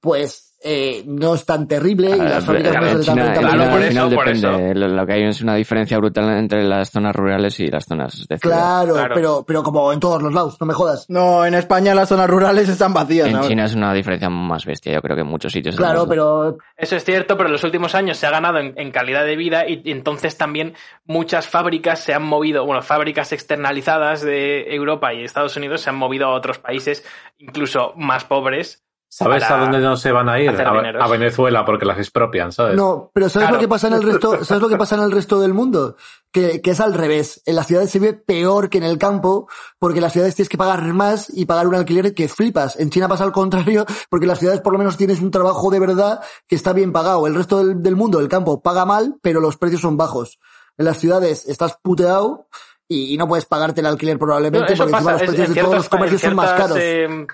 [0.00, 3.50] pues eh, no es tan terrible y Ah, las fábricas no se rentabilidad.
[3.52, 4.74] China por eso, por depende.
[4.74, 8.26] Lo, lo que hay es una diferencia brutal entre las zonas rurales y las zonas
[8.26, 8.56] de ciudad.
[8.56, 9.14] Claro, Claro.
[9.14, 11.04] Pero, pero como en todos los lados, no me jodas.
[11.08, 13.28] No, en España las zonas rurales están vacías.
[13.28, 13.48] En ahora.
[13.48, 15.76] China es una diferencia más bestia, yo creo que en muchos sitios.
[15.76, 18.90] Claro, pero Eso es cierto, pero en los últimos años se ha ganado en, en
[18.90, 24.22] calidad de vida y, y entonces también muchas fábricas se han movido, bueno, fábricas externalizadas
[24.22, 27.04] de Europa y Estados Unidos se han movido a otros países,
[27.38, 28.80] incluso más pobres.
[29.16, 30.50] ¿Sabes a dónde no se van a ir?
[30.50, 32.74] A, Venezuela, porque las expropian, ¿sabes?
[32.76, 33.54] no, pero ¿sabes Claro.
[33.56, 34.30] lo que pasa en el resto?
[34.44, 35.96] ¿Sabes lo que pasa en el resto del mundo?
[36.32, 37.40] Que, que es al revés.
[37.46, 39.48] En las ciudades se vive peor que en el campo,
[39.78, 42.78] porque en las ciudades tienes que pagar más y pagar un alquiler que flipas.
[42.80, 45.70] En China pasa al contrario, porque en las ciudades por lo menos tienes un trabajo
[45.70, 47.26] de verdad que está bien pagado.
[47.28, 50.40] El resto del, del mundo, el campo, paga mal, pero los precios son bajos.
[50.76, 52.48] En las ciudades estás puteado
[52.88, 55.60] y, no puedes pagarte el alquiler probablemente, porque encima pasa, los es- precios en de
[55.62, 56.78] todos los comercios son más caros.
[56.80, 57.26] eh,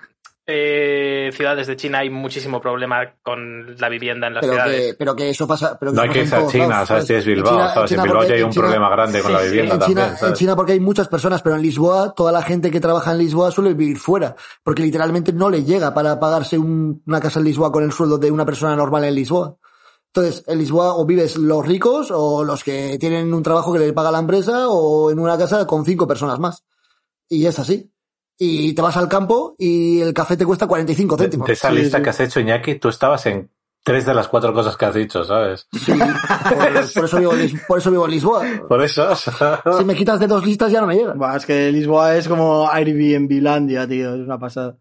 [0.50, 4.80] eh, ciudades de China hay muchísimo problema con la vivienda en las pero ciudades.
[4.88, 5.78] que, pero que eso pasa.
[5.78, 7.06] Pero que No hay que irse a China, lados, ¿sabes?
[7.06, 7.92] Si es Bilbao, En China- ¿sabes?
[7.92, 10.16] En Bilbao ya hay un China- problema grande con la vivienda en también, China, en
[10.18, 10.38] ¿sabes?
[10.38, 13.50] China porque hay muchas personas, pero en Lisboa toda la gente que trabaja en Lisboa
[13.50, 17.72] suele vivir fuera, porque literalmente no le llega para pagarse un- una casa en Lisboa
[17.72, 19.56] con el sueldo de una persona normal en Lisboa.
[20.12, 23.92] Entonces, en Lisboa o vives los ricos o los que tienen un trabajo que le
[23.92, 26.64] paga la empresa o en una casa con cinco personas más.
[27.28, 27.92] Y es así.
[28.42, 31.46] Y te vas al campo y el café te cuesta 45 De, céntimos.
[31.46, 32.02] de esa Sí, lista sí.
[32.02, 33.50] que has hecho, Iñaki, tú estabas en
[33.84, 35.68] tres de las cuatro cosas que has dicho, ¿sabes?
[35.72, 37.32] Sí, por, por eso vivo,
[37.68, 38.42] por eso vivo en Lisboa.
[38.66, 39.14] Por eso.
[39.14, 41.12] Si me quitas de dos listas ya no me llega.
[41.12, 44.78] Buah, es que Lisboa es como Airbnb-landia, tío, es una pasada.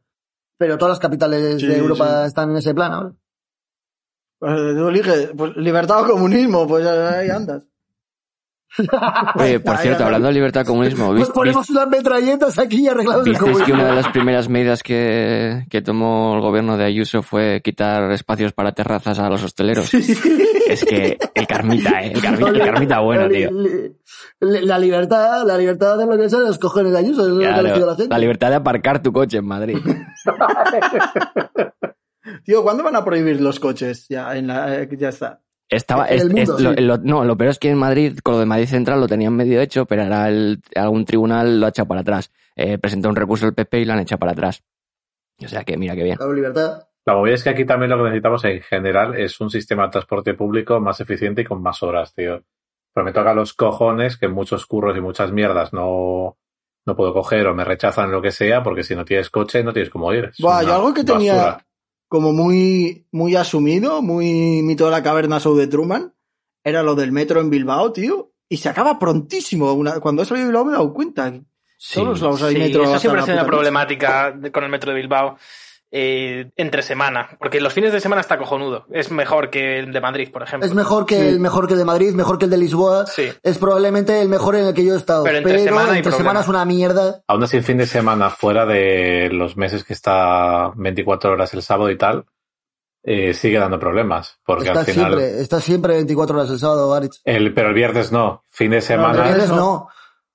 [0.57, 2.27] Pero todas las capitales Sí, de Europa sí.
[2.27, 3.13] están en ese plan ahora.
[4.39, 7.63] Pues tú eliges, pues libertad o comunismo, pues ahí andas.
[9.35, 13.25] Oye, por cierto, hablando de libertad comunismo, Pues ¿viste, ponemos unas metralletas aquí y arreglamos
[13.25, 13.75] el visteis que comunismo.
[13.75, 18.53] una de las primeras medidas que, que tomó el gobierno de Ayuso fue quitar espacios
[18.53, 19.91] para terrazas a los hosteleros?
[19.93, 23.49] Es que el carmita, eh, el carmita, el carmita bueno, la, tío.
[24.39, 27.47] la libertad, la libertad de lo que sea, los cojones de Ayuso, es lo que
[27.47, 28.07] ha la gente.
[28.07, 29.77] la libertad de aparcar tu coche en Madrid.
[32.43, 34.05] Tío, ¿cuándo van a prohibir los coches?
[34.09, 35.41] Ya, en la, eh, ya está.
[35.69, 36.81] Estaba, En el es- mundo, es- lo, sí.
[36.81, 39.35] lo- no, lo peor es que en Madrid, con lo de Madrid Central, lo tenían
[39.35, 42.31] medio hecho, pero ahora el, algún tribunal lo ha echado para atrás.
[42.55, 44.63] Eh, presentó un recurso el PP y lo han echado para atrás.
[45.43, 46.17] O sea que mira qué bien.
[46.17, 46.83] Claro, libertad.
[47.05, 49.91] La movida es que aquí también lo que necesitamos en general es un sistema de
[49.91, 52.43] transporte público más eficiente y con más horas, tío.
[52.93, 56.37] Pero me toca los cojones que muchos curros y muchas mierdas no,
[56.85, 59.71] no puedo coger o me rechazan lo que sea porque si no tienes coche no
[59.71, 60.31] tienes cómo ir.
[60.39, 61.57] Buah, yo algo que tenía.
[62.09, 66.13] Como muy, muy asumido, muy mito de la caverna show de Truman,
[66.63, 68.33] era lo del metro en Bilbao, tío.
[68.49, 69.71] Y se acaba prontísimo.
[69.73, 71.31] Una- cuando he salido de Bilbao me he dado cuenta.
[71.77, 71.93] Sí.
[71.99, 72.83] Todos lados hay Sí, metro.
[72.83, 75.37] hasta siempre la ha sido una problemática de- con el metro de Bilbao
[75.91, 78.85] eh, entre semana, porque los fines de semana está cojonudo.
[78.91, 80.67] Es mejor que el de Madrid, por ejemplo.
[80.67, 81.27] Es mejor que Sí.
[81.27, 83.07] el mejor que el de Madrid, mejor que el de Lisboa.
[83.07, 83.29] Sí.
[83.41, 85.23] Es probablemente el mejor en el que yo he estado.
[85.23, 87.21] Pero Pero, entre semana hay entre semana es una mierda.
[87.27, 91.63] Aún así, el fin de semana, fuera de los meses que está 24 horas el
[91.63, 92.25] sábado y tal,
[93.03, 94.37] eh, sigue dando problemas.
[94.45, 95.13] Porque Está al final.
[95.13, 97.21] siempre, está siempre 24 horas el sábado, Aritz.
[97.23, 98.43] El, pero el viernes no.
[98.49, 99.23] Fin de El semana.
[99.23, 99.87] viernes no.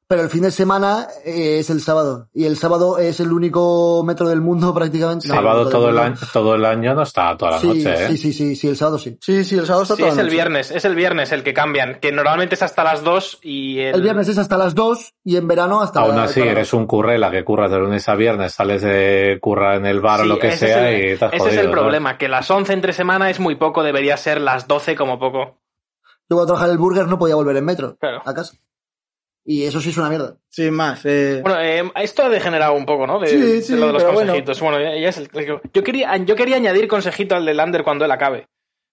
[0.06, 2.28] Pero el fin de semana eh, es el sábado.
[2.34, 5.28] Y el sábado es el único metro del mundo prácticamente.
[5.28, 7.94] No, sábado el todo el, año, todo el año no está toda la Sí, noche,
[7.94, 8.08] ¿eh?
[8.08, 9.16] sí, sí, sí, sí, el sábado sí.
[9.20, 10.34] Sí, sí, el sábado está Sí, toda es la el noche.
[10.36, 13.94] viernes, es el viernes el que cambian, que normalmente es hasta las 2 y el...
[13.94, 16.74] El viernes es hasta las 2 y en verano hasta Aún la- así, la- eres
[16.74, 20.24] un currela que curras de lunes a viernes, sales de curra en el bar o
[20.26, 21.72] lo que sea es el, y te has ese jodido, es el ¿no?
[21.72, 25.62] problema, que las 11 entre semana es muy poco, debería ser las 12 como poco.
[26.28, 28.20] Yo cuando trabajaba en el burger no podía volver en metro Claro.
[28.24, 28.54] a casa.
[29.46, 30.38] Y eso sí es una mierda.
[30.48, 31.00] Sin más.
[31.04, 33.18] Eh, Bueno, eh, esto ha degenerado un poco, ¿no?
[33.20, 34.32] De, Sí, de sí, lo de los pero bueno.
[34.32, 34.60] consejitos.
[34.60, 35.28] Bueno, ya, ya es el-
[35.72, 38.48] yo, quería, yo quería añadir consejito al de Lander cuando él acabe.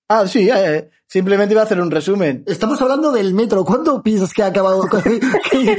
[0.09, 2.43] Ah, sí, eh, simplemente iba a hacer un resumen.
[2.45, 3.63] Estamos hablando del metro.
[3.63, 4.81] ¿Cuándo piensas que ha acabado?
[4.91, 5.09] que,
[5.51, 5.77] que-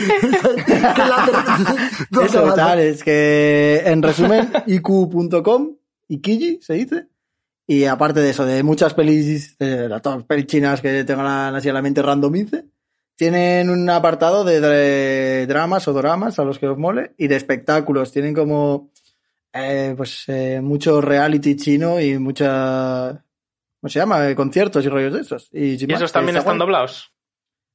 [0.67, 1.77] que la-
[2.11, 5.77] no Eso, tal, es que en resumen, iq.com,
[6.09, 7.07] Ikiji se dice.
[7.67, 11.69] Y aparte de eso, de muchas pelis, de las todas pelis chinas que tengan así
[11.69, 12.65] en la mente randomice,
[13.17, 17.37] tienen un apartado de, dra- dramas o dramas a los que os mole y de
[17.37, 18.13] espectáculos.
[18.13, 18.91] Tienen como,
[19.53, 23.25] eh, pues, eh, mucho reality chino y mucha,
[23.81, 24.29] ¿cómo se llama?
[24.29, 25.49] Eh, conciertos y rollos de esos.
[25.53, 26.67] Y, sin ¿Y más, esos también está están guay.
[26.67, 27.13] doblados?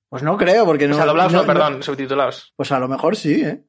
[0.09, 0.95] Pues no creo, porque no.
[0.95, 2.53] o sea, doblados no, no- perdón, subtitulados.
[2.55, 3.63] Pues a lo mejor sí, ¿eh?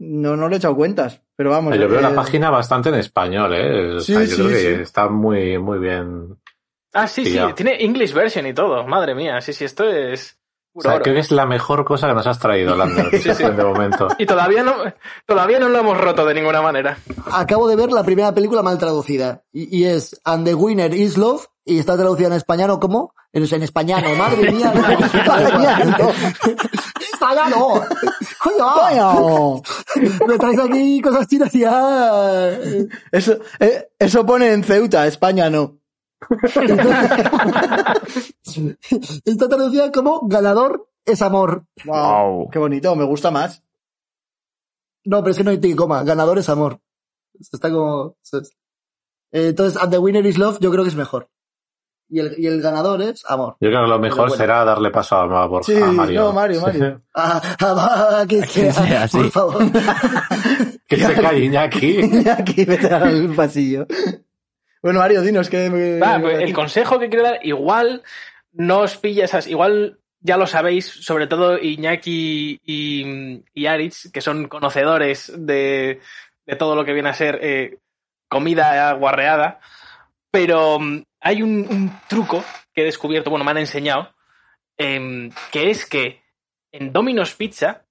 [0.00, 1.76] No, no le he echado cuentas, pero vamos.
[1.78, 3.94] Yo veo eh, la página bastante en español, ¿eh?
[3.94, 4.82] O Sí, sea, yo sí, creo que sí.
[4.82, 6.36] está muy, muy bien.
[6.92, 8.84] Ah, sí, sí, tiene English version y todo.
[8.86, 10.38] Madre mía, sí, sí, esto es...
[10.76, 13.44] O sea, creo que es la mejor cosa que nos has traído, Lander, Sí, sí.
[13.44, 14.08] de momento.
[14.18, 14.74] Y todavía no,
[15.24, 16.98] todavía no lo hemos roto de ninguna manera.
[17.30, 19.42] Acabo de ver la primera película mal traducida.
[19.52, 21.46] Y, y es And the Winner is Love.
[21.66, 23.14] Y está traducida en español ¿cómo?
[23.32, 24.72] En, en español, madre mía.
[25.14, 26.12] Español.
[27.00, 27.82] ¡Español!
[28.42, 28.74] ¡Coño!
[28.74, 29.62] ¡Coño!
[30.26, 32.50] Me traes aquí cosas chinas y ya.
[33.12, 35.78] Eso, eh, eso pone en Ceuta, España no.
[39.24, 41.66] Está traducida como ganador es amor.
[41.84, 42.48] Wow.
[42.50, 43.62] Qué bonito, me gusta más.
[45.04, 46.02] No, pero es que no hay coma.
[46.02, 46.80] Ganador es amor.
[47.38, 48.16] Está como...
[49.32, 51.28] Entonces, And the Winner is Love yo creo que es mejor.
[52.08, 53.56] Y el, y el ganador es amor.
[53.60, 54.36] Yo creo que lo mejor bueno.
[54.36, 56.20] será darle paso a, Borja, Sí, a Mario.
[56.20, 57.02] no, Mario, Mario.
[57.14, 59.58] Ah, ah, a quien quien sea, sea, por favor.
[60.86, 62.28] que se calle Iñaki.
[62.28, 63.86] Aquí vete al pasillo.
[64.84, 65.98] Bueno, Mario, dinos que...
[65.98, 68.02] Va, pues, el consejo que quiero dar, igual
[68.52, 74.20] no os pilla esas, igual ya lo sabéis, sobre todo Iñaki y, y Aritz, que
[74.20, 76.02] son conocedores de,
[76.44, 77.78] de todo lo que viene a ser eh,
[78.28, 79.58] comida guarreada,
[80.30, 82.44] pero mm, hay un, un truco
[82.74, 84.14] que he descubierto, bueno, me han enseñado,
[84.76, 86.20] em, que es que
[86.72, 87.86] en Domino's Pizza,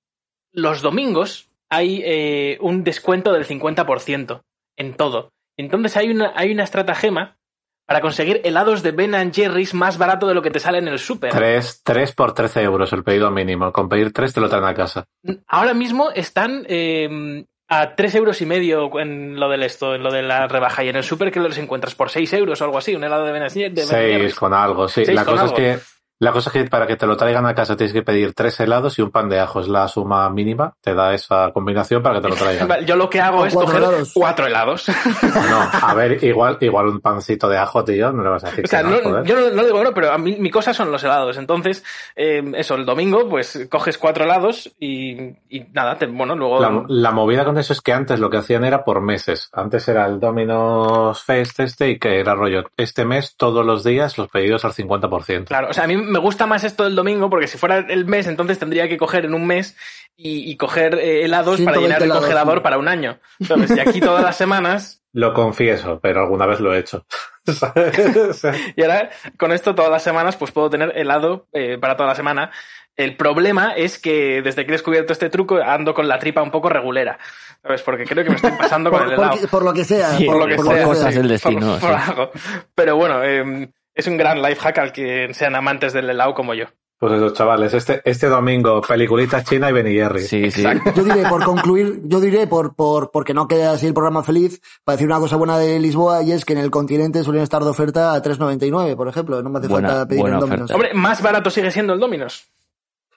[0.51, 4.43] los domingos hay eh, un descuento del 50%
[4.75, 5.33] en todo.
[5.57, 7.37] Entonces hay una, hay una estratagema
[7.85, 10.99] para conseguir helados de Ben Jerry's más barato de lo que te sale en el
[10.99, 11.31] súper.
[11.31, 13.71] Tres, tres por 13 euros el pedido mínimo.
[13.71, 15.05] Con pedir tres te lo traen a casa.
[15.47, 20.11] Ahora mismo están eh, a tres euros y medio en lo del esto, en lo
[20.11, 20.83] de la rebaja.
[20.83, 23.25] Y en el súper que los encuentras por seis euros o algo así, un helado
[23.25, 24.35] de Ben, de ben Seis Jerry's.
[24.35, 25.05] con algo, sí.
[25.05, 25.57] La cosa algo.
[25.57, 25.79] es que
[26.23, 28.59] la cosa es que para que te lo traigan a casa tienes que pedir tres
[28.59, 29.59] helados y un pan de ajo.
[29.59, 30.73] Es la suma mínima.
[30.81, 32.69] Te da esa combinación para que te lo traigan.
[32.85, 34.11] Yo lo que hago es cuatro coger helados.
[34.13, 34.85] cuatro helados.
[34.89, 38.65] No, a ver, igual, igual un pancito de ajo, tío, no le vas a decir
[38.65, 40.73] O sea, que no, no- yo no, no digo bueno, pero a mí mi cosa
[40.73, 41.37] son los helados.
[41.37, 41.83] Entonces,
[42.15, 45.13] eh, eso, el domingo, pues coges cuatro helados y,
[45.49, 46.59] y nada, te- bueno, luego.
[46.59, 49.49] La, la movida con eso es que antes lo que hacían era por meses.
[49.53, 54.17] Antes era el Domino's Fest este y que era rollo, este mes todos los días
[54.17, 55.45] los pedidos al 50%.
[55.45, 58.05] Claro, o sea, a mí me gusta más esto del domingo porque si fuera el
[58.05, 59.75] mes, entonces tendría que coger en un mes
[60.15, 62.63] y, y coger eh, helados para 120 llenar el helados, congelador sí.
[62.63, 63.19] para un año.
[63.45, 63.71] ¿Sabes?
[63.75, 67.05] Y aquí todas las semanas, Lo confieso, pero alguna vez lo he hecho.
[67.45, 68.41] ¿Sabes?
[68.75, 72.15] y ahora con esto todas las semanas, pues puedo tener helado eh, para toda la
[72.15, 72.51] semana.
[72.95, 76.51] El problema es que desde que he descubierto este truco ando con la tripa un
[76.51, 77.17] poco regulera.
[77.63, 77.81] ¿Sabes?
[77.81, 79.47] Porque creo que me estoy pasando con Por, el helado.
[79.49, 80.11] por lo que sea.
[80.11, 82.05] Sí, por lo que por sea, cosas sí, del destino, por- por sí.
[82.11, 82.31] algo.
[82.75, 86.53] Pero bueno, eh, es un gran life hack al que sean amantes del helado como
[86.53, 86.65] yo.
[86.99, 90.21] Pues eso, chavales, este, este domingo, peliculita china y Ben y Jerry.
[90.21, 90.63] Sí, sí.
[90.95, 94.61] Yo diré, por concluir, yo diré, por, por, porque no quede así el programa feliz,
[94.85, 97.61] para decir una cosa buena de Lisboa, y es que en el continente suelen estar
[97.61, 99.43] de oferta a 3,99, por ejemplo.
[99.43, 100.53] No me hace Buena- falta pedir en Domino's.
[100.61, 100.73] oferta.
[100.75, 102.45] Hombre, más barato sigue siendo el Dominos.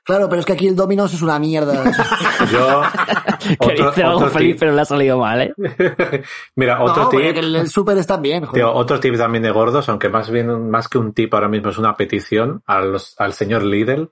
[0.06, 1.82] Claro, pero es que aquí el Domino's es una mierda.
[2.52, 2.82] Yo,
[3.48, 4.60] Que otro, dice algo feliz, tip.
[4.60, 5.54] pero le ha salido mal, ¿eh?
[6.56, 7.20] Mira, otro no, tip.
[7.24, 8.62] porque el, el súper está bien, joder.
[8.62, 11.70] Tío, otro tip también de gordos, aunque más bien, más que un tip ahora mismo
[11.70, 14.10] es una petición a los- al señor Lidl.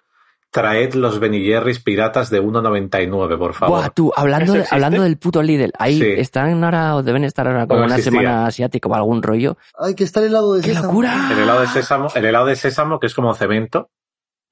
[0.51, 3.81] Traed los Ben y Jerry's piratas de 1,99, por favor.
[3.81, 6.07] Buah, tú, hablando, hablando del puto Lidl, ahí Sí.
[6.17, 8.21] están ahora, o deben estar ahora como No una existía.
[8.21, 9.57] semana asiática o algún rollo.
[9.77, 10.87] Ay, que está el helado de ¡Qué sésamo.
[10.87, 11.29] locura!
[11.33, 13.91] El helado de sésamo, el helado de sésamo que es como cemento.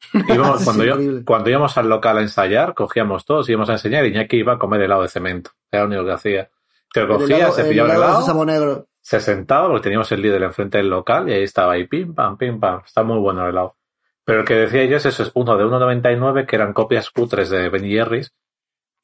[0.29, 4.09] Íbamos- cuando, yo- cuando íbamos al local a ensayar, cogíamos todos, íbamos a enseñar y
[4.09, 5.51] Iñaki iba a comer helado de cemento.
[5.71, 6.51] Era lo único que hacía.
[6.93, 8.27] Te cogía, helado- se pillaba el helado negro.
[9.01, 12.37] se sentaba, porque teníamos el líder enfrente del local y ahí estaba ahí, pim, pam,
[12.37, 12.83] pim, pam.
[12.85, 13.77] Está muy bueno el helado.
[14.25, 17.51] Pero el que decía yo es eso, es uno de 1,99 que eran copias cutres
[17.51, 18.33] de Ben Jerry's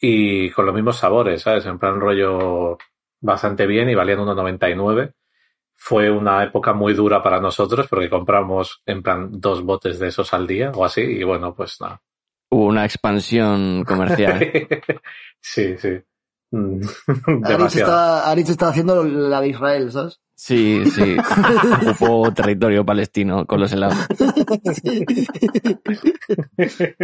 [0.01, 1.67] y con los mismos sabores, ¿sabes?
[1.67, 2.79] En plan rollo
[3.21, 5.13] bastante bien y valían 1,99.
[5.81, 10.35] Fue una época muy dura para nosotros porque compramos en plan dos botes de esos
[10.35, 12.03] al día o así y bueno, pues nada.
[12.51, 14.41] Hubo una expansión comercial.
[15.41, 16.01] sí, sí.
[16.51, 16.81] Mm,
[17.45, 17.91] Aritz Demasiado.
[17.91, 20.21] está, Aritz está haciendo la de Israel, ¿sabes?
[20.35, 21.17] Sí, sí.
[21.83, 23.97] Ocupó territorio palestino con los helados.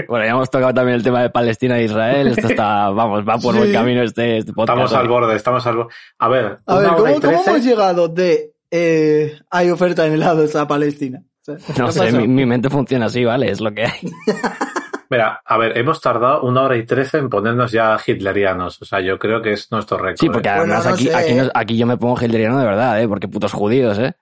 [0.09, 2.29] Bueno, ya hemos tocado también el tema de Palestina e Israel.
[2.29, 4.79] Esto está, vamos, va por buen camino este, este podcast.
[4.79, 5.95] Estamos al borde, estamos al borde.
[6.19, 11.23] A ver, A ver, ¿cómo, hemos llegado de eh, hay oferta en helados a Palestina?
[11.41, 13.49] O sea, ¿qué No sé, mi, mi mente funciona así, ¿vale?
[13.51, 14.01] Es lo que hay.
[15.11, 18.83] Mira, a ver, hemos tardado una hora y trece en ponernos ya hitlerianos.
[18.83, 20.19] O sea, yo creo que es nuestro récord.
[20.19, 20.57] Sí, porque ¿eh?
[20.57, 23.07] Bueno, además no aquí, aquí, yo me pongo hilderiano de verdad, ¿eh?
[23.07, 24.15] Porque putos judíos, ¿eh?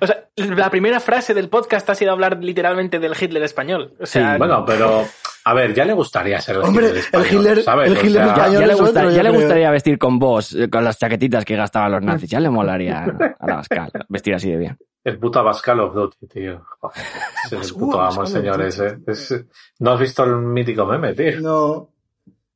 [0.00, 3.94] O sea, la primera frase del podcast ha sido hablar literalmente del Hitler español.
[4.00, 5.06] O sea, Sí, Bueno, pero,
[5.50, 7.86] a ver, ya le gustaría ser el Hombre, Hitler español, el Hitler- ¿sabes?
[7.90, 8.60] el O Hitler sea, español.
[8.60, 9.40] Ya le, es gusta- otro, ya yo le creo.
[9.40, 12.30] gustaría vestir con vos, eh, con las chaquetitas que gastaban los nazis.
[12.30, 13.04] Ya le molaría
[13.38, 14.78] a la Pascal vestir así de bien.
[15.04, 16.62] El puto Abascal of Duty, tío.
[17.44, 18.98] Es el puto amo, señores, eh.
[19.06, 19.44] Es-
[19.78, 21.40] ¿No has visto el mítico meme, tío?
[21.40, 21.90] No.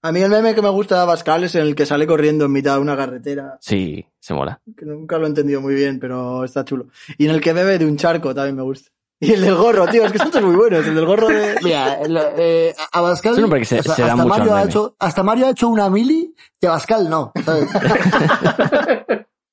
[0.05, 2.53] A mí el meme que me gusta de Abascal es el que sale corriendo en
[2.53, 3.57] mitad de una carretera.
[3.61, 4.61] Sí, se mola.
[4.77, 6.89] Que nunca lo he entendido muy bien, pero está chulo.
[7.19, 8.91] Y en el que bebe de un charco también me gusta.
[9.25, 10.85] Y el del gorro, tío, es que son todos muy buenos.
[10.87, 11.57] El del gorro de...
[11.63, 14.63] Mira, el, eh, Abascal, Es que se- o sea, se da hasta, mucho Mario ha
[14.65, 17.33] hecho, hasta Mario ha hecho una mili y Abascal no.
[17.45, 17.69] ¿sabes?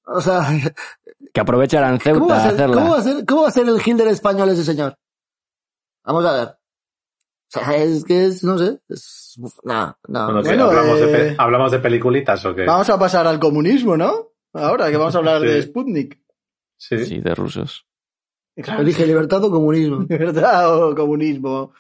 [0.06, 0.42] o sea,
[1.34, 2.76] Que aprovecharán ¿cómo va, Ceuta a a ser, hacerla.
[2.76, 4.96] ¿cómo, va a ser, ¿cómo va a ser el Hilder español ese señor?
[6.04, 6.48] Vamos a ver.
[6.48, 10.26] O sea, es que es, no sé, es, no, no.
[10.26, 10.50] Bueno, ¿qué?
[10.50, 12.66] Bueno, ¿Hablamos, de eh, ¿Hablamos de peliculitas o qué?
[12.66, 14.30] Vamos a pasar al comunismo, ¿no?
[14.54, 15.48] Ahora que vamos a hablar Sí.
[15.48, 16.20] de Sputnik.
[16.78, 17.06] Sí.
[17.06, 17.86] Sí, de rusos.
[18.64, 20.06] Claro, Elige libertad o comunismo.
[20.10, 20.90] ¿Verdad?
[20.90, 21.72] O comunismo.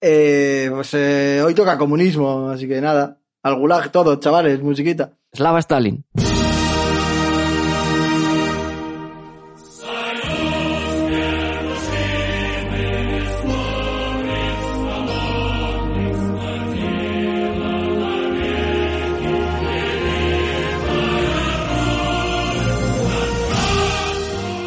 [0.00, 3.18] Eh, pues eh, hoy toca comunismo, así que nada.
[3.42, 5.12] Al gulag todo, chavales, musiquita.
[5.32, 6.04] Slava Stalin.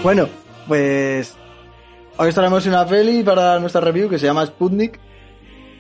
[0.03, 0.29] Bueno,
[0.67, 1.35] pues
[2.17, 4.99] hoy estaremos en una peli para nuestra review que se llama Sputnik,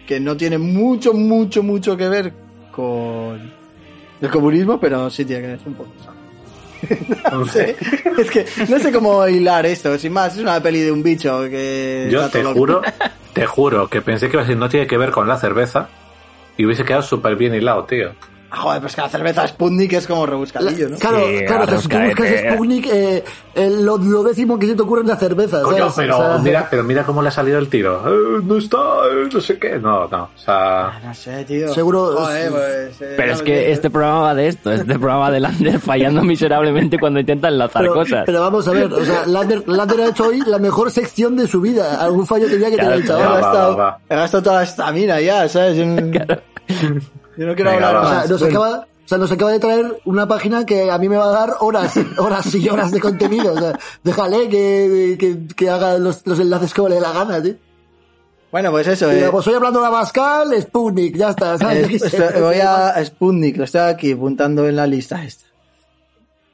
[0.07, 2.33] que no tiene mucho, mucho, mucho que ver
[2.71, 3.51] con
[4.21, 5.91] el comunismo, pero sí tiene que ver un poco.
[7.31, 7.75] No sé,
[8.17, 11.41] es que no sé cómo hilar esto, sin más, es una peli de un bicho
[11.49, 12.07] que...
[12.11, 12.59] Yo te loco.
[12.59, 12.81] juro,
[13.33, 15.89] te juro que pensé que no tiene que ver con la cerveza
[16.57, 18.11] y hubiese quedado súper bien hilado, tío.
[18.55, 20.97] Joder, pues que la cerveza Sputnik es como rebuscadillo, ¿no?
[20.97, 22.27] Claro, Sí, claro, o sea, si tú buscas.
[22.53, 23.23] Sputnik, eh,
[23.55, 25.61] eh, lo, lo décimo que se te ocurre es la cerveza.
[25.61, 25.93] Coño, ¿sabes?
[25.95, 28.01] pero O sea, mira, pero mira cómo le ha salido el tiro.
[28.07, 29.77] Eh, no está, eh, no sé qué.
[29.77, 30.23] No, no.
[30.23, 31.73] O sea, Ah, No sé, tío.
[31.73, 34.71] Seguro- Joder, pues, eh, Pero no es que este programa va de esto.
[34.71, 38.23] Este programa de Lander fallando miserablemente cuando intenta enlazar pero, cosas.
[38.25, 41.47] pero vamos a ver, o sea, Lander, Lander ha hecho hoy la mejor sección de
[41.47, 42.01] su vida.
[42.01, 43.97] Algún fallo tenía que tener el chaval.
[44.09, 45.77] he gastado toda la estamina ya, ¿sabes?
[47.37, 48.03] yo no quiero Venga, hablar.
[48.03, 48.29] O sea, más.
[48.29, 51.25] nos acaba, o sea, nos acaba de traer una página que a mí me va
[51.25, 53.53] a dar horas, horas y horas de contenido.
[53.53, 57.41] O sea, déjale que, que, que haga los, los enlaces como le dé la gana,
[57.41, 57.55] tío.
[58.55, 59.11] Bueno, pues eso.
[59.11, 62.39] Eh, pues estoy hablando de Pascal, Sputnik, ya está, ¿sabes?
[62.39, 65.45] voy a Sputnik, lo estoy aquí apuntando en la lista esta.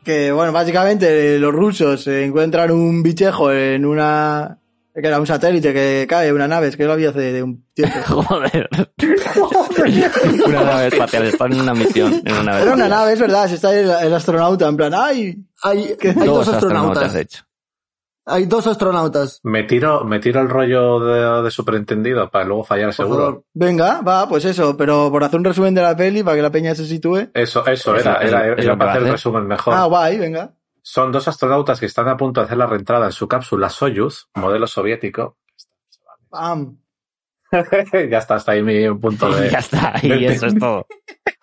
[0.03, 4.57] Que bueno, básicamente los rusos encuentran un bichejo en una...
[4.93, 7.65] que era un satélite que cae, una nave, es que lo había hace de un
[7.73, 7.95] tiempo.
[8.23, 8.69] Joder.
[10.45, 11.23] una nave espacial.
[11.25, 12.21] Están en una misión.
[12.25, 14.93] En una nave Era una nave, es verdad, si está el, el astronauta en plan,
[14.93, 15.37] ¡ay!
[15.63, 16.53] Hay, hay Dos dos astronautas.
[16.55, 17.43] astronautas, de hecho.
[18.23, 19.39] Hay dos astronautas.
[19.43, 23.17] me tiro, me tiro el rollo de, de superentendido para luego fallar Por seguro.
[23.25, 23.43] favor.
[23.53, 26.51] Venga, va, pues eso, pero por hacer un resumen de la peli, para que la
[26.51, 27.29] peña se sitúe.
[27.33, 29.73] Eso, eso, era, era, era que para hacer el resumen mejor.
[29.75, 30.53] Ah, guay, venga.
[30.81, 34.27] Son dos astronautas que están a punto de hacer la reentrada en su cápsula Soyuz,
[34.35, 35.37] modelo soviético.
[36.29, 36.77] Pam.
[38.09, 39.49] ya está, hasta ahí mi punto de...
[39.49, 39.93] ya está.
[40.01, 40.87] Y eso es todo.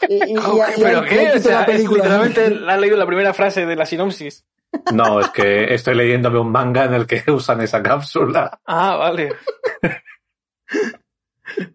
[0.08, 1.32] Y, y- y- y- ¿Pero y- qué?
[1.36, 2.02] O sea, la es película.
[2.04, 4.44] literalmente ha leído la primera frase de la sinopsis.
[4.92, 8.60] No, es que estoy leyéndome un manga en el que usan esa cápsula.
[8.66, 9.34] Ah, vale.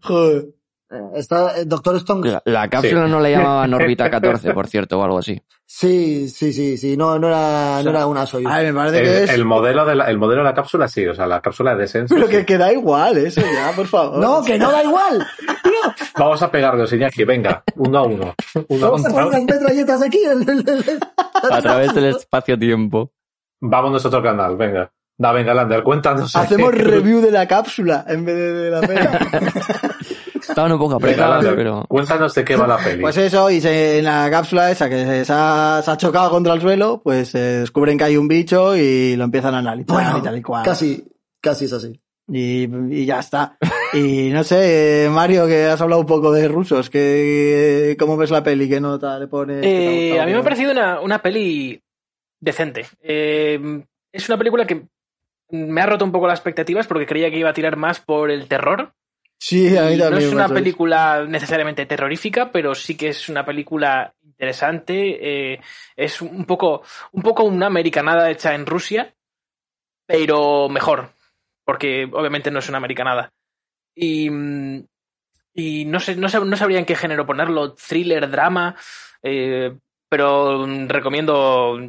[0.02, 0.46] Joder.
[0.94, 2.30] Eh, Está el Doctor Stone.
[2.30, 3.12] La, la cápsula Sí.
[3.12, 5.42] no la llamaban órbita 14, por cierto, o algo así.
[5.66, 6.96] Sí, sí, sí, sí.
[6.96, 8.52] No, no era, no era una Soyuz.
[8.52, 9.30] A ver, me parece El, que es...
[9.32, 11.82] el modelo de la, el modelo de la cápsula sí, o sea, la cápsula de
[11.82, 12.14] descenso.
[12.14, 12.34] Pero sí.
[12.34, 14.20] que queda igual eso ya, por favor.
[14.20, 15.26] No, que no da igual.
[16.18, 18.36] Vamos a pegarnos, Iñaki, venga, uno a uno.
[18.68, 20.20] Uno Vamos a poner unas metralletas aquí.
[21.52, 23.12] A través del espacio-tiempo.
[23.62, 24.92] Vámonos a otro canal, venga.
[25.18, 26.36] Da, venga, Lander, cuéntanos.
[26.36, 29.08] Hacemos review de la cápsula en vez de, de la peli.
[30.54, 31.86] Estaban un poco apretados, pero...
[31.88, 33.02] Cuéntanos de qué va la peli.
[33.02, 36.54] Pues eso, y se- en la cápsula esa que se ha, se ha chocado contra
[36.54, 40.18] el suelo, pues eh, descubren que hay un bicho y lo empiezan a analizar Bueno,
[40.18, 40.64] y tal y cual.
[40.64, 41.04] casi,
[41.42, 42.00] casi es así.
[42.28, 43.58] Y, y ya está.
[43.94, 48.42] Y no sé, Mario, que has hablado un poco de rusos, que ¿cómo ves la
[48.44, 48.70] peli?
[48.70, 49.62] ¿Qué nota le pones?
[49.62, 51.82] ¿Qué te ha Eh, a mí me ha parecido una, una peli
[52.40, 52.86] decente.
[53.02, 53.60] Eh,
[54.12, 54.86] es una película que
[55.50, 58.32] me ha roto un poco las expectativas porque creía que iba a tirar más por
[58.32, 58.94] el terror.
[59.40, 63.46] Sí, a mí Y no es una película necesariamente terrorífica, pero sí que es una
[63.46, 65.54] película interesante.
[65.54, 65.60] eh,
[65.96, 69.14] es un poco, un poco una americanada hecha en Rusia,
[70.08, 71.12] pero mejor,
[71.66, 73.32] porque obviamente no es una americanada.
[73.96, 74.86] Y, mm,
[75.56, 78.76] y no, sé, no, sab- no sabría en qué género ponerlo, thriller, drama,
[79.24, 79.78] eh,
[80.10, 81.80] pero recomiendo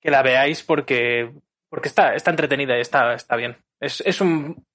[0.00, 1.32] que la veáis porque,
[1.70, 3.58] porque está, está entretenida y está, está bien.
[3.80, 4.65] Es, es un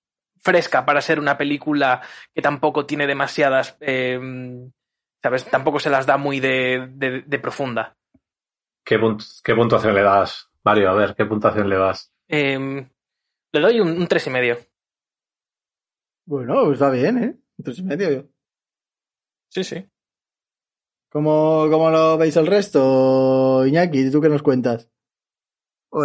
[0.42, 2.02] fresca para ser una película
[2.34, 4.20] que tampoco tiene demasiadas, eh,
[5.22, 5.46] ¿sabes?
[5.46, 7.96] Tampoco se las da muy de, de- de profunda.
[8.84, 10.50] ¿Qué, punt- ¿Qué puntuación le das?
[10.64, 12.12] Mario, a ver, ¿qué puntuación le das?
[12.28, 12.90] Em,
[13.54, 14.58] le doy un, un tres y medio.
[16.26, 17.38] Bueno, está bien, ¿eh?
[17.58, 18.30] Un tres y medio.
[19.50, 19.86] Sí, sí.
[21.12, 24.10] ¿Cómo, ¿Cómo lo veis el resto, Iñaki?
[24.12, 24.90] ¿Tú qué nos cuentas?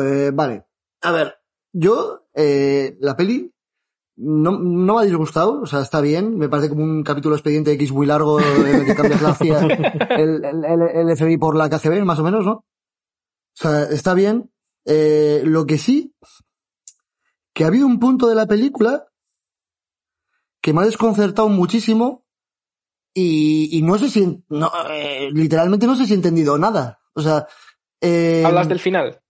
[0.02, 0.66] Eh, vale.
[1.02, 1.38] A ver,
[1.72, 3.54] yo, eh, la peli
[4.16, 6.38] no, no me ha disgustado, o sea, está bien.
[6.38, 9.60] Me parece como un capítulo expediente X muy largo en el que cambias la CIA,
[10.10, 12.52] el, el, el, el FBI por la KGB, más o menos, ¿no?
[12.52, 12.64] O
[13.55, 14.51] sea, está bien.
[14.84, 16.14] Eh, lo que sí,
[17.52, 19.06] que ha habido un punto de la película
[20.60, 22.24] que me ha desconcertado muchísimo
[23.12, 27.01] y, y no sé si, no, eh, literalmente no sé si he entendido nada.
[27.14, 27.47] O sea,
[28.01, 29.20] eh, ¿Hablas del final?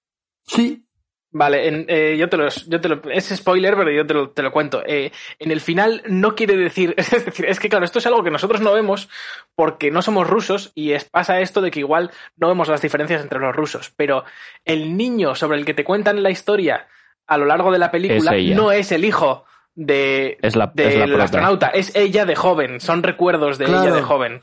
[0.43, 0.86] Sí,
[1.33, 4.31] Vale, en, eh, yo te lo, yo te lo, es spoiler, pero yo te lo,
[4.31, 4.83] te lo cuento.
[4.87, 8.23] Eh, en el final no quiere decir, es decir, es que claro, esto es algo
[8.23, 9.09] que nosotros no vemos
[9.55, 13.21] porque no somos rusos y es, pasa esto de que igual no vemos las diferencias
[13.23, 14.25] entre los rusos, pero
[14.65, 16.87] el niño sobre el que te cuentan la historia
[17.27, 19.45] a lo largo de la película Es no es el hijo
[19.75, 21.25] de, Es la- del es la prota.
[21.25, 23.83] astronauta, es ella de joven, son recuerdos de Claro.
[23.83, 24.43] ella de joven.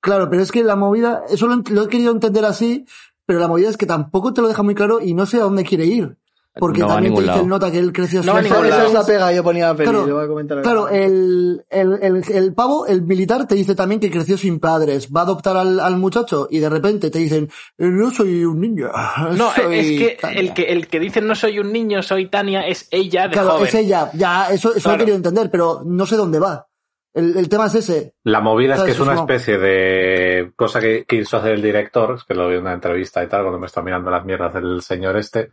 [0.00, 2.86] Claro, pero es que la movida, eso lo, lo he querido entender así,
[3.26, 5.40] pero la movida es que tampoco te lo deja muy claro y no sé a
[5.42, 6.16] dónde quiere ir.
[6.58, 7.42] Porque No va a también te dice lado.
[7.42, 8.74] el nota que él creció No sin Esa, padres.
[8.74, 9.76] esa es la pega que yo ponía a.
[9.76, 13.76] Claro, yo voy a comentar Claro, el, el, el, el pavo, el militar, te dice
[13.76, 15.08] también que creció sin padres.
[15.14, 17.44] Va a adoptar al, al muchacho y de repente te dicen,
[17.78, 18.88] "Eh, no soy un niño.
[19.36, 20.40] No, soy es que Tania".
[20.40, 23.50] el que el que dice no soy un niño, soy Tania, es ella de Claro,
[23.52, 23.66] joven.
[23.68, 24.10] es ella.
[24.14, 26.66] Ya, eso, eso lo he querido entender, pero no sé dónde va.
[27.14, 28.14] El, el tema es ese.
[28.24, 32.24] La movida es que es una especie de cosa que quiso hacer el director, es
[32.24, 34.82] que lo vi en una entrevista y tal, cuando me está mirando las mierdas del
[34.82, 35.50] señor este.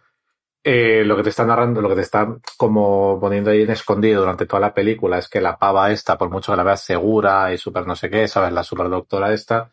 [0.70, 2.28] Eh, lo que te está narrando, lo que te está
[2.58, 6.30] como poniendo ahí en escondido durante toda la película es que la pava esta, por
[6.30, 9.72] mucho que la veas segura y súper no sé qué, sabes, la super doctora esta,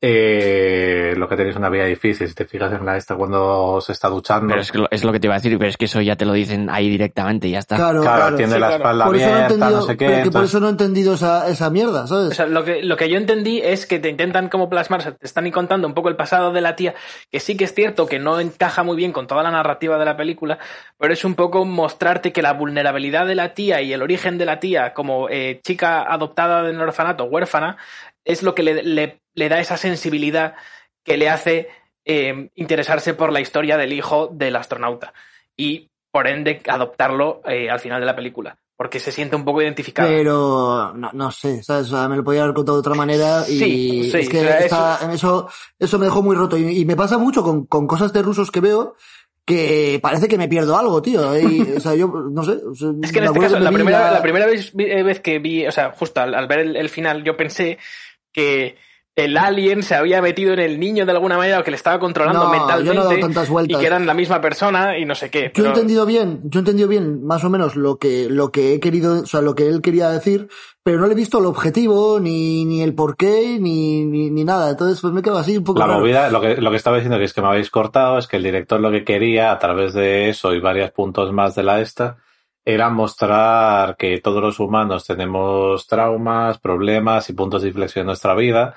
[0.00, 2.28] eh, lo que tenéis una vida difícil.
[2.28, 5.04] Si te fijas en la esta cuando se está duchando, Pero es, que lo- es
[5.04, 6.88] lo que te iba a decir, pero es que eso ya te lo dicen ahí
[6.88, 7.76] directamente y ya está.
[7.76, 8.36] Claro, claro, claro.
[8.36, 8.82] tiene sí, la claro.
[8.82, 10.06] espalda Por eso no he abierta, entendido, no sé qué.
[10.06, 12.28] pero que por eso no he entendido esa, esa mierda, ¿sabes?
[12.30, 15.02] O sea, lo que, lo que yo entendí es que te intentan como plasmar, o
[15.02, 16.94] sea, te están y contando un poco el pasado de la tía,
[17.30, 20.04] que sí que es cierto que no encaja muy bien con toda la narrativa de
[20.04, 20.58] la película,
[20.98, 24.46] pero es un poco mostrarte que la vulnerabilidad de la tía y el origen de
[24.46, 27.76] la tía como eh, chica adoptada en el orfanato, huérfana,
[28.24, 30.54] es lo que le, le- le da esa sensibilidad
[31.04, 31.68] que le hace
[32.04, 35.12] eh, interesarse por la historia del hijo del astronauta.
[35.56, 39.60] Y por ende adoptarlo eh, al final de la película, porque se siente un poco
[39.62, 40.08] identificado.
[40.08, 41.86] Pero no, no sé, ¿sabes?
[41.92, 44.38] O sea, me lo podía haber contado de otra manera y Sí, sí, es que
[44.38, 45.48] o sea, está- eso...
[45.78, 48.50] eso, me dejó muy roto y, y me pasa mucho con, con cosas de rusos
[48.50, 48.94] que veo
[49.44, 51.38] que parece que me pierdo algo, tío.
[51.38, 52.52] Y, o sea, yo no sé.
[52.52, 55.38] o sea, Es que en este caso, la primera, la primera vez, eh, vez que
[55.38, 57.78] vi, o sea, justo al, al ver el, el final, yo pensé
[58.32, 58.76] que
[59.24, 61.98] el alien se había metido en el niño de alguna manera o que le estaba
[61.98, 65.14] controlando No, yo no he dado mentalmente y que eran la misma persona y no
[65.14, 65.50] sé qué.
[65.54, 68.74] Yo he entendido bien, yo he entendido bien más o menos lo que, lo que
[68.74, 70.48] he querido, o sea, lo que él quería decir,
[70.82, 74.70] pero no le he visto el objetivo, ni, ni el porqué, ni, ni, ni nada.
[74.70, 76.00] Entonces, pues me quedo así un poco La raro.
[76.00, 78.36] movida, lo que, lo que estaba diciendo que es que me habéis cortado, es que
[78.36, 81.80] el director lo que quería, a través de eso y varios puntos más de la
[81.80, 82.18] esta,
[82.64, 88.34] era mostrar que todos los humanos tenemos traumas, problemas y puntos de inflexión en nuestra
[88.34, 88.74] vida.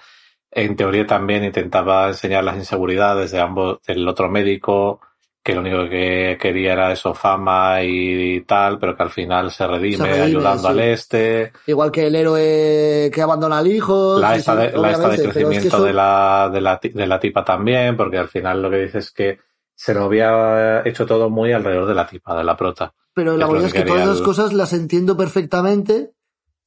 [0.52, 5.00] En teoría también intentaba enseñar las inseguridades de ambos, del otro médico,
[5.44, 9.66] que lo único que quería era eso, fama y tal, pero que al final se
[9.66, 10.68] redime, Se redime, ayudando sí.
[10.68, 11.52] al este.
[11.68, 14.20] Igual que el héroe que abandona al hijo.
[14.20, 16.62] La sí, esta, sí, de, la esta de es que crecimiento eso- de, la, de,
[16.62, 19.40] la, de la tipa también, porque al final lo que dice es que
[19.74, 22.94] se lo había hecho todo muy alrededor de la tipa, de la prota.
[23.16, 26.12] Pero es la verdad que es que todas esas el- cosas las entiendo perfectamente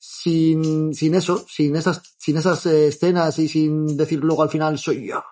[0.06, 4.78] sin, sin eso, sin esas, sin esas eh, escenas y sin decir luego al final
[4.78, 5.22] soy yo.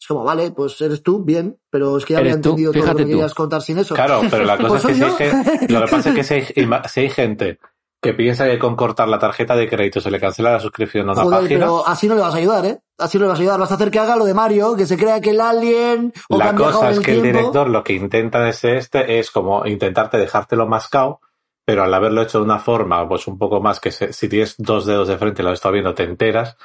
[0.00, 2.94] Es como, vale, pues eres tú, bien, pero es que ya había entendido todo lo
[2.94, 3.08] que tú.
[3.08, 3.94] querías contar sin eso.
[3.94, 6.34] Claro, pero la cosa Pues es que, si hay lo que pasa es que si
[6.34, 7.58] hay, si hay gente
[8.00, 11.12] que piensa que con cortar la tarjeta de crédito se le cancela la suscripción a
[11.12, 12.78] una Joder, página, pero así no le vas a ayudar, ¿eh?
[12.98, 13.60] Así no le vas a ayudar.
[13.60, 16.38] Vas a hacer que haga lo de Mario, que se crea que el alien o
[16.38, 20.18] la cosa es el que el director lo que intenta desde este es como intentarte
[20.18, 21.20] dejártelo mascado,
[21.68, 24.54] pero al haberlo hecho de una forma, pues un poco más que se- si tienes
[24.56, 26.56] dos dedos de frente y lo estás viendo, te enteras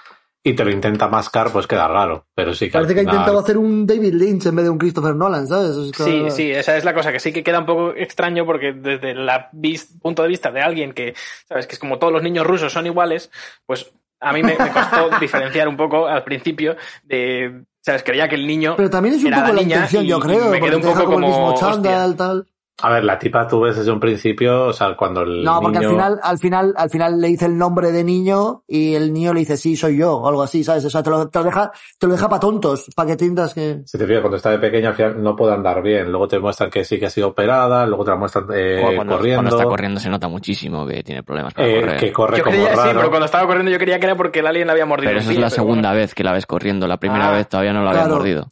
[0.41, 2.25] y te lo intenta mascar, pues queda raro.
[2.34, 4.77] Pero sí que Parece que ha intentado hacer un David Lynch en vez de un
[4.77, 5.75] Christopher Nolan, ¿sabes?
[5.75, 8.45] Es que- Sí, sí, esa es la cosa que sí que queda un poco extraño
[8.45, 9.30] porque desde el
[10.01, 11.13] punto de vista de alguien que,
[11.49, 13.30] sabes, que es como todos los niños rusos son iguales,
[13.65, 18.35] pues a mí me, me costó diferenciar un poco al principio de, sabes, creía que
[18.35, 21.03] el niño Pero también es un poco la intención, yo creo, me quedé un poco
[21.03, 22.47] como el mismo chándal, tal.
[22.81, 25.77] A ver, la tipa tú ves desde un principio, o sea, cuando el No, porque
[25.77, 25.89] niño...
[25.89, 29.31] al final, al final, al final le dice el nombre de niño y el niño
[29.31, 30.83] le dice sí, soy yo, o algo así, ¿sabes?
[30.83, 33.53] O sea, te lo, te lo deja, te lo deja para tontos, para que tiendas
[33.53, 33.83] que.
[33.85, 36.09] Si te fijas, cuando está de pequeña al final no puede andar bien.
[36.09, 39.17] Luego te muestran que sí que ha sido operada, luego te la muestran eh, cuando,
[39.17, 39.41] corriendo.
[39.43, 41.99] cuando está corriendo se nota muchísimo que tiene problemas para eh, correr.
[41.99, 42.93] que corre Yo como creía, sí, raro.
[42.99, 45.11] pero cuando estaba corriendo yo creía que era porque el alien le había mordido.
[45.11, 46.01] Pero esa es la segunda bueno.
[46.01, 46.87] vez que la ves corriendo.
[46.87, 48.15] La primera Ah, vez todavía no la había claro.
[48.15, 48.51] mordido.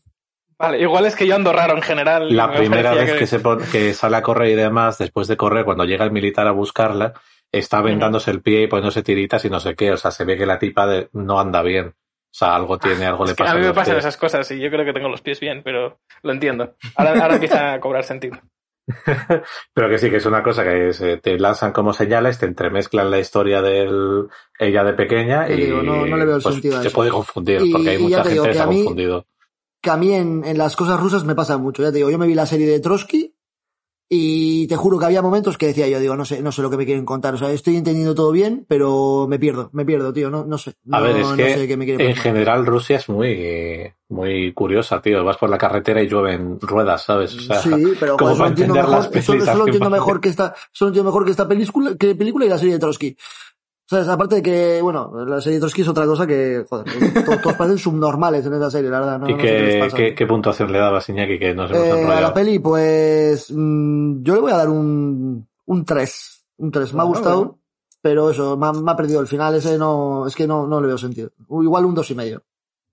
[0.61, 2.35] Vale, igual es que yo ando raro en general.
[2.35, 3.25] La me primera vez que...
[3.27, 6.47] se pone, que sale a correr y demás, después de correr, cuando llega el militar
[6.47, 7.13] a buscarla,
[7.51, 9.91] está vendándose el pie y poniéndose tiritas y no sé qué.
[9.91, 11.87] O sea, se ve que la tipa de- no anda bien.
[11.87, 13.51] O sea, algo tiene, algo le Es pasa.
[13.51, 14.05] a mí me pasan pies.
[14.05, 16.75] esas cosas y yo creo que tengo los pies bien, pero lo entiendo.
[16.95, 18.37] Ahora, ahora empieza a cobrar sentido.
[19.73, 23.11] Pero que sí, que es una cosa que se te lanzan como señales, te entremezclan
[23.11, 23.89] la historia de
[24.59, 27.09] ella de pequeña y digo, no- no le veo el pues, sentido a te puede
[27.11, 29.25] confundir, Y- porque hay mucha te gente digo que que se ha confundido.
[29.81, 31.83] Que a mí en, en las cosas rusas me pasa mucho.
[31.83, 33.33] Ya te digo, yo me vi la serie de Trotsky
[34.13, 36.69] y te juro que había momentos que decía yo, digo, no sé, no sé lo
[36.69, 37.33] que me quieren contar.
[37.33, 40.29] O sea, estoy entendiendo todo bien, pero me pierdo, me pierdo, tío.
[40.29, 40.73] No, no sé.
[40.83, 43.89] No, A ver, es no que sé qué me quieren en general Rusia es muy,
[44.09, 45.23] muy curiosa, tío.
[45.23, 47.33] Vas por la carretera y llueven ruedas, ¿sabes?
[47.35, 49.65] O sea, sí, pero como joder, para solo entiendo entender las mejor, solo, pelis solo
[49.65, 52.73] entiendo mejor que esta, solo entiendo mejor que esta película, que película y la serie
[52.73, 53.17] de Trotsky.
[53.91, 54.07] ¿Sabes?
[54.07, 56.85] Aparte de que, bueno, la serie de Trotsky es otra cosa que, joder,
[57.25, 59.19] to- todos parecen subnormales en esa serie, la verdad.
[59.19, 59.97] No, ¿Y no sé qué les qué, pasa.
[59.97, 64.23] qué, qué puntuación le dabas, Iñaki, que nos hemos Eh, a la peli, pues mm,
[64.23, 66.45] yo le voy a dar un, un 3.
[66.59, 66.93] Un 3.
[66.93, 67.59] Me ha gustado, bueno.
[68.01, 69.55] pero eso, me ha, me ha perdido el final.
[69.55, 71.31] Ese no, es que no, no le veo sentido.
[71.49, 72.41] O Igual un dos y medio.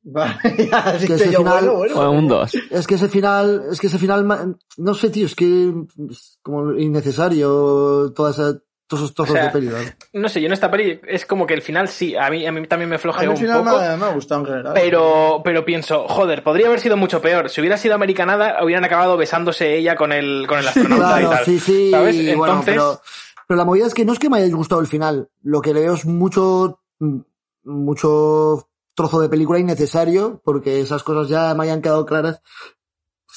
[0.02, 0.34] Vale,
[0.70, 2.54] ya, así que ese yo, final bueno, un 2.
[2.70, 5.72] Es que ese final, es que ese final, no sé, tío, es que
[6.10, 8.58] es como innecesario toda esa,
[8.88, 9.66] todos esos trozos O sea, de peli.
[9.68, 9.94] ¿verdad?
[10.14, 12.50] No sé, yo en esta peli es como que el final sí, a mí, a
[12.50, 13.78] mí también me flojeó un final poco.
[13.78, 14.72] me, me ha gustado en general.
[14.74, 17.50] Pero, pero pienso, joder, podría haber sido mucho peor.
[17.50, 21.30] Si hubiera sido americanada, hubieran acabado besándose ella con el, con el astronauta y Claro,
[21.36, 21.44] tal.
[21.44, 22.16] sí, sí, ¿Sabes?
[22.16, 23.00] y bueno, Entonces, pero,
[23.46, 25.28] pero la movida es que no es que me haya gustado el final.
[25.42, 27.18] Lo que le veo es mucho, mm,
[27.64, 32.40] mucho trozo de película innecesario, porque esas cosas ya me hayan quedado claras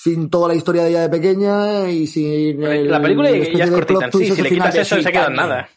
[0.02, 3.42] sin toda la historia de ella de pequeña y sin el, la película el ya
[3.44, 4.32] especie es de cortita sí.
[4.32, 5.70] Si le quitas eso, sí, se queda en nada.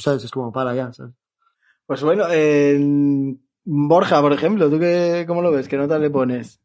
[0.00, 0.24] ¿Sabes?
[0.24, 1.12] Es como para ya, ¿sabes?
[1.84, 5.68] Pues bueno, en Borja, por ejemplo, ¿tú qué, cómo lo ves?
[5.68, 6.62] ¿Qué nota le pones?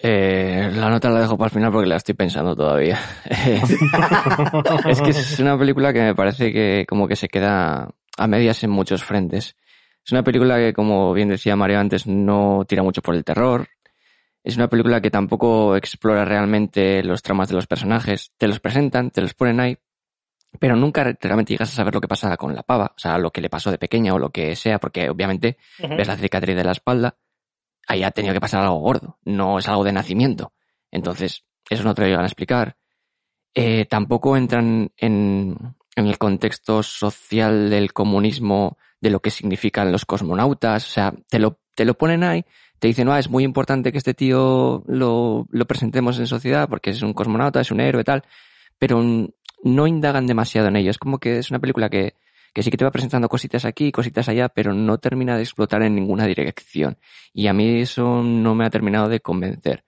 [0.00, 3.00] Eh, la nota la dejo para el final porque la estoy pensando todavía.
[4.88, 8.62] es que es una película que me parece que como que se queda a medias
[8.62, 9.56] en muchos frentes.
[10.06, 13.66] Es una película que, como bien decía Mario antes, no tira mucho por el terror.
[14.44, 18.32] Es una película que tampoco explora realmente los tramas de los personajes.
[18.36, 19.78] Te los presentan, te los ponen ahí,
[20.60, 23.30] pero nunca realmente llegas a saber lo que pasa con la pava, o sea, lo
[23.30, 25.96] que le pasó de pequeña o lo que sea, porque obviamente Ujú.
[25.96, 27.16] ves la cicatriz de la espalda,
[27.88, 30.52] ahí ha tenido que pasar algo gordo, no es algo de nacimiento.
[30.90, 32.76] Entonces, eso no te lo llegan a explicar.
[33.54, 35.56] Eh, tampoco entran en,
[35.96, 41.38] en el contexto social del comunismo, de lo que significan los cosmonautas, o sea, te
[41.38, 42.44] lo, te lo ponen ahí,
[42.84, 46.90] te dicen, ah, es muy importante que este tío lo, lo presentemos en sociedad porque
[46.90, 48.24] es un cosmonauta, es un héroe, tal,
[48.78, 49.02] pero
[49.62, 50.90] no indagan demasiado en ello.
[50.90, 52.12] Es como que es una película que,
[52.52, 55.82] que sí que te va presentando cositas aquí, cositas allá, pero no termina de explotar
[55.82, 56.98] en ninguna dirección.
[57.32, 59.82] Y a mí eso no me ha terminado de convencer.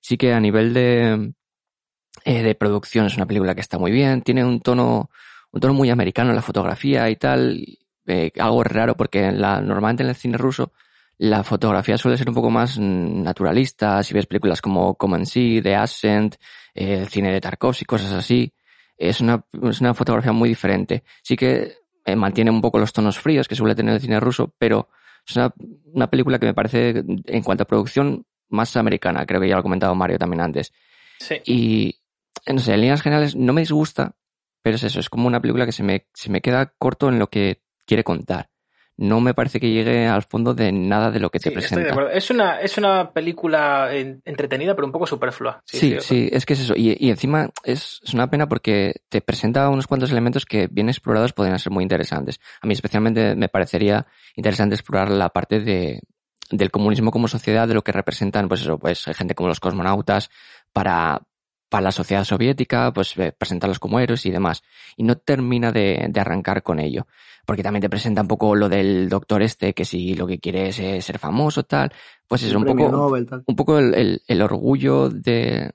[0.00, 1.34] Sí que a nivel de,
[2.24, 5.10] eh, de producción es una película que está muy bien, tiene un tono,
[5.52, 7.62] un tono muy americano en la fotografía y tal,
[8.06, 10.72] eh, algo raro porque la, normalmente en el cine ruso
[11.18, 15.62] la fotografía suele ser un poco más mm, naturalista, si ves películas como Common Sea,
[15.62, 16.36] The Ascent,
[16.74, 18.52] eh, el cine de Tarkovsky, cosas así,
[18.96, 21.04] es una, es una fotografía muy diferente.
[21.22, 21.72] Sí que
[22.04, 24.88] eh, mantiene un poco los tonos fríos que suele tener el cine ruso, pero
[25.26, 25.52] es una,
[25.92, 29.60] una película que me parece, en cuanto a producción, más americana, creo que ya lo
[29.60, 30.72] ha comentado Mario también antes.
[31.18, 31.36] Sí.
[31.44, 32.00] Y,
[32.50, 34.16] no sé, en líneas generales no me disgusta,
[34.62, 37.18] pero es eso, es como una película que se me, se me queda corto en
[37.18, 38.48] lo que quiere contar.
[39.00, 41.62] No me parece que llegue al fondo de nada de lo que te Sí, estoy
[41.62, 41.90] de presenta.
[41.92, 42.10] acuerdo.
[42.10, 45.62] Es una, es una película en- entretenida, pero un poco superflua.
[45.66, 46.74] Sí, sí, es que es eso.
[46.76, 50.88] Y, y encima es, es una pena porque te presenta unos cuantos elementos que bien
[50.88, 52.40] explorados podrían ser muy interesantes.
[52.60, 54.04] A mí especialmente me parecería
[54.34, 56.00] interesante explorar la parte de,
[56.50, 60.28] del comunismo como sociedad, de lo que representan, pues eso, pues gente como los cosmonautas
[60.72, 61.22] para,
[61.68, 64.64] para la sociedad soviética, pues eh, presentarlos como héroes y demás.
[64.96, 67.06] Y no termina de, de arrancar con ello.
[67.48, 70.68] Porque también te presenta un poco lo del doctor este, que si lo que quiere
[70.68, 71.90] es eh, ser famoso, tal,
[72.26, 73.42] pues es un poco, Nobel, tal.
[73.46, 75.72] un poco el, el- el orgullo de,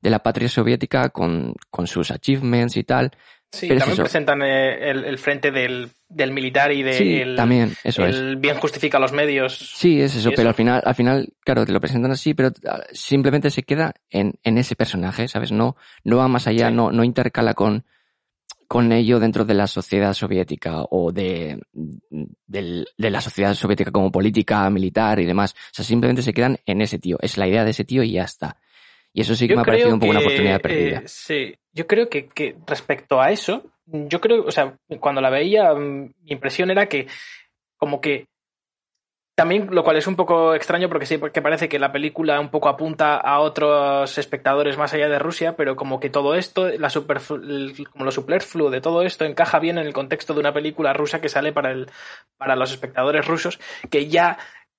[0.00, 3.10] de la patria soviética con, con sus achievements y tal,
[3.52, 7.36] Sí, Pero también presentan eh, el, el frente del, del militar y de Sí, el,
[7.36, 8.16] también, eso es.
[8.16, 9.72] el bien justifica los medios.
[9.76, 10.48] Sí, es eso, ¿Y pero eso?
[10.48, 14.34] al final, al final, claro, te lo presentan así, pero ah, simplemente se queda en,
[14.42, 15.52] en ese personaje, ¿sabes?
[15.52, 16.74] No, no va más allá, Sí.
[16.74, 17.84] no, no intercala con,
[18.68, 24.68] con ello dentro de la sociedad soviética o de, de la sociedad soviética como política,
[24.70, 25.54] militar y demás.
[25.54, 27.18] O sea, simplemente se quedan en ese tío.
[27.20, 28.58] Es la idea de ese tío y ya está.
[29.12, 30.98] Y eso sí que Yo me ha parecido un poco una oportunidad perdida.
[30.98, 35.30] eh, sí, yo creo que, que respecto a eso, yo creo, o sea, cuando la
[35.30, 37.06] veía, mi impresión era que
[37.78, 38.26] como que
[39.36, 42.48] también, lo cual es un poco extraño porque sí, porque parece que la película un
[42.48, 46.88] poco apunta a otros espectadores más allá de Rusia, pero como que todo esto, la
[46.88, 50.54] superflu- el- como lo superfluo de todo esto encaja bien en el contexto de una
[50.54, 51.86] película rusa que sale para, el,
[52.38, 53.60] para los espectadores rusos
[53.90, 54.38] que ya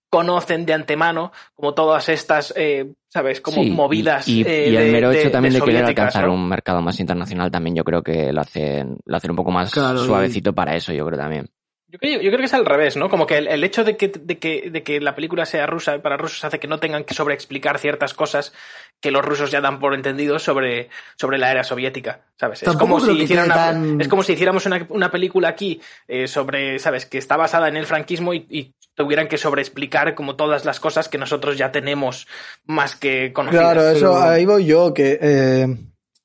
[0.09, 3.41] conocen de antemano como todas estas, eh, ¿sabes?
[3.41, 4.27] Como Sí, movidas.
[4.27, 6.33] Y, y- eh, y el mero de- hecho también de, querer alcanzar ¿no?
[6.33, 9.71] un mercado más internacional también yo creo que lo hacen, lo hacen un poco más
[9.71, 11.47] Claro, y- suavecito para eso, yo creo también.
[11.89, 13.09] Yo creo, yo creo que es al revés, ¿no?
[13.09, 16.01] Como que el, el hecho de que, de, que, de que la película sea rusa
[16.01, 18.51] para rusos hace que no tengan que sobreexplicar ciertas cosas
[18.99, 22.63] que los rusos ya dan por entendido sobre, sobre la era soviética, ¿sabes?
[22.63, 25.79] Es como, si hicieran quede una, tan- es como si hiciéramos una, una película aquí
[26.09, 27.05] eh, sobre, ¿sabes?
[27.05, 31.07] Que está basada en el franquismo y, y tuvieran que sobreexplicar como todas las cosas
[31.07, 32.27] que nosotros ya tenemos
[32.65, 33.63] más que conocidas.
[33.73, 35.67] Claro, eso ahí voy yo, que eh,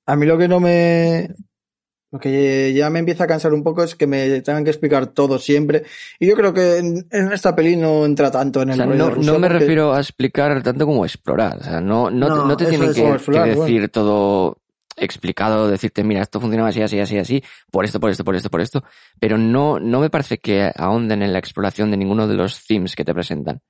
[0.07, 1.29] a mí lo que no me...
[2.13, 5.07] Lo que ya me empieza a cansar un poco es que me tengan que explicar
[5.09, 5.85] todo siempre.
[6.21, 8.85] Y yo creo que en, en esta peli no entra tanto en O el sea,
[8.87, 11.57] rollo no, me porque- refiero a explicar tanto como explorar.
[11.59, 13.45] O sea, no, no, te- No, no te tienen que, bueno.
[13.63, 14.59] decir todo
[14.95, 18.51] explicado, decirte, mira, esto funciona así, así, así, así, por esto, por esto, por esto,
[18.51, 18.85] por esto.
[19.19, 22.95] Pero no, no me parece que ahonden en la exploración de ninguno de los themes
[22.95, 23.63] que te presentan.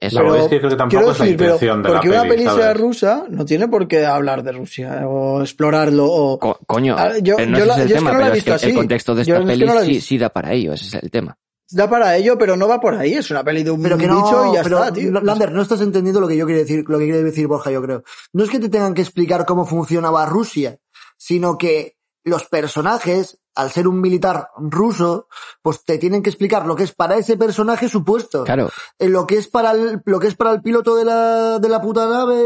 [0.00, 1.88] Eso Pero Pero es que creo que tampoco quiero es la decir, pero intención de
[1.88, 2.76] la porque una peli, ¿sabes?
[2.76, 6.38] rusa no tiene por qué hablar de Rusia o explorarlo o...
[6.38, 8.14] Co- coño, Ah, yo- pero no yo ese la- es el yo es tema, que
[8.16, 8.76] no la he pero es que visto el así.
[8.78, 11.02] contexto de Yo esta es que peli no la sí, da para ello, ese es
[11.02, 11.36] el tema.
[11.70, 13.12] Da para ello, pero no va por ahí.
[13.14, 15.10] Es una peli de un Pero que bicho no, y ya pero, está, tío.
[15.20, 17.82] Lander, no estás entendiendo lo que yo quiero decir, lo que quiere decir Borja, yo
[17.82, 18.04] creo.
[18.32, 20.78] No es que te tengan que explicar cómo funcionaba Rusia,
[21.18, 25.26] sino que los personajes, al ser un militar ruso,
[25.60, 28.44] pues te tienen que explicar lo que es para ese personaje su puesto.
[28.44, 31.58] Claro, Eh, Lo que es para el, lo que es para el piloto de la,
[31.58, 32.40] de la puta nave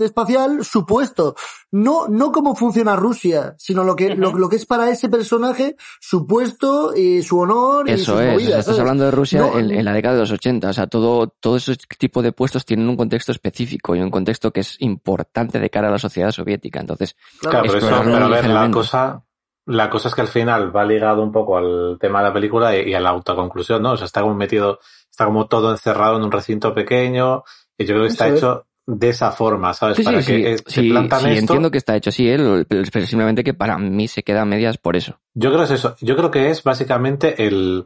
[0.00, 1.34] espacial, su puesto.
[1.72, 5.76] No, no cómo funciona Rusia, sino lo que, lo, lo que es para ese personaje,
[6.00, 8.28] su puesto y su honor y eso sus es.
[8.28, 10.70] o movidas, sea, estás hablando de Rusia No, en, en la década de los 80.
[10.70, 14.52] O sea, todo, todo ese tipo de puestos tienen un contexto específico y un contexto
[14.52, 16.80] que es importante de cara a la sociedad soviética.
[16.80, 19.22] Entonces, Claro, pero, eso, pero a ver, la cosa,
[19.66, 22.76] la cosa es que al final va ligado un poco al tema de la película
[22.76, 23.92] y, y a la autoconclusión, ¿no?
[23.92, 24.78] O sea, está como metido,
[25.10, 27.42] está como todo encerrado en un recinto pequeño
[27.76, 29.96] y yo creo que está hecho de esa forma, ¿sabes?
[29.96, 31.40] Sí, Para sí, que sí, eh, se sí, plantan sí, esto.
[31.40, 32.64] entiendo que está hecho así, ¿eh?
[32.68, 35.18] Pero simplemente que para mí se queda a medias por eso.
[35.34, 35.96] Yo creo que es eso.
[36.00, 37.84] Yo creo que es básicamente el.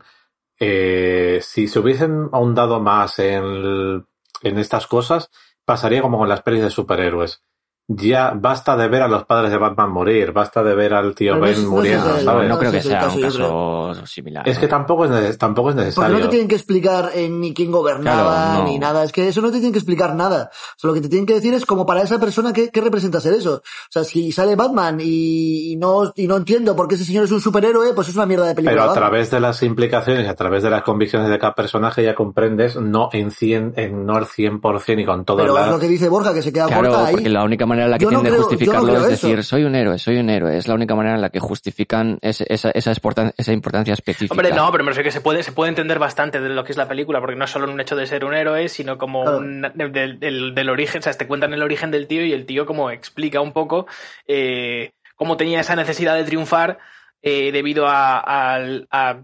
[0.59, 4.05] eh, si se hubiesen ahondado más en,
[4.43, 5.31] en estas cosas,
[5.65, 7.43] pasaría como con las pelis de superhéroes.
[7.92, 11.32] Ya basta de ver a los padres de Batman morir, basta de ver al tío
[11.32, 12.48] Pero no Ben no muriendo, ¿sabes?
[12.48, 14.48] No creo que sea caso, un caso similar.
[14.48, 14.70] Es que ¿no?
[14.70, 16.16] tampoco es, tampoco es Porque necesario.
[16.18, 18.22] no te tienen que explicar eh, ni quién gobernaba,
[18.52, 18.64] Claro, no.
[18.70, 19.02] ni nada.
[19.02, 20.50] Es que eso no te tienen que explicar nada.
[20.52, 22.80] O sea, lo que te tienen que decir es como para esa persona qué, qué
[22.80, 23.54] representa ser eso.
[23.56, 27.24] O sea, si sale Batman y, y no, y no entiendo por qué ese señor
[27.24, 28.70] es un superhéroe, pues es una mierda de película.
[28.72, 29.02] Pero a Batman.
[29.10, 33.08] través de las implicaciones, a través de las convicciones de cada personaje ya comprendes, no
[33.12, 36.08] en 100, en no al 100% y con todo Pero el es lo que dice
[36.08, 37.12] Borja, que se queda Claro, corta ahí.
[37.14, 39.27] porque la única manera en la que Yo no creo- yo no justificarlo es eso.
[39.28, 40.57] decir, soy un héroe, soy un héroe.
[40.57, 42.93] Es la única manera en la que justifican ese- esa, esa,
[43.36, 44.32] esa importancia específica.
[44.35, 46.73] Hombre, no, pero me refiero que se puede, se puede entender bastante de lo que
[46.73, 49.23] es la película, porque no es solo un hecho de ser un héroe, sino como
[49.23, 49.39] Claro.
[49.39, 52.47] un- del, del- del origen, o sea, te cuentan el origen del tío y el
[52.47, 53.86] tío como explica un poco
[54.27, 56.78] eh, cómo tenía esa necesidad de triunfar
[57.23, 58.57] eh, debido a,
[58.90, 59.19] a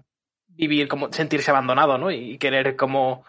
[0.49, 2.11] vivir, como sentirse abandonado, ¿no?
[2.11, 3.25] Y querer como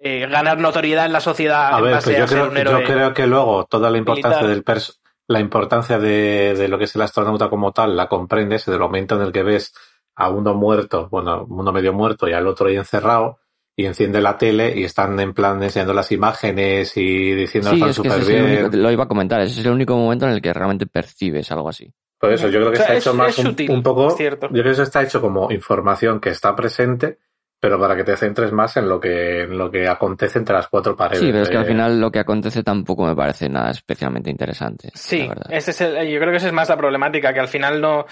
[0.00, 2.50] eh, ganar notoriedad en la sociedad A en ver, base pues yo a ser creo,
[2.50, 2.80] un héroe.
[2.80, 4.48] yo creo que luego toda la importancia militar.
[4.54, 8.66] del pers la importancia de, de lo que es el astronauta como tal la comprendes
[8.66, 9.72] en el momento en el que ves
[10.16, 13.38] a uno muerto, bueno, uno medio muerto y al otro ahí encerrado
[13.76, 17.90] y enciende la tele y están en plan enseñando las imágenes y diciendo Sí, están
[17.90, 18.64] es que el bien.
[18.64, 21.50] único, lo iba a comentar, ese es el único momento en el que realmente percibes
[21.52, 21.90] algo así.
[22.18, 24.08] Por eso, yo creo que O sea, está es- hecho más es un, poco.
[24.08, 24.46] es cierto.
[24.48, 27.18] Yo creo que eso está hecho como información que está presente,
[27.60, 30.68] pero para que te centres más en lo que, en lo que acontece entre las
[30.68, 31.20] cuatro paredes.
[31.20, 34.90] Sí, pero es que al final lo que acontece tampoco me parece nada especialmente interesante.
[34.94, 37.80] Sí, ese es el- yo creo que esa es más la problemática, que al final
[37.80, 38.06] no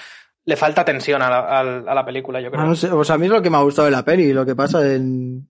[0.44, 2.62] le falta tensión a la, a la película, yo creo.
[2.62, 4.04] Ah, no sé, o sea, a mí es lo que me ha gustado de la
[4.04, 5.48] peli, lo que pasa en...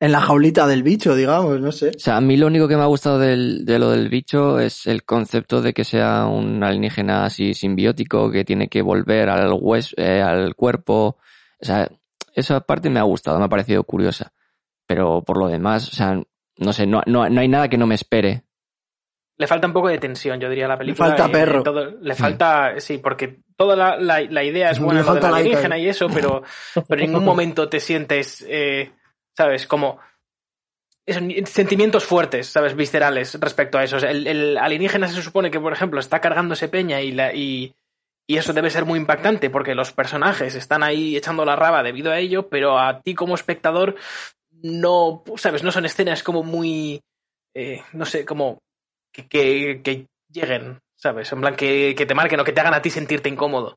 [0.00, 1.88] en la jaulita del bicho, digamos, no sé.
[1.88, 4.60] O sea, a mí lo único que me ha gustado del, de lo del bicho
[4.60, 9.52] es el concepto de que sea un alienígena así simbiótico que tiene que volver al
[9.60, 11.16] hueso, eh, al cuerpo.
[11.60, 11.88] O sea,
[12.38, 14.32] esa parte me ha gustado, me ha parecido curiosa.
[14.86, 16.20] Pero por lo demás, o sea,
[16.58, 18.44] no sé, no, no, no hay nada que no me espere.
[19.36, 21.08] Le falta un poco de tensión, yo diría, a la película.
[21.10, 21.62] falta y- perro.
[21.62, 25.12] todo- le falta, sí, porque toda la, la- la idea es Le buena, lo de
[25.12, 26.42] falta la alienígena y eso, pero,
[26.88, 28.90] pero en ningún momento te sientes, eh,
[29.36, 29.66] ¿sabes?
[29.66, 29.98] Como
[31.46, 32.74] sentimientos fuertes, ¿sabes?
[32.76, 33.96] Viscerales respecto a eso.
[33.96, 37.32] O sea, el, el alienígena se supone que, por ejemplo, está cargándose peña y, la,
[37.34, 37.74] y,
[38.30, 42.12] y eso debe ser muy impactante porque los personajes están ahí echando la raba debido
[42.12, 43.96] a ello, pero a ti como espectador
[44.62, 45.62] no, ¿sabes?
[45.62, 47.00] No son escenas como muy,
[47.54, 48.58] eh, no sé, como
[49.12, 51.32] que, que, que lleguen, ¿sabes?
[51.32, 53.76] En plan, que, que te marquen o que te hagan a ti sentirte incómodo.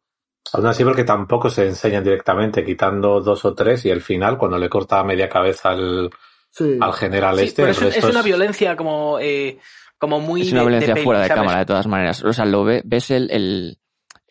[0.54, 4.58] Aún así, porque tampoco se enseñan directamente, quitando dos o tres y el final, cuando
[4.58, 6.10] le corta media cabeza al,
[6.50, 6.78] Sí.
[6.82, 7.62] al general Sí, este.
[7.62, 9.60] pero es, un- resto es una violencia como, eh,
[9.98, 10.42] como muy...
[10.42, 11.40] Es una de- violencia fuera de ¿sabes?
[11.42, 12.24] cámara, de todas maneras.
[12.24, 13.78] O sea, lo ve- ves el, el,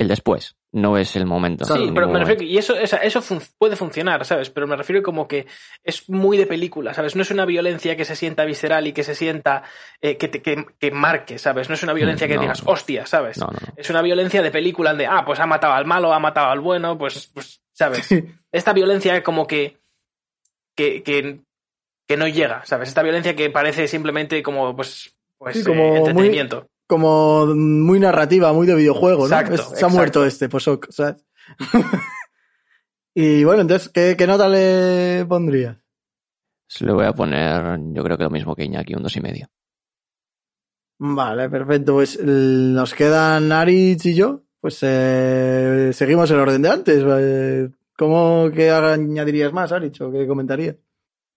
[0.00, 1.64] el después, no es el momento.
[1.66, 2.44] Sí, pero me refiero momento.
[2.44, 4.48] y eso, eso fun- puede funcionar, ¿sabes?
[4.50, 5.46] Pero me refiero como que
[5.84, 7.14] es muy de película, ¿sabes?
[7.16, 9.62] No es una violencia que se sienta visceral y que se sienta,
[10.00, 11.68] eh, que, te- que, que marque, ¿sabes?
[11.68, 12.72] No es una violencia que no, digas, no.
[12.72, 13.36] hostia, ¿sabes?
[13.38, 13.74] No, no, no.
[13.76, 16.60] Es una violencia de película de, ah, pues ha matado al malo, ha matado al
[16.60, 18.08] bueno, pues, pues ¿sabes?
[18.50, 19.76] Esta violencia como que,
[20.76, 21.40] que, que,
[22.08, 22.88] que no llega, ¿sabes?
[22.88, 26.68] Esta violencia que parece simplemente como, pues, pues Sí, eh, como muy- entretenimiento.
[26.90, 29.34] Como muy narrativa, muy de videojuego, ¿no?
[29.38, 31.24] Exacto, Es- se ha muerto este, pues ok, ¿sabes?
[33.14, 35.76] y bueno, entonces, ¿qué, qué nota le pondrías?
[36.68, 39.20] Se Le voy a poner, yo creo que lo mismo que Iñaki, un dos y
[39.20, 39.48] medio.
[40.98, 41.94] Vale, perfecto.
[41.94, 44.42] Pues nos quedan Aritz y yo.
[44.60, 47.04] Pues eh, seguimos el orden de antes.
[47.06, 50.76] Eh, ¿Cómo que añadirías más, Aritz, o qué comentarías?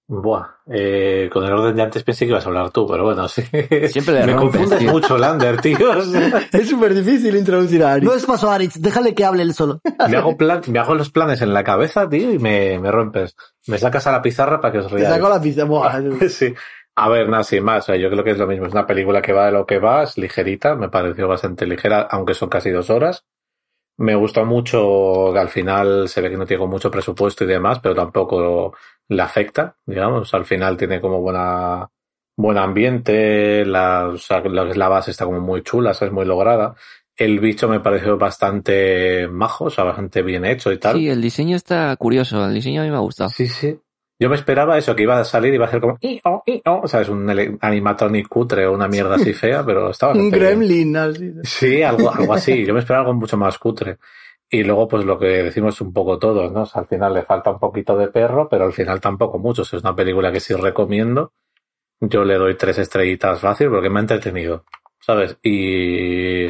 [0.05, 3.27] Buah, eh, con el orden de antes pensé que ibas a hablar tú, pero bueno,
[3.29, 3.41] sí.
[3.41, 4.91] Siempre le Me rompes, confundes tío.
[4.91, 5.77] mucho, Lander, tío.
[6.51, 8.05] Es súper difícil introducir a Aritz.
[8.05, 9.79] No es paso, Aritz, déjale que hable él solo.
[10.09, 13.35] me, hago plan, me hago los planes en la cabeza, tío, y me, me rompes.
[13.67, 15.15] Me sacas a la pizarra para que os Te riáis.
[15.15, 15.63] saco la pizza.
[15.63, 16.53] Buah, Sí.
[16.95, 17.85] A ver, nada, sin más.
[17.85, 18.67] O sea, yo creo que es lo mismo.
[18.67, 22.01] Es una película que va de lo que va, es ligerita, me pareció bastante ligera,
[22.11, 23.25] aunque son casi dos horas.
[23.97, 27.79] Me gustó mucho que al final se ve que no tiene mucho presupuesto y demás,
[27.79, 28.75] pero tampoco
[29.09, 30.33] le afecta, digamos.
[30.33, 31.87] Al final tiene como buena,
[32.37, 36.25] buen ambiente, la, o sea, la base está como muy chula, o sea, es muy
[36.25, 36.75] lograda.
[37.15, 40.97] El bicho me pareció bastante majo, o sea, bastante bien hecho y tal.
[40.97, 43.29] Sí, el diseño está curioso, el diseño a mí me ha gustado.
[43.29, 43.79] Sí, sí.
[44.19, 46.81] Yo me esperaba eso, que iba a salir y iba a ser como "I-oh, i-oh",
[46.83, 50.95] o sea, es un animatronic cutre o una mierda así fea, pero estaba Un gremlin,
[50.95, 51.33] así.
[51.43, 52.65] Sí, algo, algo así.
[52.65, 53.97] Yo me esperaba algo mucho más cutre.
[54.53, 56.61] Y luego, pues lo que decimos un poco todos, ¿no?
[56.61, 59.63] O sea, al final le falta un poquito de perro, pero al final tampoco mucho.
[59.63, 61.33] Es una película que sí recomiendo.
[61.99, 64.65] Yo le doy tres estrellitas fácil porque me ha entretenido,
[64.99, 65.39] ¿sabes?
[65.41, 66.49] Y,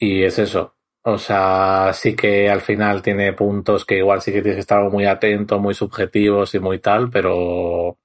[0.00, 0.74] y es eso.
[1.02, 4.82] O sea, sí que al final tiene puntos que igual sí que tienes que estar
[4.90, 7.99] muy atento, muy subjetivos y muy tal, pero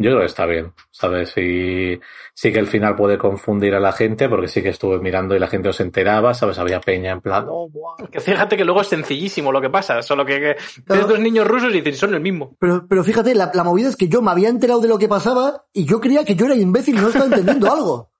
[0.00, 1.36] yo creo que está bien, ¿sabes?
[1.36, 2.00] Y
[2.32, 5.38] sí que el final puede confundir a la gente, porque sí que estuve mirando y
[5.38, 6.58] la gente no se enteraba, ¿sabes?
[6.58, 7.68] Había peña en plan, oh.
[8.10, 10.56] Que fíjate que luego es sencillísimo lo que pasa, solo que, que
[10.86, 11.06] Claro.
[11.06, 12.56] dos niños rusos y dicen, son el mismo.
[12.58, 15.06] Pero, pero fíjate, la, la movida es que yo me había enterado de lo que
[15.08, 18.10] pasaba y yo creía que yo era imbécil y no estaba entendiendo algo.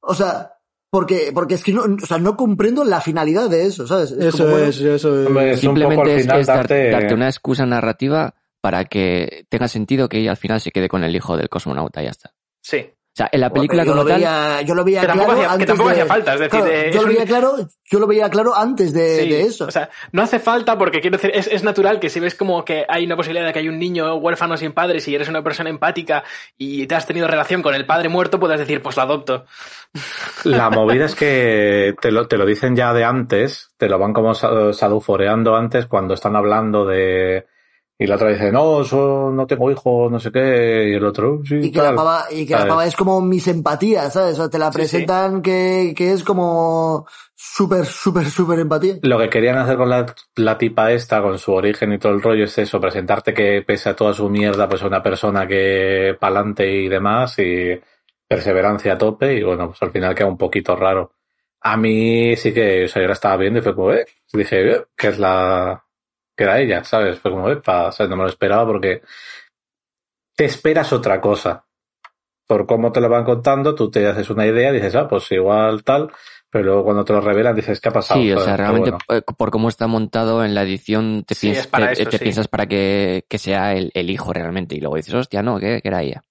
[0.00, 0.54] O sea,
[0.88, 4.12] porque, porque es que no, o sea, no comprendo la finalidad de eso, ¿sabes?
[4.12, 5.26] Es Eso como, bueno, es, eso es.
[5.26, 10.18] Hombre, es un poco Simplemente es, darte una excusa narrativa para que tenga sentido que
[10.18, 12.32] ella al final se quede con el hijo del cosmonauta y ya está.
[12.62, 12.90] Sí.
[12.90, 15.26] O sea, en la película yo como lo tal, veía, yo lo veía Que tampoco
[15.32, 17.02] claro hacía- que antes tampoco de- hacía falta, es decir, Claro, eh, yo es lo
[17.02, 17.56] un- veía claro,
[17.90, 19.64] yo lo veía claro antes de, Sí, de eso.
[19.64, 22.64] O sea, no hace falta porque quiero decir, es, es natural que si ves como
[22.64, 25.42] que hay una posibilidad de que hay un niño huérfano sin padres y eres una
[25.42, 26.22] persona empática
[26.56, 29.46] y te has tenido relación con el padre muerto, puedes decir, pues lo adopto.
[30.44, 34.12] La movida es que te lo, te lo dicen ya de antes, te lo van
[34.12, 37.46] como sa- saduforeando antes cuando están hablando de...
[38.00, 41.40] Y la otra dice, no, eso no tengo hijos, no sé qué, y el otro,
[41.44, 41.96] sí, y que, la tal.
[41.96, 44.34] pava, y que la pava es como mis empatías, ¿sabes?
[44.34, 48.98] O sea, te la Sí, presentan Que, que es como súper, súper, súper empatía.
[49.02, 50.06] Lo que querían hacer con la,
[50.36, 53.88] la tipa esta, con su origen y todo el rollo, es eso, presentarte que pese
[53.88, 57.80] a toda su mierda, pues es una persona que pa'lante y demás, y
[58.28, 61.14] perseverancia a tope, y bueno, pues al final queda un poquito raro.
[61.62, 64.70] A mí sí que, o sea, yo la estaba viendo y fue como, eh, dije,
[64.70, 65.84] eh, que es la,
[66.38, 67.18] que era ella, ¿sabes?
[67.18, 68.08] Fue como, pa, ¿sabes?
[68.08, 69.02] No me lo esperaba porque
[70.36, 71.64] te esperas otra cosa.
[72.46, 75.82] Por cómo te lo van contando, tú te haces una idea, dices, ah, pues igual
[75.84, 76.10] tal,
[76.50, 78.20] pero luego cuando te lo revelan dices, ¿qué ha pasado?
[78.20, 78.98] Sí, o sea, realmente bueno.
[79.10, 82.10] eh, por cómo está montado en la edición te, Sí, piens- es para te, eso,
[82.10, 82.24] te sí.
[82.24, 85.82] piensas para que, que sea el, el hijo realmente y luego dices, hostia, no, que,
[85.82, 86.22] que era ella.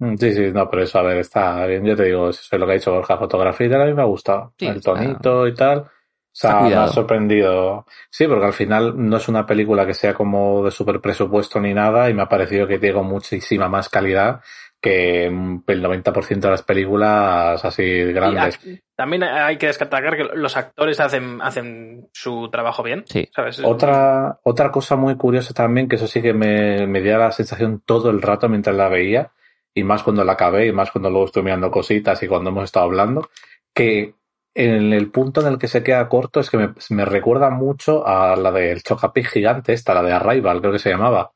[0.00, 1.84] Mm, Sí, sí, no, pero eso, a ver, está bien.
[1.84, 3.94] Yo te digo, eso es lo que ha dicho Borja, fotografía y tal, a mí
[3.94, 4.54] me ha gustado.
[4.58, 5.90] Sí, el tonito y tal.
[6.38, 7.84] O sea, me ha sorprendido.
[8.10, 11.74] Sí, porque al final no es una película que sea como de super presupuesto ni
[11.74, 14.40] nada y me ha parecido que tiene muchísima más calidad
[14.80, 18.60] que mm, el 90% de las películas así grandes.
[18.94, 23.02] también hay que destacar que los actores hacen, hacen su trabajo bien.
[23.06, 23.28] Sí.
[23.34, 23.60] ¿sabes?
[23.64, 27.82] Otra, otra cosa muy curiosa también, que eso sí que me, me dio la sensación
[27.84, 29.32] todo el rato mientras la veía,
[29.74, 32.64] y más cuando la acabé, y más cuando luego estuve mirando cositas y cuando hemos
[32.64, 33.28] estado hablando,
[33.74, 34.14] que
[34.58, 38.06] en el punto en el que se queda corto es que me, me recuerda mucho
[38.06, 41.30] a la del Chocapic gigante, esta, la de Arrival, creo que se llamaba.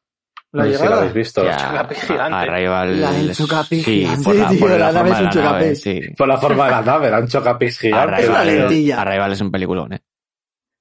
[0.52, 1.44] La no sé si la habéis visto.
[1.44, 2.34] Ya, Chocapic gigante.
[2.36, 4.24] Arrival- La del Chocapic Sí, gigante.
[4.24, 5.76] por la, Sí, por tío, la la nave forma es de un la nave, Chocapic.
[6.08, 6.14] sí.
[6.18, 8.22] Por la forma de la nave, era un Chocapic gigante.
[8.22, 9.00] Es una Arrival, lentilla.
[9.00, 10.00] Arrival es un peliculón, ¿eh?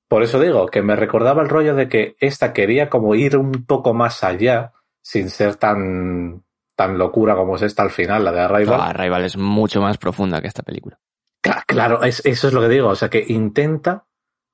[0.09, 3.65] Por eso digo, que me recordaba el rollo de que esta quería como ir un
[3.65, 6.43] poco más allá, sin ser tan,
[6.75, 8.77] tan locura como es esta al final, la de Arrival.
[8.77, 10.99] No, Arrival es mucho más profunda que esta película.
[11.43, 12.89] Cla- Claro, es- eso es lo que digo.
[12.89, 14.05] O sea, que intenta,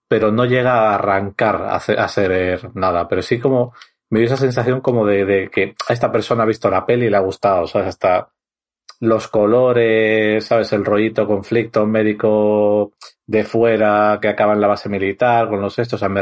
[0.09, 3.07] pero no llega a arrancar a hacer, a hacer nada.
[3.07, 3.73] Pero sí como
[4.09, 7.07] me dio esa sensación como de, de que a esta persona ha visto la peli
[7.07, 7.67] y le ha gustado.
[7.67, 7.89] ¿sabes?
[7.89, 8.29] Hasta
[8.99, 10.71] los colores, ¿sabes?
[10.73, 12.93] El rollito conflicto médico
[13.25, 15.97] de fuera que acaba en la base militar con los estos.
[15.97, 16.21] O sea, me,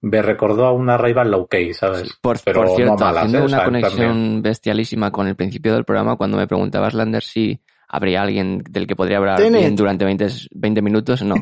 [0.00, 2.18] me recordó a una rival low key, ¿sabes?
[2.22, 3.42] Por, Pero por no cierto, malas, haciendo ¿eh?
[3.42, 7.60] O una sea, conexión bestialísima con el principio del programa, cuando me preguntabas, Lander, si
[7.90, 11.34] habría alguien del que podría hablar bien durante 20, 20 minutos, no.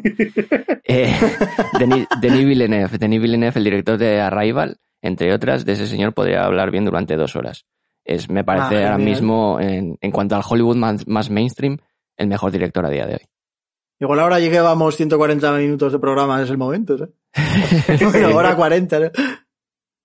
[0.84, 1.14] eh,
[1.78, 6.44] Denis, Denis Villeneuve, Denis Villeneuve, el director de Arrival, entre otras, de ese señor podría
[6.44, 7.66] hablar bien durante dos horas.
[8.02, 11.78] Es, me parece Ah, ahora mismo, en, en cuanto al Hollywood más, más mainstream,
[12.16, 13.26] el mejor director a día de hoy.
[14.00, 17.10] Igual ahora lleguemos 140 minutos de programa, es el momento, ¿eh?
[18.32, 19.10] ahora 40, ¿no?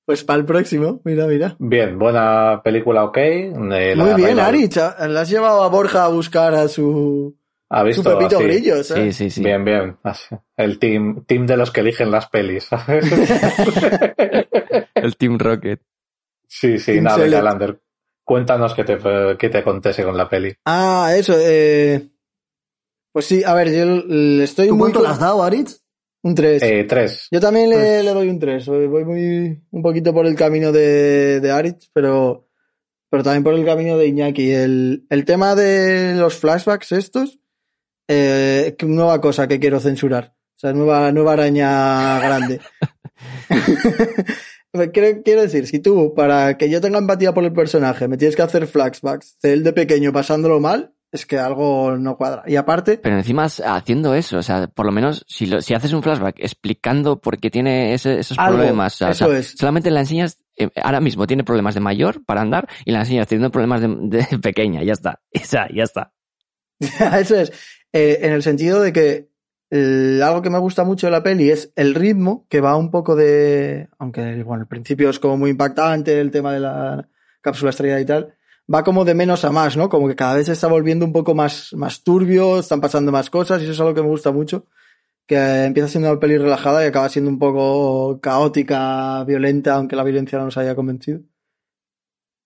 [0.05, 1.55] Pues para el próximo, mira, mira.
[1.59, 3.17] Bien, buena película, ok.
[3.17, 4.39] Eh, la Muy bien.
[4.39, 7.37] Ari, le has llevado a Borja a buscar a su,
[7.69, 8.03] ¿Ha su visto?
[8.17, 8.43] Pepito Así.
[8.45, 8.95] Grillos, ¿eh?
[8.95, 9.43] Sí, sí, sí.
[9.43, 9.97] Bien, bien.
[10.03, 10.35] Así.
[10.57, 12.65] El team, team de los que eligen las pelis.
[12.65, 13.05] ¿sabes?
[14.95, 15.81] El Team Rocket.
[16.47, 17.79] sí, sí, Team nada, Lander.
[18.25, 18.97] Cuéntanos qué te,
[19.37, 20.53] qué te acontece con la peli.
[20.65, 22.09] Ah, eso, eh...
[23.11, 24.79] Pues sí, a ver, yo le estoy ¿Tú muy...
[24.91, 25.82] cuánto le has dado, Aritz?
[26.23, 26.63] Un 3.
[26.63, 27.27] Eh, tres.
[27.31, 28.65] Yo también le, Pues- le doy un 3.
[28.65, 32.47] Voy muy, un poquito por el camino de, de Aritz, pero,
[33.09, 34.51] pero también por el camino de Iñaki.
[34.51, 37.39] El, el tema de los flashbacks estos,
[38.07, 40.33] eh, nueva cosa que quiero censurar.
[40.55, 42.61] O sea, nueva, nueva araña grande.
[44.93, 48.35] quiero, quiero decir, si tú, para que yo tenga empatía por el personaje, me tienes
[48.35, 52.43] que hacer flashbacks de él de pequeño pasándolo mal, es que algo no cuadra.
[52.47, 55.93] Y aparte, Pero encima haciendo eso, o sea, por lo menos si, lo- si haces
[55.93, 59.37] un flashback explicando por qué tiene ese- esos Algo, problemas, o sea, eso o sea,
[59.39, 59.53] es.
[59.57, 63.27] solamente la enseñas, eh, ahora mismo tiene problemas de mayor para andar y la enseñas
[63.27, 66.11] teniendo problemas de, de pequeña, ya está, o sea, ya está.
[66.79, 67.51] Eso es.
[67.93, 69.29] Eh, en el sentido de que
[69.69, 72.91] eh, algo que me gusta mucho de la peli es el ritmo, que va un
[72.91, 73.87] poco de.
[73.99, 77.07] Aunque, bueno, al principio es como muy impactante el tema de la
[77.41, 78.33] cápsula estrellada y tal.
[78.71, 79.89] Va como de menos a más, ¿no?
[79.89, 83.29] Como que cada vez se está volviendo un poco más, más turbio, están pasando más
[83.29, 84.67] cosas, y eso es algo que me gusta mucho.
[85.27, 90.03] Que empieza siendo una peli relajada y acaba siendo un poco caótica, violenta, aunque la
[90.03, 91.21] violencia no nos haya convencido.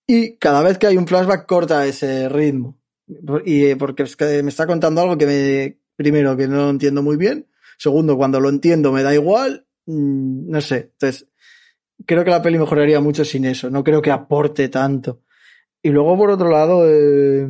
[0.07, 2.79] Y cada vez que hay un flashback corta ese ritmo.
[3.45, 7.03] Y eh, porque es que me está contando algo que me, primero, que no entiendo
[7.03, 7.47] muy bien.
[7.77, 9.67] Segundo, cuando lo entiendo me da igual.
[9.85, 10.91] Mm, No sé.
[10.93, 11.27] Entonces,
[12.05, 13.69] creo que la peli mejoraría mucho sin eso.
[13.69, 15.23] No creo que aporte tanto.
[15.83, 17.47] Y luego, por otro lado, eh,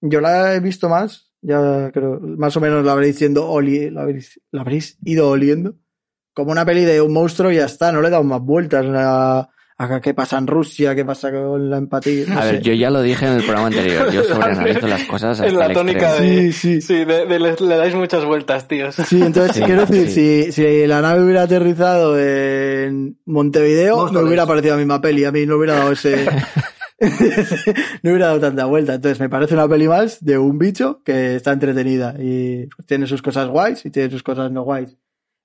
[0.00, 1.30] yo la he visto más.
[1.40, 5.74] Ya creo, más o menos la habréis diciendo, oli, la habréis, la habréis ido oliendo.
[6.34, 7.90] Como una peli de un monstruo y ya está.
[7.90, 11.68] No le he dado más vueltas a, a qué pasa en Rusia, qué pasa con
[11.68, 12.26] la empatía.
[12.28, 15.32] no A ver, yo ya lo dije en el programa anterior, yo sobreanalizo las cosas
[15.40, 16.34] hasta Es la el tónica extremo.
[16.36, 16.52] de.
[16.52, 16.80] Sí, sí.
[16.80, 18.94] Sí, de, de- le, le dais muchas vueltas, tíos.
[18.94, 20.44] Sí, entonces Sí, quiero decir, sí.
[20.44, 25.32] si, si la nave hubiera aterrizado en Montevideo, me hubiera parecido la misma peli, a
[25.32, 26.26] mí no hubiera dado ese...
[28.02, 28.94] no hubiera dado tanta vuelta.
[28.94, 33.06] Entonces me parece una peli más de un bicho que está entretenida y pues, tiene
[33.06, 34.96] sus cosas guays y tiene sus cosas no guays.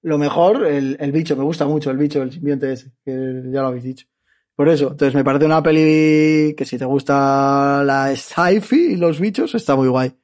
[0.04, 3.62] Lo mejor, el, el bicho, me gusta mucho el bicho, el simbionte ese, que ya
[3.62, 4.08] lo habéis dicho.
[4.56, 9.20] Por eso, entonces me parece una peli que si te gusta la sci-fi y los
[9.20, 10.16] bichos, está muy guay.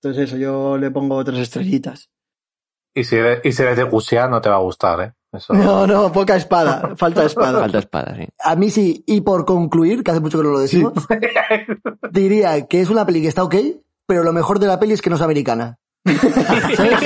[0.00, 2.10] Entonces eso, yo le pongo tres estrellitas.
[2.94, 5.12] Y si eres, y si de Gusia no te va a gustar, ¿eh?
[5.32, 5.54] Eso.
[5.54, 7.60] No, no, poca espada, falta espada.
[7.60, 8.28] Falta espada, sí.
[8.44, 10.92] A mí sí, y por concluir, que hace mucho que no lo decimos,
[12.12, 13.54] diría que es una peli que está ok,
[14.06, 15.78] pero lo mejor de la peli es que no es americana.
[16.76, 16.98] ¿Sabes?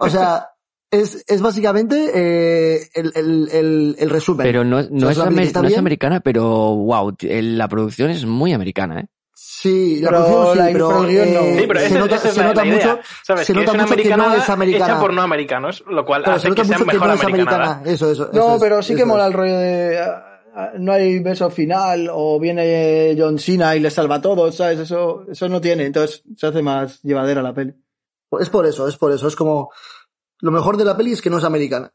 [0.00, 0.48] O sea,
[0.90, 4.44] es, es básicamente eh, el, el, el, el resumen.
[4.46, 6.44] Pero no, no, O sea, es, amer- está no es americana, pero
[6.76, 9.06] wow, la producción es muy americana, ¿eh?
[9.62, 11.40] Sí, la Pero producción sí, la- pero, pero el guion no.
[11.40, 12.76] eh, Sí, pero se esa, nota, esa es se la, nota la idea.
[12.96, 13.46] mucho, ¿Sabes?
[13.46, 14.84] se que nota es mucho que no es americana.
[14.92, 17.14] hecha por no americanos, lo cual se hace nota que sea mucho que mejor no
[17.14, 17.82] es americana.
[17.84, 18.30] Eso, eso.
[18.32, 20.04] No, eso pero sí que mola el rollo de.
[20.78, 24.80] No hay beso final o viene John Cena y le salva a todos, ¿sabes?
[24.80, 27.72] Eso, eso no tiene, entonces se hace más llevadera la peli.
[28.40, 29.28] Es por eso, es por eso.
[29.28, 29.70] Es como.
[30.40, 31.92] Lo mejor de la peli es que no es americana.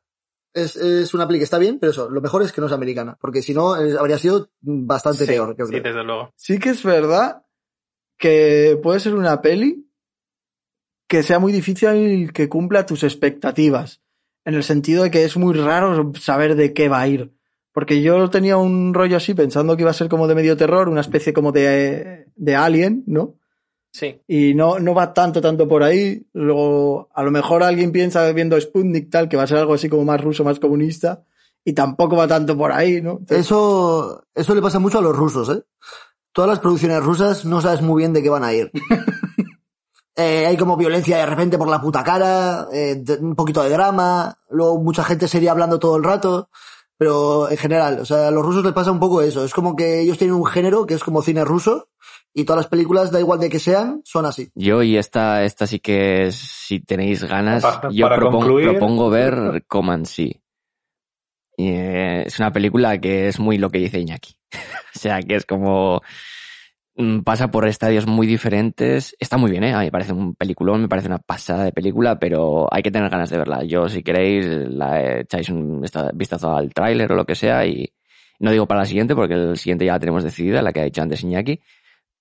[0.54, 2.74] Es, es una peli que está bien, pero eso, lo mejor es que no es
[2.74, 3.18] americana.
[3.20, 5.84] Porque si no, eh, habría sido bastante Sí, peor, yo sí, creo.
[5.84, 6.32] desde luego.
[6.36, 7.44] Sí que es verdad
[8.18, 9.88] que puede ser una peli
[11.08, 14.02] que sea muy difícil que cumpla tus expectativas.
[14.46, 17.34] En el sentido de que es muy raro saber de qué va a ir.
[17.72, 20.90] Porque yo tenía un rollo así pensando que iba a ser como de medio terror,
[20.90, 23.36] una especie como de, de alien, ¿no?
[23.92, 24.22] Sí.
[24.28, 26.28] y no, no va tanto, tanto por ahí.
[26.34, 29.90] Luego, a lo mejor alguien piensa viendo Sputnik tal, que va a ser algo así
[29.90, 31.24] como más ruso, más comunista,
[31.64, 33.12] y tampoco va tanto por ahí, ¿no?
[33.20, 35.64] Entonces, Eso, eso le pasa mucho a los rusos, ¿eh?
[36.38, 38.70] Todas las producciones rusas no sabes muy bien de qué van a ir.
[40.20, 43.70] Eh, hay como violencia de repente por la puta cara, eh, de- un poquito de
[43.70, 46.50] drama, luego mucha gente sería hablando todo el rato,
[46.98, 49.46] pero en general, o sea, a los rusos les pasa un poco eso.
[49.46, 51.90] Es como que ellos tienen un género que es como cine ruso
[52.34, 54.50] y todas las películas, da igual de que sean, son así.
[54.56, 57.62] Yo y esta, esta sí que es- si tenéis ganas,
[57.92, 60.42] yo para propongo, concluir- propongo ver Comanche.
[61.58, 64.37] Y, eh, es una película que es muy lo que dice Iñaki.
[64.96, 66.02] o sea, que es como
[66.96, 69.16] mm, pasa por estadios muy diferentes.
[69.20, 69.74] Está muy bien, ¿eh?
[69.74, 72.92] A mí me parece un peliculón, me parece una pasada de película, pero hay que
[72.92, 73.64] tener ganas de verla.
[73.64, 77.94] Yo, si queréis, echáis un vista- vistazo al tráiler o lo que sea y
[78.40, 80.84] no digo para la siguiente porque el siguiente ya la tenemos decidida, la que ha
[80.84, 81.60] dicho antes Iñaki,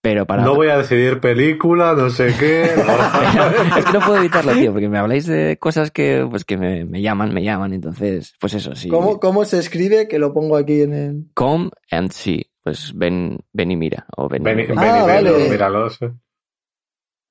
[0.08, 0.44] pero para...
[0.44, 2.62] No voy a decidir película, no sé qué.
[3.78, 6.84] es que no puedo evitarlo, tío, porque me habláis de cosas que, pues, que me,
[6.84, 8.88] me llaman, me llaman, entonces, pues eso, sí.
[8.88, 10.06] ¿cómo, ¿Cómo se escribe?
[10.06, 11.24] Que lo pongo aquí en el...
[11.34, 12.48] Come and see.
[12.62, 14.06] Pues ven, ven y mira.
[14.16, 15.50] O ven, Ven, y- ven- Ah, vale.
[15.50, 15.98] míralos.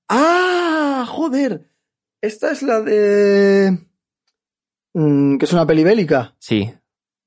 [0.09, 1.05] ¡Ah!
[1.07, 1.69] ¡Joder!
[2.19, 3.77] Esta es la de...
[4.93, 6.35] Mm, que es una peli bélica.
[6.39, 6.73] Sí.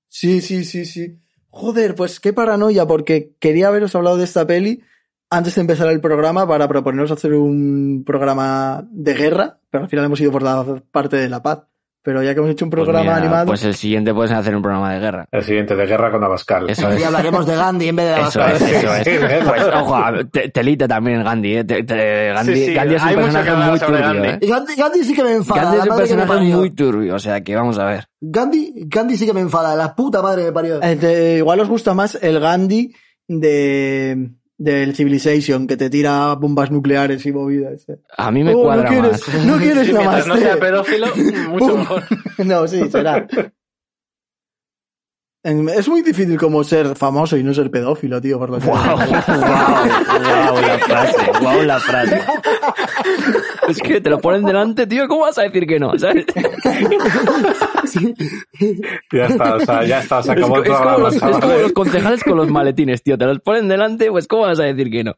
[0.09, 1.19] Sí, sí, sí, sí.
[1.49, 4.83] Joder, pues qué paranoia, porque quería haberos hablado de esta peli
[5.31, 10.05] antes de empezar el programa para proponeros hacer un programa de guerra, pero al final
[10.07, 11.65] hemos ido por la parte de la paz.
[12.01, 14.55] Pero ya que hemos hecho un Pues programa mira, animado, Pues el siguiente puedes hacer
[14.57, 15.27] un programa de guerra.
[15.31, 16.71] El siguiente, de guerra con Abascal.
[16.71, 17.01] Eso es.
[17.01, 18.69] Y hablaremos de Gandhi en vez de la Eso Abascal.
[18.71, 19.05] es, eso es.
[19.05, 19.11] Sí,
[19.47, 21.65] Pues, ojo, a- te- telita también Gandhi, ¿eh?
[21.65, 24.29] Te- te- Gandhi, Sí, sí, Gandhi es un hay personaje muy turbio, Gandhi.
[24.29, 24.39] ¿eh?
[24.49, 25.63] Gandhi, Gandhi sí que me enfada.
[25.63, 28.05] Gandhi es un personaje muy turbio, o sea que vamos a ver.
[28.23, 29.75] Gandhi, Gandhi sí que me enfada.
[29.77, 30.81] La puta madre me parió.
[30.83, 32.95] eh, te- igual os gusta más el Gandhi
[33.27, 37.89] de del Civilization, que te tira bombas nucleares y movidas.
[37.89, 37.99] eh.
[38.17, 39.47] A mí me Oh, cuadra no quieres, más.
[39.47, 40.27] no quieres Sí, nada más.
[40.27, 41.07] no sea pedófilo,
[41.49, 42.03] mucho mejor.
[42.45, 43.27] No, sí, será.
[45.45, 48.77] Es muy difícil como ser famoso y no ser pedófilo, tío, por lo que Wow,
[48.77, 52.21] wow, wow, la frase, wow, la frase.
[53.69, 55.97] Es que te lo ponen delante, tío, ¿cómo vas a decir que no?
[55.99, 56.25] ¿Sabes?
[59.13, 61.21] Ya está, o sea, ya está, se Es, acabó co- el es como los, es
[61.21, 63.17] como los concejales con los maletines, tío.
[63.19, 65.15] Te los ponen delante, pues ¿cómo vas a decir que no?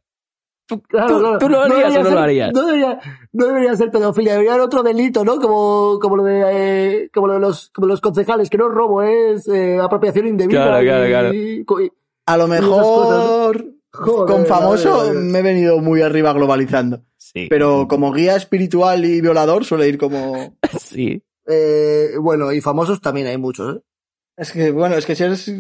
[0.71, 1.39] ¿Tú, Claro, tú- claro.
[1.39, 2.53] tú lo No harías debería o no ser- lo harías?
[2.55, 3.01] No debería,
[3.33, 5.39] no debería ser pedofilia, debería haber otro delito, ¿no?
[5.41, 8.75] Como, como lo de, eh, como lo de los, como los concejales, que no es
[8.75, 10.65] robo, es eh, apropiación indebida.
[10.65, 11.35] Claro, y- claro, claro.
[11.35, 11.93] y-
[12.27, 17.03] A lo mejor Joder, con famoso madre me he venido muy arriba globalizando.
[17.17, 17.47] Sí.
[17.51, 20.57] Pero como guía espiritual y violador suele ir como...
[20.81, 21.23] Sí.
[21.47, 23.81] Eh, bueno, y famosos también hay muchos, ¿eh?
[24.37, 25.53] Es que, bueno, es que si eres...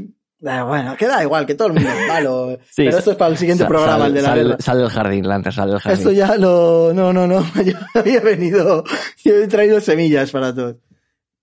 [0.46, 2.58] Ah, Bueno, queda igual, que todo el mundo es malo.
[2.70, 4.88] Sí, pero esto es para el siguiente programa, sal, el de la sal- sal del
[4.90, 5.98] jardín, Lancer, sal del jardín.
[5.98, 6.92] Esto ya lo...
[6.94, 7.42] No, no, no.
[7.64, 8.84] Yo había venido...
[9.24, 10.76] Yo he traído semillas para todos.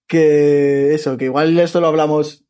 [0.07, 2.43] Que eso, que igual esto lo hablamos...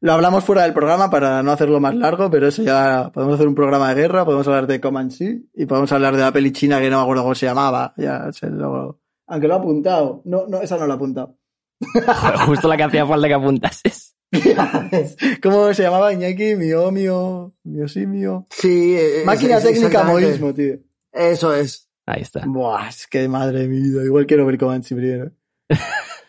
[0.00, 3.10] Lo hablamos fuera del programa para no hacerlo más largo, pero eso ya...
[3.14, 6.32] Podemos hacer un programa de guerra, podemos hablar de Comanche y podemos hablar de la
[6.32, 7.94] peli china que no me acuerdo cómo se llamaba.
[7.96, 8.98] Ya se lo...
[9.28, 10.20] Aunque lo ha apuntado.
[10.24, 11.36] No, no, esa no lo ha apuntado.
[12.46, 14.16] Justo la que hacía falta que apuntases.
[15.42, 16.54] ¿Cómo se llamaba Iñaki?
[16.56, 18.46] Mio, mio, mio sí, mio.
[18.50, 20.76] Sí, eh, Máquina es- es técnica moísmo, tío.
[21.12, 21.88] Eso es.
[22.06, 22.42] Ahí está.
[22.46, 25.30] Buah, es que madre mía, igual quiero ver Comanche primero.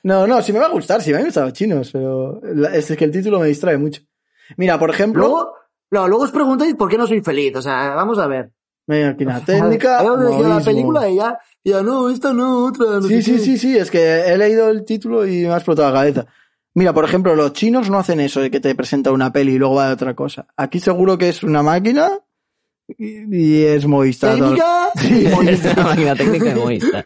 [0.06, 2.42] No, no, sí me va a gustar, sí me han gustado chinos, pero
[2.74, 4.02] es que el título me distrae mucho.
[4.58, 5.54] Mira, por ejemplo, Luego,
[5.92, 7.56] no, luego os preguntáis por qué no soy feliz.
[7.56, 8.52] O sea, vamos a ver.
[8.86, 10.00] máquina técnica.
[10.00, 12.86] Habíamos elegido la película y ya, y ya, no, esta no, otra.
[12.86, 15.88] no Sí, sí, sí, sí, es que he leído el título y me ha explotado
[15.94, 16.26] la cabeza.
[16.76, 19.58] Mira, por ejemplo, los chinos no hacen eso de que te presenta una peli y
[19.60, 20.48] luego va de otra cosa.
[20.58, 22.10] Aquí seguro que es una máquina
[22.88, 24.36] y, y es movista.
[24.36, 24.56] todo.
[24.56, 24.88] Técnica
[25.46, 27.06] Es una máquina técnica egoísta.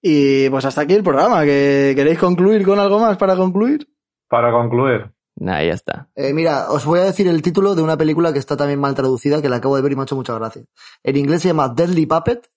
[0.00, 1.44] Y pues hasta aquí el programa.
[1.44, 3.88] ¿Que ¿Queréis concluir con algo más para concluir?
[4.28, 5.10] Para concluir.
[5.36, 6.08] Nah, ya está.
[6.14, 8.94] Eh, mira, os voy a decir el título de una película que está también mal
[8.94, 10.62] traducida, que la acabo de ver y me ha hecho mucha gracia.
[11.02, 12.50] En inglés se llama Deadly Puppet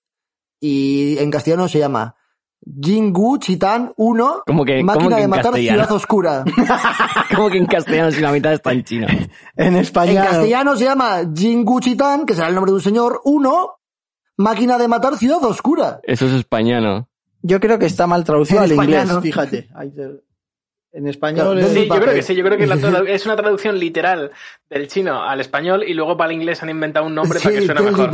[0.60, 2.16] y en castellano se llama
[2.80, 5.78] Jingu Chitan 1, ¿Cómo que- Máquina cómo que de en matar castellano?
[5.82, 6.44] Ciudad Oscura.
[7.34, 9.06] Como que en castellano si la mitad está en chino.
[9.56, 10.24] En En España.
[10.24, 13.70] castellano se llama Jingu Chitan, que será el nombre de un señor, 1,
[14.36, 16.00] Máquina de matar Ciudad Oscura.
[16.04, 17.08] Eso es españano.
[17.42, 19.22] Yo creo que está mal traducido En al inglés, español.
[19.22, 19.68] fíjate.
[20.92, 22.74] En español Claro, Sí, yo creo que sí, yo creo que la
[23.08, 24.30] es una traducción literal
[24.70, 27.64] del chino al español y luego para el inglés han inventado un nombre para que
[27.66, 28.10] suene mejor.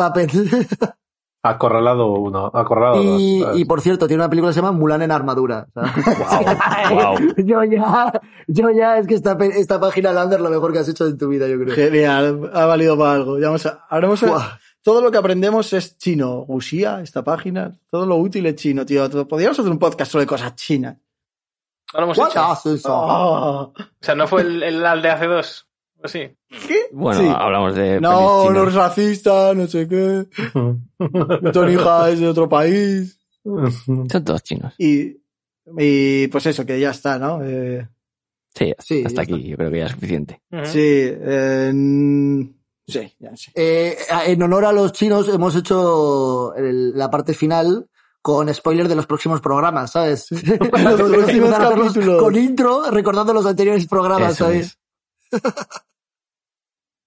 [1.42, 3.58] Acorralado uno, acorralado y, dos.
[3.58, 5.66] y por cierto, tiene una película que se llama Mulan en armadura.
[5.72, 7.16] Sea, Wow.
[7.44, 8.12] yo ya,
[8.48, 11.28] yo ya, es que esta, esta página Lander lo mejor que has hecho en tu
[11.28, 11.74] vida, yo creo.
[11.74, 13.38] Genial, ha valido para algo.
[13.38, 14.58] Ya vamos a- haremos Buah.
[14.82, 16.40] todo lo que aprendemos es chino.
[16.48, 19.08] Wuxia, esta página, todo lo útil es chino, tío.
[19.28, 20.96] Podríamos hacer un podcast solo de cosas chinas.
[21.94, 22.90] No lo hemos hecho.
[22.92, 23.72] Oh.
[23.72, 25.67] O sea, no fue el, el al de hace dos.
[26.02, 26.22] ¿O sí?
[26.92, 27.26] Bueno, Sí.
[27.28, 30.26] hablamos de No, no es racista, no sé qué.
[31.52, 33.18] Tu hija es de otro país.
[33.44, 34.74] Son todos chinos.
[34.78, 35.16] Y,
[35.76, 37.40] y pues eso, que ya está, ¿no?
[37.42, 37.86] Eh,
[38.54, 40.40] Sí, Sí, hasta aquí yo creo que ya es suficiente.
[40.64, 41.72] Sí, eh,
[42.88, 43.52] sí, ya sé.
[43.54, 43.96] Eh,
[44.26, 47.88] en honor a los chinos hemos hecho el- la parte final
[48.20, 50.26] con spoiler de los próximos programas, ¿sabes?
[50.32, 52.20] Los próximos capítulos.
[52.20, 54.76] Con intro, recordando los anteriores programas, Eso ¿sabes?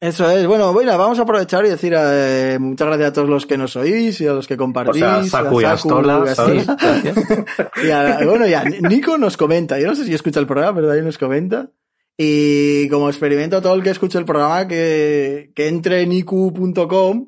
[0.02, 0.14] Es.
[0.16, 0.46] Eso es.
[0.48, 3.76] Bueno, bueno, vamos a aprovechar y decir eh, muchas gracias a todos los que nos
[3.76, 5.02] oís y a los que compartís.
[5.02, 6.66] O sea, a Saku y Saku Astola, y ¿sabes?
[7.84, 9.80] Y a- bueno, ya, Nico nos comenta.
[9.80, 11.70] Yo no sé si escucha el programa, pero ahí nos comenta.
[12.18, 17.28] Y como experimento a todo el que escuche el programa, que, que entre en iq.com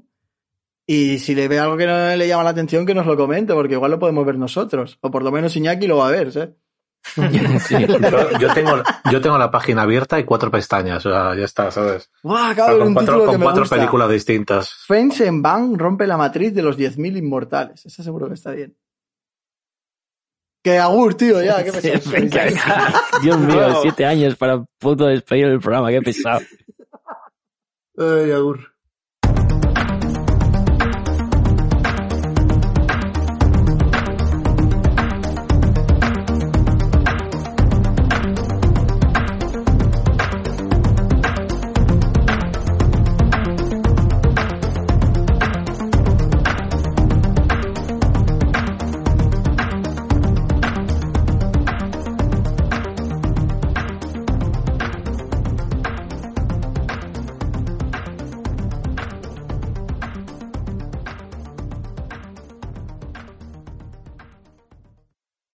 [0.85, 3.53] y si le ve algo que no le llama la atención, que nos lo comente,
[3.53, 4.97] porque igual lo podemos ver nosotros.
[5.01, 6.53] O por lo menos Iñaki lo va a ver, ¿eh?
[7.59, 7.75] Sí.
[7.87, 8.81] Yo, yo tengo,
[9.11, 12.09] yo tengo la página abierta y cuatro pestañas, o sea, ya está, ¿sabes?
[12.21, 12.31] Con
[12.81, 14.73] un cuatro, con películas distintas.
[14.87, 17.85] Fence en Bang rompe la matriz de los 10.000 inmortales.
[17.85, 18.75] Esa seguro que está bien.
[20.63, 22.01] Que agur, tío, ya, qué pesado.
[23.21, 26.39] Dios mío, siete años para puto despedir el programa, qué pesado.
[27.97, 28.72] Ay, Agur.